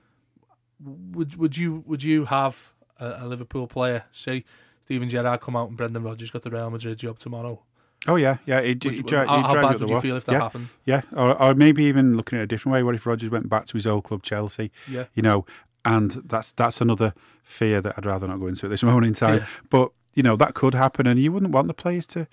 would 0.80 1.36
would 1.36 1.56
you 1.56 1.84
would 1.86 2.02
you 2.02 2.24
have 2.26 2.72
a, 3.02 3.24
a 3.24 3.26
Liverpool 3.26 3.66
player 3.66 4.04
See, 4.12 4.44
Steven 4.84 5.08
Gerrard 5.08 5.40
come 5.40 5.56
out 5.56 5.68
and 5.68 5.76
Brendan 5.76 6.02
Rodgers 6.02 6.30
got 6.30 6.42
the 6.42 6.50
Real 6.50 6.70
Madrid 6.70 6.98
job 6.98 7.18
tomorrow? 7.18 7.60
Oh 8.06 8.16
yeah, 8.16 8.38
yeah. 8.46 8.58
It, 8.58 8.80
dri- 8.80 9.00
how 9.00 9.26
how 9.26 9.54
bad 9.54 9.80
would 9.80 9.90
you 9.90 10.00
feel 10.00 10.16
if 10.16 10.24
that 10.24 10.32
yeah, 10.32 10.38
happened? 10.40 10.68
Yeah, 10.84 11.02
or, 11.12 11.40
or 11.40 11.54
maybe 11.54 11.84
even 11.84 12.16
looking 12.16 12.38
at 12.38 12.42
it 12.42 12.44
a 12.44 12.46
different 12.48 12.74
way. 12.74 12.82
What 12.82 12.94
if 12.94 13.06
Rodgers 13.06 13.30
went 13.30 13.48
back 13.48 13.66
to 13.66 13.74
his 13.74 13.86
old 13.86 14.04
club, 14.04 14.22
Chelsea? 14.22 14.72
Yeah. 14.90 15.04
You 15.14 15.22
know, 15.22 15.46
and 15.84 16.10
that's 16.24 16.52
that's 16.52 16.80
another 16.80 17.14
fear 17.44 17.80
that 17.80 17.94
I'd 17.96 18.06
rather 18.06 18.26
not 18.26 18.40
go 18.40 18.48
into 18.48 18.66
at 18.66 18.70
this 18.70 18.82
moment 18.82 19.06
in 19.06 19.14
time. 19.14 19.38
Yeah. 19.38 19.46
But 19.70 19.92
you 20.14 20.22
know 20.22 20.36
that 20.36 20.54
could 20.54 20.74
happen, 20.74 21.06
and 21.06 21.18
you 21.18 21.32
wouldn't 21.32 21.52
want 21.52 21.68
the 21.68 21.74
players 21.74 22.06
to. 22.08 22.26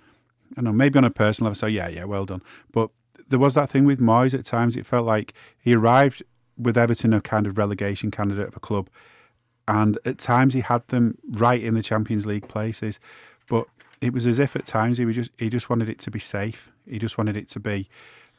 I 0.54 0.56
don't 0.56 0.66
know, 0.66 0.72
maybe 0.72 0.98
on 0.98 1.06
a 1.06 1.12
personal 1.12 1.52
level, 1.52 1.56
say, 1.56 1.70
yeah, 1.70 1.88
yeah, 1.88 2.06
well 2.06 2.26
done. 2.26 2.42
But 2.72 2.90
there 3.28 3.38
was 3.38 3.54
that 3.54 3.70
thing 3.70 3.86
with 3.86 4.00
Moyes 4.00 4.34
at 4.34 4.46
times. 4.46 4.76
It 4.76 4.88
felt 4.88 5.06
like 5.06 5.34
he 5.60 5.76
arrived 5.76 6.24
with 6.58 6.76
Everton 6.76 7.14
a 7.14 7.22
kind 7.22 7.46
of 7.46 7.60
relegation 7.60 8.10
candidate 8.10 8.48
of 8.48 8.56
a 8.56 8.60
club, 8.60 8.90
and 9.70 10.00
at 10.04 10.18
times 10.18 10.54
he 10.56 10.62
had 10.62 10.86
them 10.88 11.18
right 11.30 11.62
in 11.62 11.76
the 11.76 11.84
Champions 11.84 12.26
League 12.26 12.48
places, 12.48 13.00
but 13.48 13.68
it 14.02 14.14
was 14.14 14.26
as 14.26 14.40
if 14.40 14.56
at 14.56 14.66
times 14.66 14.98
he 14.98 15.06
was 15.06 15.16
just 15.16 15.32
he 15.38 15.48
just 15.50 15.70
wanted 15.70 15.90
it 15.90 16.00
to 16.00 16.12
be 16.12 16.20
safe. 16.20 16.72
He 16.88 16.98
just 16.98 17.18
wanted 17.20 17.38
it 17.38 17.48
to 17.50 17.60
be, 17.60 17.88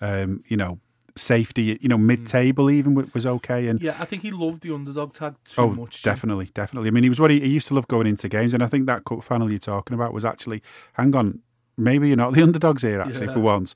um, 0.00 0.42
you 0.48 0.56
know, 0.56 0.80
safety. 1.16 1.78
You 1.80 1.88
know, 1.88 1.98
mid-table 1.98 2.68
even 2.68 2.94
was 3.14 3.26
okay. 3.26 3.68
And 3.68 3.80
Yeah, 3.80 3.96
I 4.00 4.06
think 4.06 4.22
he 4.22 4.32
loved 4.32 4.62
the 4.62 4.74
underdog 4.74 5.12
tag 5.14 5.36
too 5.44 5.62
oh, 5.62 5.68
much. 5.68 6.02
Definitely, 6.02 6.50
definitely. 6.52 6.88
I 6.88 6.90
mean, 6.90 7.04
he 7.04 7.08
was 7.08 7.20
what 7.20 7.30
he, 7.30 7.38
he 7.38 7.48
used 7.48 7.68
to 7.68 7.74
love 7.74 7.86
going 7.86 8.08
into 8.08 8.28
games, 8.28 8.52
and 8.52 8.62
I 8.62 8.66
think 8.66 8.86
that 8.86 9.04
cup 9.04 9.22
final 9.22 9.48
you're 9.48 9.58
talking 9.60 9.94
about 9.94 10.12
was 10.12 10.24
actually, 10.24 10.62
hang 10.94 11.14
on, 11.14 11.40
maybe 11.76 12.08
you're 12.08 12.16
not 12.16 12.32
the 12.34 12.42
underdogs 12.48 12.82
here 12.82 13.00
actually 13.00 13.26
Yeah. 13.26 13.34
for 13.34 13.40
once. 13.40 13.74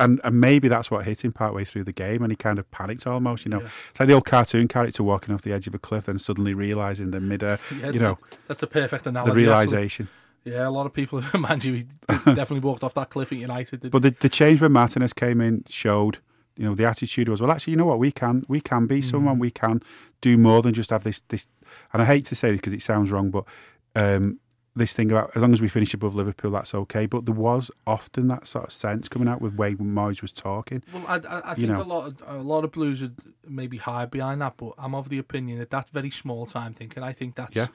And, 0.00 0.20
and 0.24 0.40
maybe 0.40 0.66
that's 0.68 0.90
what 0.90 1.04
hit 1.04 1.24
him 1.24 1.32
partway 1.32 1.64
through 1.64 1.84
the 1.84 1.92
game, 1.92 2.22
and 2.22 2.32
he 2.32 2.36
kind 2.36 2.58
of 2.58 2.68
panicked 2.72 3.06
almost. 3.06 3.44
You 3.44 3.50
know, 3.50 3.60
Yeah. 3.60 3.68
it's 3.90 4.00
like 4.00 4.08
the 4.08 4.14
old 4.14 4.24
cartoon 4.24 4.66
character 4.66 5.02
walking 5.04 5.32
off 5.34 5.42
the 5.42 5.52
edge 5.52 5.66
of 5.68 5.74
a 5.74 5.78
cliff, 5.78 6.06
then 6.06 6.18
suddenly 6.18 6.54
realizing 6.54 7.10
the 7.12 7.20
mid, 7.20 7.42
Yeah, 7.42 7.58
you 7.92 8.00
know, 8.00 8.18
that's 8.48 8.60
the 8.60 8.66
perfect 8.66 9.06
analogy. 9.06 9.30
actually. 9.30 9.42
realization. 9.44 10.08
Yeah, 10.44 10.66
a 10.66 10.70
lot 10.70 10.86
of 10.86 10.92
people, 10.94 11.22
mind 11.38 11.64
you, 11.64 11.74
he 11.74 11.84
definitely 12.08 12.60
walked 12.60 12.82
off 12.82 12.94
that 12.94 13.10
cliff 13.10 13.30
at 13.30 13.38
United. 13.38 13.90
But 13.90 14.02
the, 14.02 14.14
the 14.18 14.28
change 14.30 14.60
when 14.60 14.72
Martinez 14.72 15.12
came 15.12 15.40
in 15.40 15.64
showed 15.68 16.18
You 16.56 16.64
know, 16.66 16.74
the 16.74 16.86
attitude 16.86 17.28
was, 17.28 17.40
well, 17.40 17.50
actually, 17.50 17.72
you 17.72 17.76
know 17.76 17.86
what, 17.86 17.98
we 17.98 18.10
can 18.10 18.42
we 18.48 18.60
can 18.60 18.84
Mm. 18.86 18.88
be 18.88 19.02
someone, 19.02 19.38
we 19.38 19.50
can 19.50 19.80
do 20.22 20.36
more 20.38 20.62
than 20.62 20.72
just 20.74 20.90
have 20.90 21.04
this 21.04 21.20
this. 21.28 21.46
And 21.92 22.00
I 22.02 22.06
hate 22.06 22.24
to 22.26 22.34
say 22.34 22.50
this 22.50 22.60
because 22.60 22.72
it 22.74 22.82
sounds 22.82 23.10
wrong, 23.10 23.30
but 23.30 23.44
um, 23.96 24.38
this 24.76 24.92
thing 24.92 25.10
about 25.10 25.30
as 25.34 25.42
long 25.42 25.52
as 25.52 25.60
we 25.60 25.68
finish 25.68 25.92
above 25.94 26.14
Liverpool, 26.14 26.52
that's 26.52 26.74
okay. 26.74 27.06
But 27.06 27.26
there 27.26 27.34
was 27.34 27.70
often 27.86 28.28
that 28.28 28.46
sort 28.46 28.66
of 28.66 28.72
sense 28.72 29.08
coming 29.08 29.26
out 29.28 29.40
with 29.40 29.54
way 29.54 29.74
Moyes 29.74 30.22
was 30.22 30.32
talking. 30.32 30.82
Well, 30.92 31.04
I, 31.08 31.16
I, 31.16 31.50
I 31.50 31.54
think 31.54 31.68
know. 31.68 31.82
a 31.82 31.84
lot 31.84 32.06
of 32.06 32.22
a 32.26 32.42
lot 32.42 32.64
of 32.64 32.70
Blues 32.72 33.02
would 33.02 33.16
maybe 33.46 33.78
hide 33.78 34.10
behind 34.10 34.40
that, 34.42 34.56
but 34.56 34.72
I'm 34.78 34.94
of 34.94 35.08
the 35.08 35.18
opinion 35.18 35.58
that 35.58 35.70
that's 35.70 35.90
very 35.90 36.10
small 36.10 36.46
time 36.46 36.72
thinking. 36.74 37.02
I 37.02 37.12
think 37.12 37.34
that's 37.34 37.56
Yeah. 37.56 37.66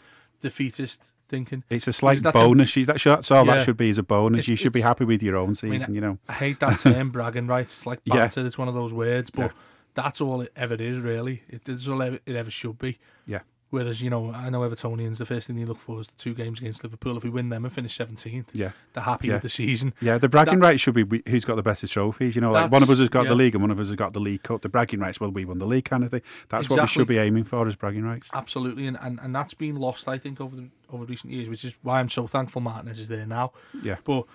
defeatist 0.41 1.11
thinking. 1.27 1.63
It's 1.69 1.87
a 1.87 1.93
slight 1.93 2.23
a- 2.25 2.31
bonus. 2.31 2.75
You- 2.75 2.85
that's, 2.85 3.05
all 3.05 3.45
Yeah. 3.45 3.55
that 3.55 3.63
should 3.65 3.77
be 3.77 3.89
is 3.89 3.97
a 3.97 4.03
bonus. 4.03 4.39
It's- 4.39 4.47
you 4.47 4.55
should 4.55 4.73
be 4.73 4.81
happy 4.81 5.05
with 5.05 5.21
your 5.23 5.35
own 5.37 5.45
I 5.45 5.47
mean, 5.47 5.55
season. 5.55 5.95
you 5.95 6.01
know, 6.01 6.19
I 6.29 6.33
hate 6.33 6.59
that 6.59 6.79
term 6.79 7.09
bragging 7.11 7.47
rights. 7.47 7.77
It's 7.77 7.85
like 7.85 7.99
Yeah. 8.05 8.15
banter. 8.15 8.45
It's 8.45 8.57
one 8.57 8.67
of 8.67 8.73
those 8.73 8.93
words, 8.93 9.29
but 9.31 9.51
Yeah. 9.51 9.57
that's 9.95 10.21
all 10.21 10.41
it 10.41 10.51
ever 10.55 10.75
is. 10.75 10.99
Really, 10.99 11.43
it, 11.49 11.67
it's 11.67 11.87
all 11.87 12.01
it 12.01 12.21
ever 12.27 12.51
should 12.51 12.77
be. 12.77 12.99
yeah, 13.25 13.39
Whereas 13.71 14.01
you 14.01 14.09
know, 14.09 14.31
I 14.31 14.49
know 14.49 14.61
Evertonians. 14.61 15.17
The 15.17 15.25
first 15.25 15.47
thing 15.47 15.55
they 15.55 15.65
look 15.65 15.79
for 15.79 15.99
is 15.99 16.07
the 16.07 16.13
two 16.17 16.33
games 16.33 16.59
against 16.59 16.83
Liverpool. 16.83 17.17
If 17.17 17.23
we 17.23 17.29
win 17.29 17.49
them 17.49 17.65
and 17.65 17.73
finish 17.73 17.95
seventeenth, 17.95 18.51
yeah. 18.53 18.71
they're 18.93 19.03
happy 19.03 19.27
Yeah. 19.27 19.33
with 19.33 19.41
the 19.43 19.49
season. 19.49 19.93
Yeah, 19.99 20.17
the 20.17 20.29
bragging 20.29 20.59
That- 20.59 20.67
rights 20.67 20.81
should 20.81 20.93
be 20.93 21.23
who's 21.27 21.43
got 21.45 21.55
the 21.55 21.63
better 21.63 21.87
trophies. 21.87 22.35
You 22.35 22.41
know, 22.41 22.51
like 22.51 22.71
one 22.71 22.83
of 22.83 22.89
us 22.89 22.99
has 22.99 23.09
got 23.09 23.23
yeah. 23.23 23.29
the 23.29 23.35
league 23.35 23.55
and 23.55 23.61
one 23.63 23.71
of 23.71 23.79
us 23.79 23.87
has 23.87 23.95
got 23.95 24.13
the 24.13 24.19
league 24.19 24.43
cup. 24.43 24.61
The 24.61 24.69
bragging 24.69 24.99
rights, 24.99 25.19
well, 25.19 25.31
we 25.31 25.45
won 25.45 25.57
the 25.57 25.65
league 25.65 25.85
kind 25.85 26.03
of 26.03 26.11
thing. 26.11 26.21
That's 26.49 26.69
what 26.69 26.79
we 26.79 26.87
should 26.87 27.07
be 27.07 27.17
aiming 27.17 27.45
for 27.45 27.67
as 27.67 27.75
bragging 27.75 28.03
rights. 28.03 28.29
Absolutely, 28.33 28.87
and, 28.87 28.97
and, 29.01 29.19
and 29.21 29.35
that's 29.35 29.53
been 29.55 29.75
lost, 29.75 30.07
I 30.07 30.17
think, 30.19 30.39
over 30.39 30.55
the 30.55 30.69
over 30.91 31.03
recent 31.05 31.33
years, 31.33 31.49
which 31.49 31.65
is 31.65 31.75
why 31.81 31.99
I'm 31.99 32.09
so 32.09 32.27
thankful 32.27 32.61
Martinez 32.61 32.99
is 32.99 33.07
there 33.07 33.25
now. 33.25 33.51
Yeah, 33.81 33.97
But 34.03 34.25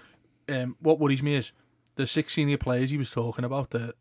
um, 0.49 0.77
what 0.81 0.99
worries 0.99 1.23
me 1.23 1.37
is 1.37 1.53
the 1.95 2.07
six 2.07 2.35
senior 2.35 2.59
players 2.59 2.91
he 2.91 2.97
was 2.97 3.11
talking 3.11 3.45
about 3.45 3.71
that 3.71 3.95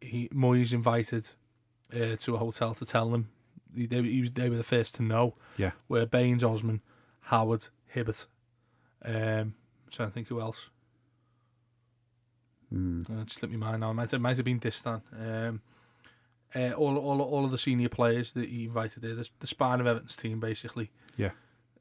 he 0.00 0.28
Moyes 0.30 0.72
invited 0.72 1.30
uh, 1.92 2.16
to 2.16 2.34
a 2.34 2.38
hotel 2.38 2.74
to 2.74 2.86
tell 2.86 3.10
them 3.10 3.28
they, 3.74 3.86
they, 3.86 4.02
he 4.02 4.20
was, 4.22 4.30
they 4.32 4.48
were 4.50 4.56
the 4.56 4.62
first 4.62 4.94
to 4.96 5.02
know. 5.02 5.34
yeah. 5.56 5.72
Were 5.88 6.06
Baines, 6.06 6.42
Osman, 6.44 6.80
Howard, 7.22 7.68
Hibbert. 7.86 8.26
Um, 9.04 9.54
trying 9.90 10.08
to 10.08 10.14
think 10.14 10.28
who 10.28 10.40
else. 10.40 10.70
Mm. 12.72 13.08
Uh, 13.08 13.22
it 13.22 13.30
slipped 13.30 13.54
my 13.54 13.70
mind 13.70 13.80
now. 13.80 13.90
It 13.90 13.94
might, 13.94 14.12
it 14.12 14.18
might 14.18 14.36
have 14.36 14.44
been 14.44 14.60
Distin. 14.60 15.00
Um, 15.18 15.60
uh, 16.54 16.72
all, 16.72 16.96
all, 16.96 17.20
all 17.20 17.44
of 17.44 17.50
the 17.50 17.58
senior 17.58 17.88
players 17.88 18.32
that 18.32 18.48
he 18.48 18.64
invited 18.64 19.02
there, 19.02 19.14
the, 19.14 19.28
the 19.40 19.46
spine 19.46 19.80
of 19.80 19.86
Everton's 19.86 20.16
team, 20.16 20.40
basically. 20.40 20.90
Yeah, 21.16 21.30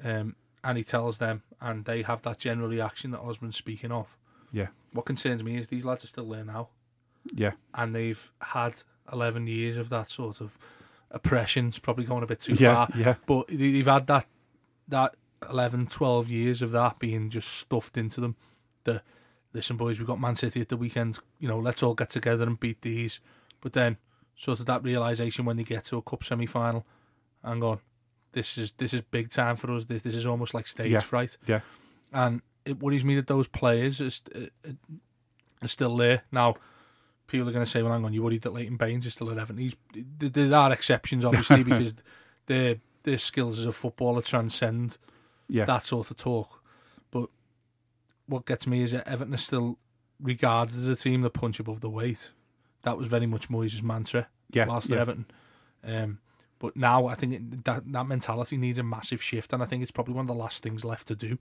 Um, 0.03 0.35
and 0.63 0.77
he 0.77 0.83
tells 0.83 1.19
them, 1.19 1.43
and 1.61 1.85
they 1.85 2.01
have 2.01 2.21
that 2.23 2.39
general 2.39 2.67
reaction 2.67 3.11
that 3.11 3.19
Osman's 3.21 3.55
speaking 3.55 3.91
of. 3.91 4.17
yeah, 4.51 4.67
What 4.91 5.05
concerns 5.05 5.43
me 5.43 5.57
is 5.57 5.67
these 5.67 5.85
lads 5.85 6.03
are 6.03 6.07
still 6.07 6.27
there 6.27 6.43
now, 6.43 6.69
yeah, 7.33 7.51
and 7.73 7.93
they've 7.95 8.31
had 8.41 8.75
11 9.13 9.47
years 9.47 9.77
of 9.77 9.89
that 9.89 10.09
sort 10.09 10.41
of 10.41 10.57
oppression. 11.11 11.67
It's 11.67 11.79
probably 11.79 12.05
going 12.05 12.23
a 12.23 12.27
bit 12.27 12.39
too 12.41 12.53
Yeah, 12.55 12.85
far. 12.85 12.89
yeah. 12.97 13.15
But 13.25 13.47
they- 13.47 13.71
they've 13.71 13.85
had 13.85 14.07
that 14.07 14.27
that 14.89 15.15
11, 15.49 15.87
12 15.87 16.29
years 16.29 16.61
of 16.61 16.71
that 16.71 16.97
being 16.97 17.29
just 17.29 17.49
stuffed 17.49 17.97
into 17.97 18.21
them. 18.21 18.35
The 18.85 19.01
listen, 19.53 19.75
boys, 19.77 19.99
we've 19.99 20.07
got 20.07 20.19
Man 20.19 20.35
City 20.35 20.61
at 20.61 20.69
the 20.69 20.77
weekend. 20.77 21.19
You 21.39 21.47
know, 21.47 21.59
let's 21.59 21.83
all 21.83 21.93
get 21.93 22.09
together 22.09 22.45
and 22.45 22.59
beat 22.59 22.81
these. 22.81 23.19
But 23.61 23.73
then, 23.73 23.97
sort 24.35 24.59
of 24.59 24.65
that 24.67 24.83
realization 24.83 25.45
when 25.45 25.57
they 25.57 25.63
get 25.63 25.83
to 25.85 25.97
a 25.97 26.01
cup 26.01 26.23
semi 26.23 26.45
final, 26.45 26.85
hang 27.43 27.61
on, 27.63 27.79
this 28.31 28.57
is 28.57 28.71
this 28.77 28.93
is 28.93 29.01
big 29.01 29.29
time 29.29 29.55
for 29.57 29.71
us. 29.71 29.85
This 29.85 30.01
this 30.03 30.15
is 30.15 30.25
almost 30.25 30.53
like 30.53 30.67
stage 30.67 30.91
Yeah. 30.91 31.01
fright. 31.01 31.37
yeah, 31.47 31.61
And 32.13 32.41
it 32.65 32.79
worries 32.79 33.03
me 33.05 33.15
that 33.15 33.27
those 33.27 33.47
players 33.47 34.01
are, 34.01 34.09
st- 34.09 34.51
uh, 34.65 34.71
are 35.61 35.67
still 35.67 35.95
there 35.97 36.23
now. 36.31 36.55
People 37.27 37.47
are 37.49 37.51
going 37.51 37.65
to 37.65 37.69
say, 37.69 37.83
"Well, 37.83 37.93
hang 37.93 38.05
on, 38.05 38.13
you 38.13 38.23
worried 38.23 38.41
that 38.41 38.53
Leighton 38.53 38.77
Baines 38.77 39.05
is 39.05 39.13
still 39.13 39.29
at 39.29 39.37
Everton?" 39.37 39.61
He's, 39.61 39.75
th- 39.93 40.33
there 40.33 40.53
are 40.53 40.71
exceptions, 40.71 41.25
obviously, 41.25 41.63
because 41.65 41.93
their 42.45 42.77
their 43.03 43.17
skills 43.17 43.59
as 43.59 43.65
a 43.65 43.71
footballer 43.71 44.21
transcend 44.21 44.97
yeah. 45.47 45.65
that 45.65 45.85
sort 45.85 46.11
of 46.11 46.17
talk. 46.17 46.63
But 47.11 47.29
what 48.27 48.45
gets 48.45 48.67
me 48.67 48.81
is 48.81 48.91
that 48.91 49.07
Everton 49.07 49.33
is 49.33 49.43
still 49.43 49.77
regarded 50.19 50.75
as 50.75 50.87
a 50.87 50.95
team 50.95 51.21
that 51.21 51.31
punch 51.31 51.59
above 51.59 51.81
the 51.81 51.89
weight. 51.89 52.31
That 52.83 52.97
was 52.97 53.07
very 53.07 53.25
much 53.25 53.49
Moyes' 53.49 53.81
mantra 53.83 54.27
Yeah, 54.51 54.67
whilst 54.67 54.89
yeah. 54.89 54.97
Everton. 54.97 55.25
Um, 55.83 56.19
but 56.59 56.75
now 56.75 57.07
I 57.07 57.15
think 57.15 57.33
it, 57.33 57.65
that 57.65 57.91
that 57.91 58.07
mentality 58.07 58.57
needs 58.57 58.77
a 58.77 58.83
massive 58.83 59.21
shift, 59.21 59.53
and 59.53 59.61
I 59.61 59.65
think 59.65 59.83
it's 59.83 59.91
probably 59.91 60.15
one 60.15 60.23
of 60.23 60.27
the 60.27 60.33
last 60.33 60.63
things 60.63 60.83
left 60.83 61.07
to 61.09 61.15
do 61.15 61.37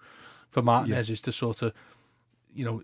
for 0.50 0.62
Martinez 0.62 1.10
is 1.10 1.20
to 1.22 1.32
sort 1.32 1.62
of, 1.62 1.72
you 2.54 2.64
know, 2.64 2.82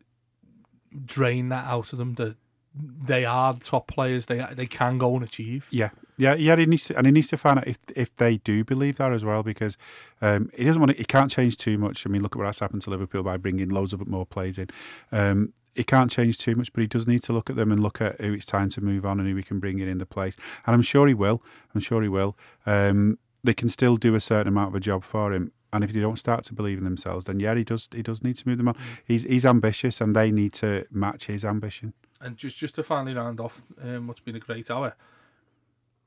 drain 1.04 1.50
that 1.50 1.66
out 1.66 1.92
of 1.92 1.98
them. 1.98 2.14
That 2.14 2.36
they 2.74 3.24
are 3.24 3.54
top 3.54 3.86
players. 3.86 4.26
They 4.26 4.44
they 4.52 4.66
can 4.66 4.98
go 4.98 5.14
and 5.14 5.24
achieve. 5.24 5.68
Yeah, 5.70 5.90
yeah, 6.16 6.34
yeah. 6.34 6.56
He 6.56 6.66
needs 6.66 6.86
to, 6.86 6.96
and 6.96 7.06
he 7.06 7.12
needs 7.12 7.28
to 7.28 7.36
find 7.36 7.58
out 7.58 7.66
if 7.66 7.78
if 7.94 8.14
they 8.16 8.38
do 8.38 8.64
believe 8.64 8.96
that 8.96 9.12
as 9.12 9.24
well, 9.24 9.42
because 9.42 9.76
um, 10.20 10.50
he 10.54 10.64
doesn't 10.64 10.80
want 10.80 10.92
to. 10.92 10.98
He 10.98 11.04
can't 11.04 11.30
change 11.30 11.56
too 11.56 11.78
much. 11.78 12.06
I 12.06 12.10
mean, 12.10 12.22
look 12.22 12.36
at 12.36 12.42
what's 12.42 12.60
happened 12.60 12.82
to 12.82 12.90
Liverpool 12.90 13.22
by 13.22 13.36
bringing 13.36 13.68
loads 13.68 13.92
of 13.92 14.06
more 14.06 14.26
players 14.26 14.58
in. 14.58 14.68
Um, 15.10 15.52
he 15.74 15.84
can't 15.84 16.10
change 16.10 16.38
too 16.38 16.54
much, 16.54 16.72
but 16.72 16.82
he 16.82 16.86
does 16.86 17.06
need 17.06 17.22
to 17.24 17.32
look 17.32 17.48
at 17.48 17.56
them 17.56 17.72
and 17.72 17.82
look 17.82 18.00
at 18.00 18.20
who 18.20 18.34
it's 18.34 18.46
time 18.46 18.68
to 18.70 18.80
move 18.80 19.06
on 19.06 19.18
and 19.18 19.28
who 19.28 19.34
we 19.34 19.42
can 19.42 19.58
bring 19.58 19.78
in 19.78 19.88
in 19.88 19.98
the 19.98 20.06
place. 20.06 20.36
And 20.66 20.74
I'm 20.74 20.82
sure 20.82 21.08
he 21.08 21.14
will. 21.14 21.42
I'm 21.74 21.80
sure 21.80 22.02
he 22.02 22.08
will. 22.08 22.36
Um, 22.66 23.18
they 23.42 23.54
can 23.54 23.68
still 23.68 23.96
do 23.96 24.14
a 24.14 24.20
certain 24.20 24.48
amount 24.48 24.68
of 24.68 24.74
a 24.74 24.80
job 24.80 25.02
for 25.02 25.32
him. 25.32 25.52
And 25.72 25.82
if 25.82 25.92
they 25.92 26.00
don't 26.00 26.18
start 26.18 26.44
to 26.44 26.54
believe 26.54 26.76
in 26.76 26.84
themselves, 26.84 27.24
then 27.24 27.40
yeah, 27.40 27.54
he 27.54 27.64
does. 27.64 27.88
He 27.92 28.02
does 28.02 28.22
need 28.22 28.36
to 28.36 28.46
move 28.46 28.58
them 28.58 28.68
on. 28.68 28.76
He's 29.06 29.22
he's 29.22 29.46
ambitious, 29.46 30.02
and 30.02 30.14
they 30.14 30.30
need 30.30 30.52
to 30.54 30.86
match 30.90 31.26
his 31.26 31.44
ambition. 31.46 31.94
And 32.22 32.36
just 32.36 32.56
just 32.56 32.74
to 32.76 32.82
finally 32.82 33.14
round 33.14 33.40
off, 33.40 33.62
um, 33.82 34.06
what's 34.06 34.20
been 34.20 34.36
a 34.36 34.40
great 34.40 34.70
hour. 34.70 34.94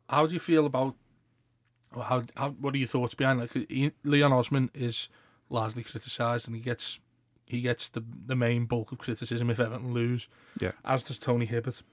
How 0.09 0.26
do 0.28 0.34
you 0.34 0.39
feel 0.39 0.66
about? 0.66 0.95
How, 1.93 2.24
how 2.36 2.49
what 2.51 2.74
are 2.74 2.78
your 2.78 2.88
thoughts 2.88 3.16
behind? 3.16 3.39
Like 3.39 3.53
he, 3.53 3.91
Leon 4.03 4.32
Osman 4.34 4.70
is 4.74 5.09
largely 5.49 5.84
criticised, 5.84 6.47
and 6.47 6.55
he 6.55 6.61
gets 6.61 6.99
he 7.45 7.61
gets 7.61 7.89
the 7.89 8.03
the 8.26 8.36
main 8.36 8.66
bulk 8.66 8.91
of 8.91 8.97
criticism 8.97 9.49
if 9.49 9.59
Everton 9.59 9.93
lose. 9.93 10.28
Yeah. 10.59 10.72
As 10.84 11.03
does 11.03 11.18
Tony 11.20 11.45
Hibbert. 11.45 11.84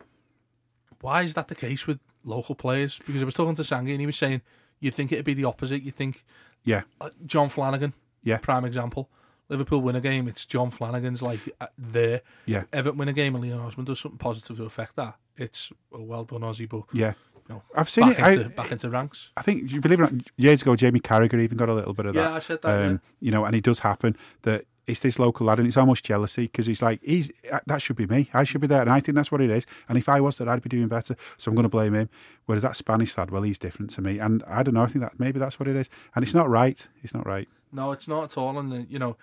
Why 1.01 1.23
is 1.23 1.35
that 1.35 1.49
the 1.49 1.55
case 1.57 1.87
with 1.87 1.99
local 2.25 2.55
players? 2.55 3.01
Because 3.05 3.23
I 3.23 3.25
was 3.25 3.35
talking 3.35 3.57
to 3.57 3.63
Sangi, 3.63 3.91
and 3.91 4.01
he 4.01 4.07
was 4.07 4.17
saying 4.17 4.43
you'd 4.79 4.95
think 4.95 5.11
it'd 5.13 5.25
be 5.25 5.35
the 5.35 5.45
opposite. 5.45 5.83
You 5.83 5.91
think 5.91 6.25
Yeah, 6.65 6.83
uh, 7.01 7.11
John 7.27 7.49
Flanagan, 7.49 7.93
Yeah. 8.23 8.39
prime 8.39 8.65
example. 8.65 9.09
Liverpool 9.53 9.81
win 9.81 9.95
a 9.95 10.01
game, 10.01 10.27
it's 10.27 10.45
John 10.47 10.71
Flanagan's 10.71 11.23
like 11.23 11.41
uh, 11.61 11.67
there. 11.79 12.23
yeah, 12.47 12.65
Everton 12.73 12.99
win 12.99 13.09
a 13.09 13.13
game 13.13 13.35
and 13.35 13.45
Leon 13.45 13.61
Osman 13.61 13.85
does 13.85 14.01
something 14.01 14.19
positive 14.19 14.57
to 14.57 14.65
affect 14.65 14.97
that. 14.97 15.17
It's 15.37 15.71
well, 15.91 16.05
well 16.05 16.25
done, 16.25 16.41
Ossie, 16.41 16.69
but 16.69 16.83
yeah. 16.93 17.13
you 17.49 17.55
know, 17.55 17.63
I've 17.77 17.89
seen 17.89 18.09
back 18.09 18.19
it. 18.19 18.41
into 18.41 18.45
I, 18.47 18.49
back 18.49 18.73
into 18.73 18.91
ranks. 18.91 19.31
I 19.37 19.43
think 19.43 19.71
you 19.71 19.81
believe 19.81 20.01
it 20.01 20.11
or 20.11 20.13
not, 20.13 20.25
years 20.37 20.63
ago, 20.63 20.75
Jamie 20.75 21.01
Carragher 21.01 21.41
even 21.41 21.57
got 21.57 21.69
a 21.69 21.75
little 21.75 21.95
bit 21.95 22.07
of 22.07 22.15
that. 22.15 22.21
Yeah, 22.21 22.35
I 22.35 22.39
said 22.41 22.63
that, 22.63 22.87
Um, 22.87 23.01
You 23.21 23.31
know, 23.31 23.45
and 23.45 23.55
it 23.55 23.63
does 23.63 23.81
happen 23.81 24.17
that 24.43 24.65
it's 24.87 25.01
this 25.01 25.19
local 25.19 25.47
lad, 25.47 25.59
and 25.59 25.69
it's 25.69 25.77
almost 25.77 26.05
jealousy 26.05 26.43
because 26.43 26.67
he's 26.67 26.83
like, 26.83 27.01
he's 27.03 27.31
uh, 27.53 27.61
that 27.67 27.81
should 27.81 27.97
be 27.97 28.07
me. 28.07 28.29
I 28.35 28.45
should 28.45 28.61
be 28.61 28.67
there, 28.67 28.81
and 28.81 28.91
I 28.91 29.01
think 29.01 29.17
that's 29.17 29.31
what 29.31 29.41
it 29.41 29.51
is. 29.51 29.65
And 29.89 29.97
if 29.97 30.09
I 30.09 30.21
was 30.21 30.39
there, 30.39 30.49
I'd 30.49 30.63
be 30.63 30.69
doing 30.69 30.89
better. 30.89 31.15
So 31.39 31.51
I'm 31.51 31.55
going 31.55 31.63
to 31.65 31.69
blame 31.69 31.95
him. 31.95 32.09
Whereas 32.47 32.63
that 32.63 32.77
Spanish 32.77 33.17
lad, 33.17 33.31
well, 33.31 33.43
he's 33.43 33.59
different 33.59 33.91
to 33.93 34.01
me, 34.01 34.19
and 34.19 34.43
I 34.47 34.63
don't 34.63 34.75
know. 34.75 34.83
I 34.83 34.87
think 34.87 35.03
that 35.05 35.21
maybe 35.21 35.39
that's 35.39 35.61
what 35.61 35.69
it 35.69 35.77
is, 35.77 35.89
and 36.15 36.25
it's 36.25 36.35
not 36.35 36.49
right. 36.49 36.87
It's 37.03 37.15
not 37.15 37.27
right. 37.27 37.49
No, 37.71 37.93
it's 37.93 38.09
not 38.09 38.25
at 38.25 38.37
all. 38.37 38.59
And 38.59 38.73
uh, 38.73 38.77
you 38.89 38.99
know, 38.99 39.17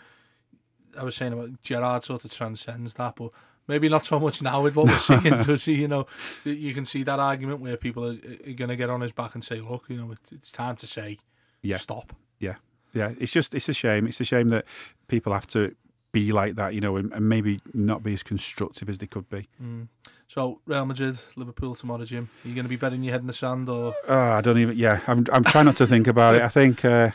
I 1.00 1.04
was 1.04 1.16
saying 1.16 1.34
about 1.34 1.62
Gerrard 1.64 2.04
sort 2.04 2.26
of 2.26 2.32
transcends 2.34 2.94
that, 2.96 3.16
but 3.16 3.32
maybe 3.68 3.88
not 3.90 4.06
so 4.06 4.20
much 4.20 4.42
now 4.42 4.62
with 4.62 4.76
what 4.76 4.88
we're 4.88 5.00
seeing. 5.00 5.22
does 5.44 5.66
he? 5.66 5.76
You 5.76 5.88
know, 5.88 6.08
you 6.44 6.74
can 6.74 6.86
see 6.86 7.04
that 7.04 7.20
argument 7.20 7.62
where 7.62 7.78
people 7.78 8.06
are, 8.06 8.18
are 8.48 8.54
going 8.54 8.70
to 8.70 8.76
get 8.76 8.90
on 8.90 9.02
his 9.02 9.12
back 9.12 9.34
and 9.36 9.44
say, 9.44 9.62
"Look, 9.62 9.86
you 9.88 9.98
know, 9.98 10.12
it, 10.12 10.20
it's 10.32 10.52
time 10.52 10.76
to 10.78 10.88
say 10.88 11.18
Yeah. 11.62 11.78
stop." 11.78 12.14
Yeah, 12.40 12.56
yeah. 12.94 13.14
It's 13.20 13.32
just 13.32 13.54
it's 13.56 13.70
a 13.70 13.74
shame. 13.74 14.08
It's 14.08 14.20
a 14.20 14.26
shame 14.26 14.50
that 14.50 14.66
people 15.08 15.34
have 15.34 15.48
to 15.48 15.76
be 16.12 16.32
like 16.32 16.56
that, 16.56 16.74
you 16.74 16.82
know, 16.82 16.98
and, 16.98 17.14
and 17.14 17.30
maybe 17.30 17.60
not 17.74 18.02
be 18.02 18.14
as 18.14 18.24
constructive 18.24 18.90
as 18.90 18.98
they 18.98 19.06
could 19.06 19.30
be. 19.30 19.48
So 20.28 20.60
Real 20.66 20.86
Madrid, 20.86 21.18
Liverpool 21.36 21.76
tomorrow, 21.76 22.04
Jim. 22.06 22.30
Are 22.44 22.48
you 22.48 22.56
going 22.56 22.66
to 22.66 22.70
be 22.70 22.76
betting 22.76 23.04
your 23.04 23.12
head 23.14 23.22
in 23.22 23.28
the 23.28 23.34
sand, 23.34 23.68
or 23.70 23.94
Oh, 24.08 24.20
I 24.20 24.42
don't 24.42 24.58
even. 24.58 24.78
Yeah, 24.78 25.00
I'm. 25.08 25.26
I'm 25.32 25.44
trying 25.44 25.66
not 25.66 25.76
to 25.78 25.88
think 25.88 26.08
about 26.08 26.36
it. 26.36 26.42
I 26.42 26.48
think 26.50 26.84
uh, 26.86 27.12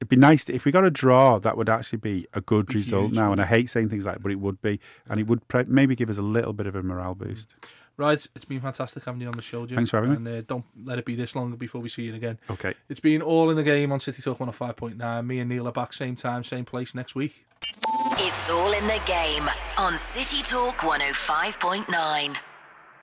it'd 0.00 0.08
be 0.08 0.16
nice 0.16 0.44
to, 0.44 0.54
if 0.54 0.64
we 0.64 0.72
got 0.72 0.84
a 0.84 0.90
draw. 0.90 1.38
That 1.38 1.56
would 1.56 1.68
actually 1.68 1.98
be 1.98 2.26
a 2.34 2.40
good 2.40 2.74
result 2.74 3.06
huge, 3.10 3.14
now. 3.16 3.32
And 3.32 3.40
I 3.40 3.46
hate 3.46 3.70
saying 3.70 3.88
things 3.88 4.04
like, 4.06 4.16
that, 4.16 4.22
but 4.22 4.32
it 4.32 4.40
would 4.40 4.60
be, 4.62 4.80
and 5.08 5.20
it 5.20 5.26
would 5.26 5.46
pre- 5.48 5.64
maybe 5.64 5.94
give 5.94 6.10
us 6.10 6.18
a 6.18 6.22
little 6.22 6.52
bit 6.52 6.66
of 6.66 6.74
a 6.76 6.82
morale 6.82 7.14
boost. 7.14 7.54
right? 7.96 8.24
It's 8.34 8.44
been 8.44 8.60
fantastic 8.60 9.04
having 9.04 9.20
you 9.20 9.26
on 9.26 9.32
the 9.36 9.42
show, 9.42 9.66
Jim. 9.66 9.76
Thanks 9.76 9.90
for 9.90 9.96
having 9.96 10.10
me. 10.10 10.16
and, 10.16 10.28
uh, 10.28 10.42
don't 10.46 10.64
let 10.84 10.98
it 10.98 11.04
be 11.04 11.16
this 11.16 11.34
long 11.34 11.54
before 11.56 11.80
we 11.80 11.88
see 11.88 12.02
you 12.04 12.14
again. 12.14 12.38
Okay. 12.48 12.74
It's 12.88 13.00
been 13.00 13.22
all 13.22 13.50
in 13.50 13.56
the 13.56 13.64
game 13.64 13.90
on 13.90 13.98
City 14.00 14.22
Talk 14.22 14.38
105.9. 14.38 15.26
Me 15.26 15.40
and 15.40 15.48
Neil 15.48 15.66
are 15.66 15.72
back 15.72 15.92
same 15.92 16.14
time, 16.14 16.44
same 16.44 16.64
place 16.64 16.94
next 16.94 17.14
week. 17.14 17.44
It's 18.20 18.48
all 18.50 18.72
in 18.72 18.86
the 18.86 19.00
game 19.06 19.48
on 19.78 19.96
City 19.96 20.42
Talk 20.42 20.78
105.9. 20.78 22.36